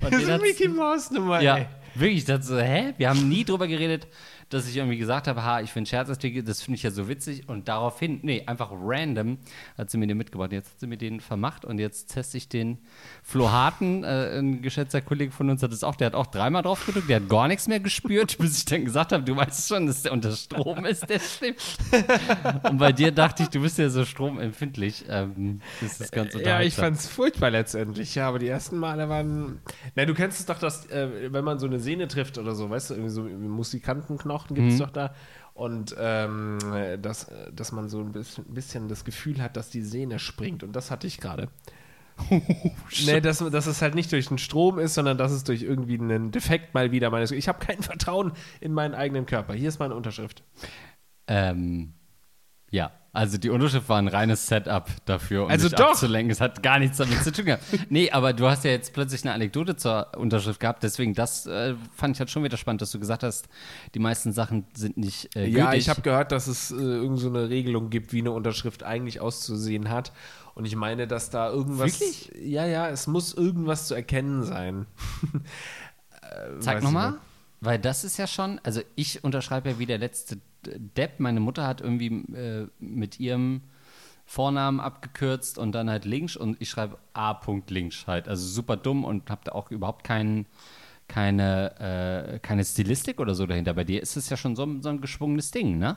Und 0.00 0.12
das 0.12 0.22
ist 0.22 0.28
eine 0.28 0.42
Mickey 0.42 0.68
Mouse 0.68 1.10
Nummer, 1.10 1.40
ja, 1.40 1.58
ey. 1.58 1.66
wirklich, 1.94 2.18
ich 2.18 2.24
dachte 2.24 2.44
so, 2.44 2.58
hä? 2.58 2.94
Wir 2.96 3.10
haben 3.10 3.28
nie 3.28 3.44
drüber 3.44 3.66
geredet, 3.66 4.06
dass 4.48 4.68
ich 4.68 4.76
irgendwie 4.76 4.98
gesagt 4.98 5.28
habe, 5.28 5.44
ha, 5.44 5.60
ich 5.60 5.70
finde 5.70 5.88
Scherzartikel, 5.88 6.42
das 6.42 6.62
finde 6.62 6.76
ich 6.76 6.82
ja 6.82 6.90
so 6.90 7.08
witzig. 7.08 7.48
Und 7.48 7.68
daraufhin, 7.68 8.20
nee, 8.22 8.42
einfach 8.46 8.70
random 8.72 9.38
hat 9.76 9.90
sie 9.90 9.98
mir 9.98 10.06
den 10.06 10.16
mitgebracht. 10.16 10.52
Jetzt 10.52 10.72
hat 10.72 10.80
sie 10.80 10.86
mir 10.86 10.96
den 10.96 11.20
vermacht 11.20 11.64
und 11.64 11.78
jetzt 11.78 12.12
teste 12.12 12.36
ich 12.36 12.48
den 12.48 12.78
Flo 13.22 13.50
Harten, 13.50 14.04
äh, 14.04 14.38
ein 14.38 14.62
geschätzter 14.62 15.00
Kollege 15.00 15.32
von 15.32 15.50
uns 15.50 15.62
hat 15.62 15.72
es 15.72 15.84
auch, 15.84 15.96
der 15.96 16.06
hat 16.06 16.14
auch 16.14 16.26
dreimal 16.26 16.62
drauf 16.62 16.84
gedrückt, 16.86 17.08
der 17.08 17.20
hat 17.20 17.28
gar 17.28 17.48
nichts 17.48 17.68
mehr 17.68 17.80
gespürt, 17.80 18.38
bis 18.38 18.58
ich 18.58 18.64
dann 18.64 18.84
gesagt 18.84 19.12
habe, 19.12 19.22
du 19.22 19.36
weißt 19.36 19.68
schon, 19.68 19.86
dass 19.86 20.02
der 20.02 20.12
unter 20.12 20.32
Strom 20.32 20.84
ist, 20.84 21.08
der 21.08 21.20
Stift. 21.20 21.78
und 22.68 22.78
bei 22.78 22.92
dir 22.92 23.12
dachte 23.12 23.44
ich, 23.44 23.48
du 23.48 23.60
bist 23.60 23.78
ja 23.78 23.88
so 23.88 24.04
stromempfindlich. 24.04 25.04
Ähm, 25.08 25.60
das 25.80 26.00
ist 26.00 26.12
ganz 26.12 26.34
Ja, 26.34 26.60
ich 26.60 26.74
fand 26.74 26.96
es 26.96 27.08
furchtbar 27.08 27.50
letztendlich, 27.50 28.14
ja, 28.14 28.28
aber 28.28 28.38
die 28.38 28.48
ersten 28.48 28.76
Male 28.76 29.08
waren. 29.08 29.60
Na, 29.94 30.04
du 30.04 30.14
kennst 30.14 30.40
es 30.40 30.46
doch, 30.46 30.58
dass, 30.58 30.86
äh, 30.86 31.32
wenn 31.32 31.44
man 31.44 31.58
so 31.58 31.66
eine 31.66 31.80
Sehne 31.80 32.08
trifft 32.08 32.38
oder 32.38 32.54
so, 32.54 32.70
weißt 32.70 32.90
du, 32.90 32.94
irgendwie 32.94 33.10
so 33.10 33.26
Musikantenknochen 34.34 34.54
gibt 34.54 34.72
es 34.72 34.78
doch 34.78 34.90
da. 34.90 35.14
Und 35.54 35.94
ähm, 35.98 36.58
dass, 37.00 37.30
dass 37.52 37.72
man 37.72 37.88
so 37.88 38.00
ein 38.00 38.12
bisschen, 38.12 38.44
bisschen 38.46 38.88
das 38.88 39.04
Gefühl 39.04 39.40
hat, 39.40 39.56
dass 39.56 39.70
die 39.70 39.82
Sehne 39.82 40.18
springt. 40.18 40.62
Und 40.62 40.74
das 40.74 40.90
hatte 40.90 41.06
ich 41.06 41.18
gerade. 41.18 41.48
nee, 43.06 43.20
dass, 43.20 43.38
dass 43.38 43.66
es 43.66 43.82
halt 43.82 43.94
nicht 43.94 44.10
durch 44.12 44.28
den 44.28 44.38
Strom 44.38 44.78
ist, 44.78 44.94
sondern 44.94 45.18
dass 45.18 45.32
es 45.32 45.44
durch 45.44 45.62
irgendwie 45.62 45.98
einen 45.98 46.30
Defekt 46.30 46.74
mal 46.74 46.92
wieder 46.92 47.10
meines. 47.10 47.30
Ich 47.30 47.48
habe 47.48 47.64
kein 47.64 47.82
Vertrauen 47.82 48.32
in 48.60 48.72
meinen 48.72 48.94
eigenen 48.94 49.26
Körper. 49.26 49.54
Hier 49.54 49.68
ist 49.68 49.78
meine 49.78 49.94
Unterschrift. 49.94 50.42
Ähm, 51.26 51.94
ja, 52.70 52.92
also 53.14 53.38
die 53.38 53.48
Unterschrift 53.48 53.88
war 53.88 53.98
ein 53.98 54.08
reines 54.08 54.46
Setup 54.46 54.86
dafür, 55.06 55.44
um 55.44 55.50
Also 55.50 55.64
mich 55.68 55.74
doch. 55.74 55.92
abzulenken. 55.92 56.30
Es 56.30 56.40
hat 56.42 56.62
gar 56.62 56.78
nichts 56.78 56.98
damit 56.98 57.22
zu 57.24 57.32
tun 57.32 57.46
gehabt. 57.46 57.62
Nee, 57.88 58.10
aber 58.10 58.32
du 58.34 58.46
hast 58.46 58.64
ja 58.64 58.72
jetzt 58.72 58.92
plötzlich 58.92 59.24
eine 59.24 59.32
Anekdote 59.32 59.76
zur 59.76 60.08
Unterschrift 60.16 60.60
gehabt, 60.60 60.82
deswegen 60.82 61.14
das 61.14 61.46
äh, 61.46 61.74
fand 61.94 62.16
ich 62.16 62.20
halt 62.20 62.30
schon 62.30 62.44
wieder 62.44 62.56
spannend, 62.56 62.82
dass 62.82 62.90
du 62.90 62.98
gesagt 63.00 63.22
hast, 63.22 63.48
die 63.94 63.98
meisten 64.00 64.32
Sachen 64.32 64.66
sind 64.74 64.96
nicht 64.98 65.34
äh, 65.36 65.46
Ja, 65.46 65.66
gültig. 65.66 65.80
ich 65.82 65.88
habe 65.88 66.02
gehört, 66.02 66.32
dass 66.32 66.46
es 66.48 66.70
äh, 66.70 66.74
irgend 66.74 67.18
so 67.20 67.28
eine 67.28 67.48
Regelung 67.48 67.88
gibt, 67.88 68.12
wie 68.12 68.18
eine 68.20 68.32
Unterschrift 68.32 68.82
eigentlich 68.82 69.20
auszusehen 69.20 69.88
hat. 69.88 70.12
Und 70.54 70.66
ich 70.66 70.76
meine, 70.76 71.06
dass 71.08 71.30
da 71.30 71.50
irgendwas. 71.50 72.00
Wirklich? 72.00 72.30
Ja, 72.40 72.64
ja, 72.66 72.88
es 72.88 73.06
muss 73.08 73.32
irgendwas 73.34 73.88
zu 73.88 73.94
erkennen 73.94 74.42
sein. 74.44 74.86
Äh, 76.22 76.58
Zeig 76.60 76.82
nochmal. 76.82 77.10
ich 77.10 77.33
Weil 77.64 77.78
das 77.78 78.04
ist 78.04 78.18
ja 78.18 78.26
schon, 78.26 78.60
also 78.62 78.82
ich 78.94 79.24
unterschreibe 79.24 79.70
ja 79.70 79.78
wie 79.78 79.86
der 79.86 79.98
letzte 79.98 80.38
Depp. 80.64 81.18
Meine 81.20 81.40
Mutter 81.40 81.66
hat 81.66 81.80
irgendwie 81.80 82.08
äh, 82.34 82.68
mit 82.78 83.20
ihrem 83.20 83.62
Vornamen 84.26 84.80
abgekürzt 84.80 85.58
und 85.58 85.72
dann 85.72 85.90
halt 85.90 86.04
Links 86.04 86.36
und 86.36 86.56
ich 86.60 86.70
schreibe 86.70 86.98
A. 87.12 87.40
Links 87.68 88.06
halt. 88.06 88.28
Also 88.28 88.46
super 88.46 88.76
dumm 88.76 89.04
und 89.04 89.30
habe 89.30 89.42
da 89.44 89.52
auch 89.52 89.70
überhaupt 89.70 90.04
keinen 90.04 90.46
keine, 91.08 92.34
äh, 92.34 92.38
keine 92.38 92.64
Stilistik 92.64 93.20
oder 93.20 93.34
so 93.34 93.46
dahinter. 93.46 93.74
Bei 93.74 93.84
dir 93.84 94.02
ist 94.02 94.16
es 94.16 94.30
ja 94.30 94.36
schon 94.36 94.56
so, 94.56 94.80
so 94.80 94.88
ein 94.88 95.00
geschwungenes 95.00 95.50
Ding, 95.50 95.78
ne? 95.78 95.96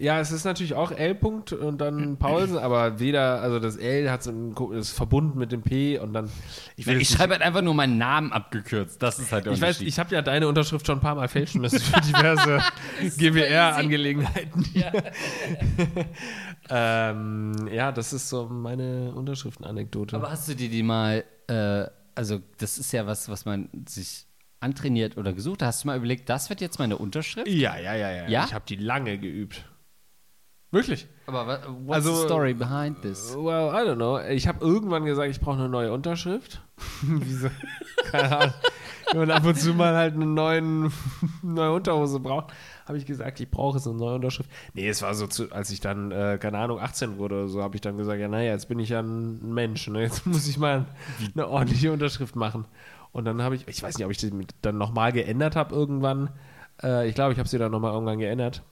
Ja, 0.00 0.18
es 0.18 0.32
ist 0.32 0.44
natürlich 0.44 0.72
auch 0.72 0.92
L. 0.92 1.12
-Punkt 1.12 1.52
und 1.52 1.78
dann 1.78 2.16
Paulsen, 2.16 2.56
aber 2.56 3.00
weder, 3.00 3.42
also 3.42 3.58
das 3.58 3.76
L 3.76 4.10
hat 4.10 4.22
so 4.22 4.30
ein, 4.30 4.54
ist 4.72 4.92
verbunden 4.92 5.38
mit 5.38 5.52
dem 5.52 5.60
P 5.60 5.98
und 5.98 6.14
dann. 6.14 6.30
Ich, 6.76 6.86
Ich 6.86 7.10
schreibe 7.10 7.34
halt 7.34 7.42
einfach 7.42 7.60
nur 7.60 7.74
meinen 7.74 7.98
Namen 7.98 8.32
abgekürzt. 8.32 9.02
Das 9.02 9.18
ist 9.18 9.30
halt 9.30 9.44
der 9.44 9.52
Ich 9.52 9.60
weiß, 9.60 9.82
ich 9.82 9.98
habe 9.98 10.14
ja 10.14 10.22
deine 10.22 10.48
Unterschrift 10.48 10.86
schon 10.86 10.96
ein 10.96 11.02
paar 11.02 11.16
Mal 11.16 11.28
fälschen 11.28 11.60
müssen 11.60 11.80
für 11.80 12.00
diverse 12.00 12.60
GWR-Angelegenheiten. 13.18 14.64
ähm, 16.70 17.68
ja, 17.70 17.92
das 17.92 18.14
ist 18.14 18.30
so 18.30 18.48
meine 18.48 19.12
Unterschriftenanekdote. 19.14 20.16
Aber 20.16 20.30
hast 20.30 20.48
du 20.48 20.54
dir 20.54 20.70
die 20.70 20.82
mal, 20.82 21.24
äh, 21.46 21.84
also 22.14 22.40
das 22.56 22.78
ist 22.78 22.90
ja 22.92 23.06
was, 23.06 23.28
was 23.28 23.44
man 23.44 23.68
sich 23.86 24.24
antrainiert 24.60 25.18
oder 25.18 25.34
gesucht. 25.34 25.62
Hast 25.62 25.84
du 25.84 25.88
mal 25.88 25.98
überlegt, 25.98 26.30
das 26.30 26.48
wird 26.48 26.62
jetzt 26.62 26.78
meine 26.78 26.96
Unterschrift? 26.96 27.48
Ja, 27.48 27.76
ja, 27.76 27.94
ja, 27.94 28.10
ja. 28.10 28.28
Ja? 28.28 28.44
Ich 28.46 28.54
habe 28.54 28.64
die 28.66 28.76
lange 28.76 29.18
geübt. 29.18 29.66
Wirklich? 30.70 31.08
Aber 31.26 31.58
what's 31.84 32.06
Also- 32.06 32.14
the 32.14 32.26
story 32.26 32.54
behind 32.54 33.02
this? 33.02 33.34
Well, 33.36 33.70
I 33.70 33.86
don't 33.88 33.96
know. 33.96 34.20
Ich 34.20 34.46
habe 34.46 34.64
irgendwann 34.64 35.04
gesagt, 35.04 35.30
ich 35.30 35.40
brauche 35.40 35.58
eine 35.58 35.68
neue 35.68 35.92
Unterschrift. 35.92 36.62
Wieso? 37.02 37.48
Keine 38.10 38.36
Ahnung. 38.38 38.54
Wenn 39.10 39.18
man 39.18 39.30
ab 39.32 39.44
und 39.44 39.58
zu 39.58 39.74
mal 39.74 39.96
halt 39.96 40.14
eine 40.14 40.26
neuen, 40.26 40.92
neue 41.42 41.72
Unterhose 41.72 42.20
braucht, 42.20 42.52
habe 42.86 42.96
ich 42.98 43.06
gesagt, 43.06 43.40
ich 43.40 43.50
brauche 43.50 43.80
so 43.80 43.90
eine 43.90 43.98
neue 43.98 44.14
Unterschrift. 44.14 44.48
Nee, 44.74 44.88
es 44.88 45.02
war 45.02 45.14
so, 45.14 45.26
zu, 45.26 45.50
als 45.50 45.70
ich 45.70 45.80
dann, 45.80 46.12
äh, 46.12 46.38
keine 46.40 46.58
Ahnung, 46.58 46.78
18 46.78 47.18
wurde 47.18 47.34
oder 47.34 47.48
so, 47.48 47.60
habe 47.62 47.74
ich 47.74 47.80
dann 47.80 47.96
gesagt, 47.96 48.20
ja, 48.20 48.28
naja, 48.28 48.52
jetzt 48.52 48.68
bin 48.68 48.78
ich 48.78 48.90
ja 48.90 49.00
ein 49.00 49.52
Mensch. 49.52 49.88
Ne? 49.88 50.02
Jetzt 50.02 50.24
muss 50.26 50.46
ich 50.46 50.58
mal 50.58 50.86
eine 51.34 51.48
ordentliche 51.48 51.90
Unterschrift 51.92 52.36
machen. 52.36 52.66
Und 53.10 53.24
dann 53.24 53.42
habe 53.42 53.56
ich, 53.56 53.66
ich 53.66 53.82
weiß 53.82 53.98
nicht, 53.98 54.04
ob 54.04 54.12
ich 54.12 54.18
die 54.18 54.30
dann 54.62 54.78
nochmal 54.78 55.10
geändert 55.10 55.56
habe 55.56 55.74
irgendwann. 55.74 56.30
Äh, 56.80 57.08
ich 57.08 57.16
glaube, 57.16 57.32
ich 57.32 57.38
habe 57.40 57.48
sie 57.48 57.58
dann 57.58 57.72
nochmal 57.72 57.92
irgendwann 57.92 58.20
geändert, 58.20 58.62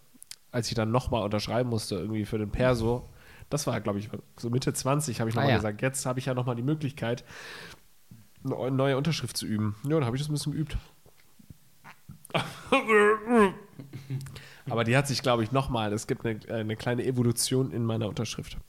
als 0.51 0.68
ich 0.68 0.74
dann 0.74 0.90
nochmal 0.90 1.22
unterschreiben 1.22 1.68
musste, 1.70 1.96
irgendwie 1.96 2.24
für 2.24 2.38
den 2.38 2.51
Perso. 2.51 3.09
Das 3.51 3.66
war, 3.66 3.80
glaube 3.80 3.99
ich, 3.99 4.09
so 4.36 4.51
Mitte 4.51 4.72
20 4.72 5.20
habe 5.20 5.30
ich 5.30 5.36
nochmal 5.36 5.49
Ah, 5.49 5.53
ja. 5.53 5.57
gesagt, 5.59 5.80
jetzt 5.82 6.05
habe 6.07 6.18
ich 6.18 6.26
ja 6.26 6.34
nochmal 6.34 6.57
die 6.57 6.62
Möglichkeit, 6.62 7.24
eine 8.44 8.70
neue 8.70 8.96
Unterschrift 8.96 9.36
zu 9.36 9.46
üben. 9.46 9.74
Ja, 9.84 9.90
dann 9.90 10.05
habe 10.05 10.16
ich 10.16 10.22
das 10.22 10.28
ein 10.28 10.32
bisschen 10.34 10.53
geübt. 10.53 10.76
Aber 14.68 14.84
die 14.84 14.96
hat 14.96 15.07
sich, 15.09 15.22
glaube 15.22 15.42
ich, 15.42 15.53
nochmal, 15.53 15.92
es 15.92 16.07
gibt 16.07 16.26
eine, 16.26 16.38
eine 16.51 16.76
kleine 16.76 17.05
Evolution 17.05 17.72
in 17.72 17.84
meiner 17.84 18.09
Unterschrift. 18.09 18.55
In 18.55 18.61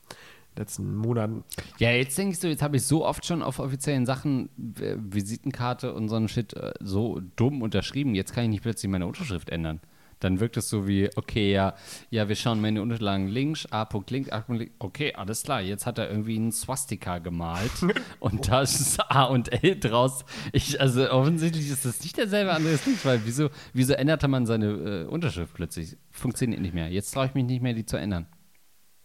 den 0.56 0.60
letzten 0.62 0.96
Monaten. 0.96 1.44
Ja, 1.78 1.92
jetzt 1.92 2.18
denkst 2.18 2.40
du, 2.40 2.48
jetzt 2.48 2.62
habe 2.62 2.78
ich 2.78 2.84
so 2.84 3.06
oft 3.06 3.26
schon 3.26 3.44
auf 3.44 3.60
offiziellen 3.60 4.06
Sachen, 4.06 4.50
äh, 4.80 4.96
Visitenkarte 4.98 5.94
und 5.94 6.08
so 6.10 6.16
ein 6.16 6.28
Shit, 6.30 6.54
äh, 6.54 6.74
so 6.80 7.22
dumm 7.36 7.62
unterschrieben. 7.62 8.16
Jetzt 8.16 8.34
kann 8.34 8.46
ich 8.46 8.50
nicht 8.50 8.64
plötzlich 8.64 8.90
meine 8.90 9.08
Unterschrift 9.08 9.50
ändern. 9.50 9.82
Dann 10.20 10.40
wirkt 10.40 10.58
es 10.58 10.70
so 10.70 10.88
wie, 10.88 11.10
okay, 11.16 11.52
ja, 11.52 11.76
ja, 12.10 12.28
wir 12.28 12.36
schauen 12.36 12.60
meine 12.62 12.82
Unterlagen 12.82 13.28
links, 13.28 13.66
A. 13.72 13.88
links, 14.10 14.30
A. 14.32 14.44
links. 14.50 14.74
Okay, 14.80 15.14
alles 15.14 15.44
klar. 15.44 15.62
Jetzt 15.62 15.86
hat 15.86 15.98
er 15.98 16.10
irgendwie 16.10 16.36
einen 16.36 16.52
Swastika 16.52 17.20
gemalt 17.20 17.72
und 18.20 18.50
da 18.50 18.62
ist 18.62 19.00
A 19.10 19.24
und 19.24 19.64
L 19.64 19.80
draus. 19.80 20.26
Ich, 20.52 20.80
also 20.82 21.10
offensichtlich 21.10 21.70
ist 21.70 21.86
das 21.86 22.02
nicht 22.02 22.18
derselbe 22.18 22.54
Andreas 22.54 22.86
Links, 22.86 23.06
weil 23.06 23.22
wieso, 23.24 23.50
wieso 23.74 23.94
änderte 23.94 24.28
man 24.28 24.46
seine 24.46 24.68
äh, 24.68 25.06
Unterschrift 25.06 25.54
plötzlich? 25.54 25.98
Funktioniert 26.12 26.62
nicht 26.62 26.74
mehr. 26.74 26.90
Jetzt 26.90 27.12
traue 27.14 27.28
ich 27.28 27.34
mich 27.34 27.46
nicht 27.46 27.62
mehr, 27.62 27.74
die 27.74 27.86
zu 27.86 27.98
ändern. 27.98 28.28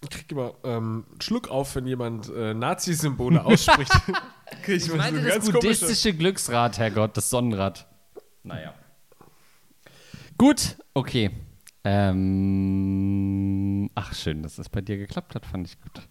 Ich 0.02 0.10
krieg 0.10 0.30
immer 0.32 0.54
ähm, 0.64 1.06
einen 1.10 1.20
Schluck 1.20 1.48
auf, 1.48 1.76
wenn 1.76 1.86
jemand 1.86 2.28
äh, 2.28 2.52
Nazi-Symbole 2.52 3.42
ausspricht. 3.44 3.92
ich, 4.66 4.68
Ich 4.68 4.94
meine 4.94 5.22
das 5.22 5.50
buddhistische 5.50 6.12
Glücksrad, 6.12 6.78
Herrgott, 6.78 7.16
das 7.16 7.30
Sonnenrad. 7.30 7.86
Naja. 8.42 8.74
Gut, 10.38 10.76
okay. 10.94 11.30
Ähm, 11.84 13.90
ach, 13.94 14.14
schön, 14.14 14.42
dass 14.42 14.56
das 14.56 14.68
bei 14.68 14.80
dir 14.80 14.96
geklappt 14.96 15.34
hat, 15.34 15.46
fand 15.46 15.68
ich 15.68 15.80
gut. 15.80 16.08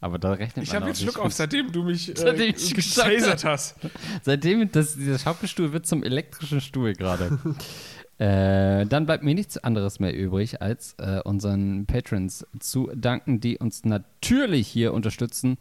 Aber 0.00 0.18
da 0.18 0.32
rechnet 0.32 0.66
Ich 0.66 0.74
habe 0.74 0.88
jetzt 0.88 1.00
Schluck 1.00 1.18
auf, 1.18 1.32
seitdem 1.32 1.72
du 1.72 1.82
mich 1.82 2.10
äh, 2.10 2.14
Seitdem 2.14 2.54
ich 2.54 2.74
gesagt 2.74 3.10
gesasert 3.10 3.44
hast. 3.44 3.76
Seitdem 4.22 4.70
das, 4.70 4.96
dieser 4.96 5.18
Schaukelstuhl 5.18 5.72
wird 5.72 5.86
zum 5.86 6.02
elektrischen 6.02 6.60
Stuhl 6.60 6.92
gerade. 6.92 7.38
äh, 8.18 8.84
dann 8.84 9.06
bleibt 9.06 9.24
mir 9.24 9.34
nichts 9.34 9.56
anderes 9.56 10.00
mehr 10.00 10.14
übrig, 10.14 10.60
als 10.60 10.94
äh, 10.98 11.20
unseren 11.24 11.86
Patrons 11.86 12.46
zu 12.58 12.90
danken, 12.94 13.40
die 13.40 13.56
uns 13.56 13.84
natürlich 13.84 14.68
hier 14.68 14.92
unterstützen 14.92 15.56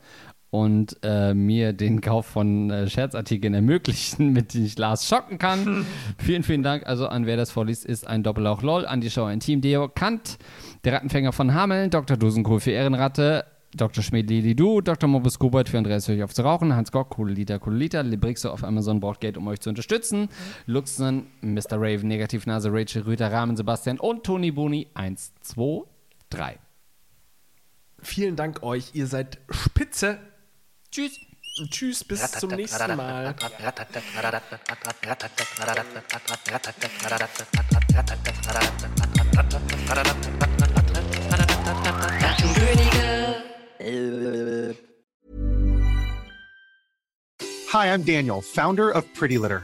und 0.54 0.98
äh, 1.02 1.34
mir 1.34 1.74
den 1.74 2.00
Kauf 2.00 2.28
von 2.28 2.70
äh, 2.70 2.88
Scherzartikeln 2.88 3.56
ermöglichen, 3.56 4.34
mit 4.34 4.54
denen 4.54 4.68
ich 4.68 4.78
Lars 4.78 5.08
schocken 5.08 5.40
kann. 5.40 5.84
vielen, 6.20 6.44
vielen 6.44 6.62
Dank. 6.62 6.86
Also 6.86 7.08
an 7.08 7.26
wer 7.26 7.38
das 7.38 7.50
vorliest, 7.50 7.84
ist 7.84 8.06
ein 8.06 8.22
Doppellauch 8.22 8.62
LOL, 8.62 8.86
Andi 8.86 9.10
Schauer, 9.10 9.30
ein 9.30 9.40
Team, 9.40 9.62
Deo 9.62 9.90
Kant, 9.90 10.38
der 10.84 10.94
Rattenfänger 10.94 11.32
von 11.32 11.56
Hameln, 11.56 11.90
Dr. 11.90 12.18
Dosenkohl 12.18 12.60
für 12.60 12.70
Ehrenratte, 12.70 13.46
Dr. 13.76 14.04
Schmidt 14.04 14.30
Du, 14.60 14.82
Dr. 14.82 15.10
Morbus 15.10 15.40
Gobert 15.40 15.70
für 15.70 15.80
Andreas 15.80 16.08
Höch 16.08 16.22
auf 16.22 16.36
zu 16.36 16.44
rauchen, 16.44 16.76
Hans 16.76 16.92
Gock, 16.92 17.10
Cooliter, 17.10 17.58
Cooliter, 17.58 18.04
Librixo 18.04 18.52
auf 18.52 18.64
Amazon 18.64 19.00
braucht 19.00 19.22
Geld, 19.22 19.38
um 19.38 19.48
euch 19.48 19.60
zu 19.60 19.70
unterstützen, 19.72 20.30
Luxen, 20.68 21.26
Mr. 21.42 21.78
Raven, 21.82 22.08
Negativnase, 22.08 22.70
Rachel, 22.72 23.02
Rüter, 23.02 23.32
Rahmen, 23.32 23.58
Sebastian 23.58 24.00
und 24.00 24.24
Toni 24.24 24.52
Boni 24.52 24.86
1, 24.94 25.34
2, 25.42 25.88
3. 26.30 26.60
Vielen 28.04 28.36
Dank 28.36 28.62
euch, 28.62 28.92
ihr 28.94 29.08
seid 29.08 29.40
spitze. 29.50 30.20
Tschüss. 30.94 31.20
Tschüss, 31.72 32.04
bis 32.04 32.32
zum 32.34 32.52
nächsten 32.52 32.96
Mal. 32.96 33.34
Hi, 47.72 47.88
I'm 47.88 48.06
Daniel, 48.06 48.44
founder 48.44 48.96
of 48.96 49.12
Pretty 49.16 49.38
Litter. 49.38 49.64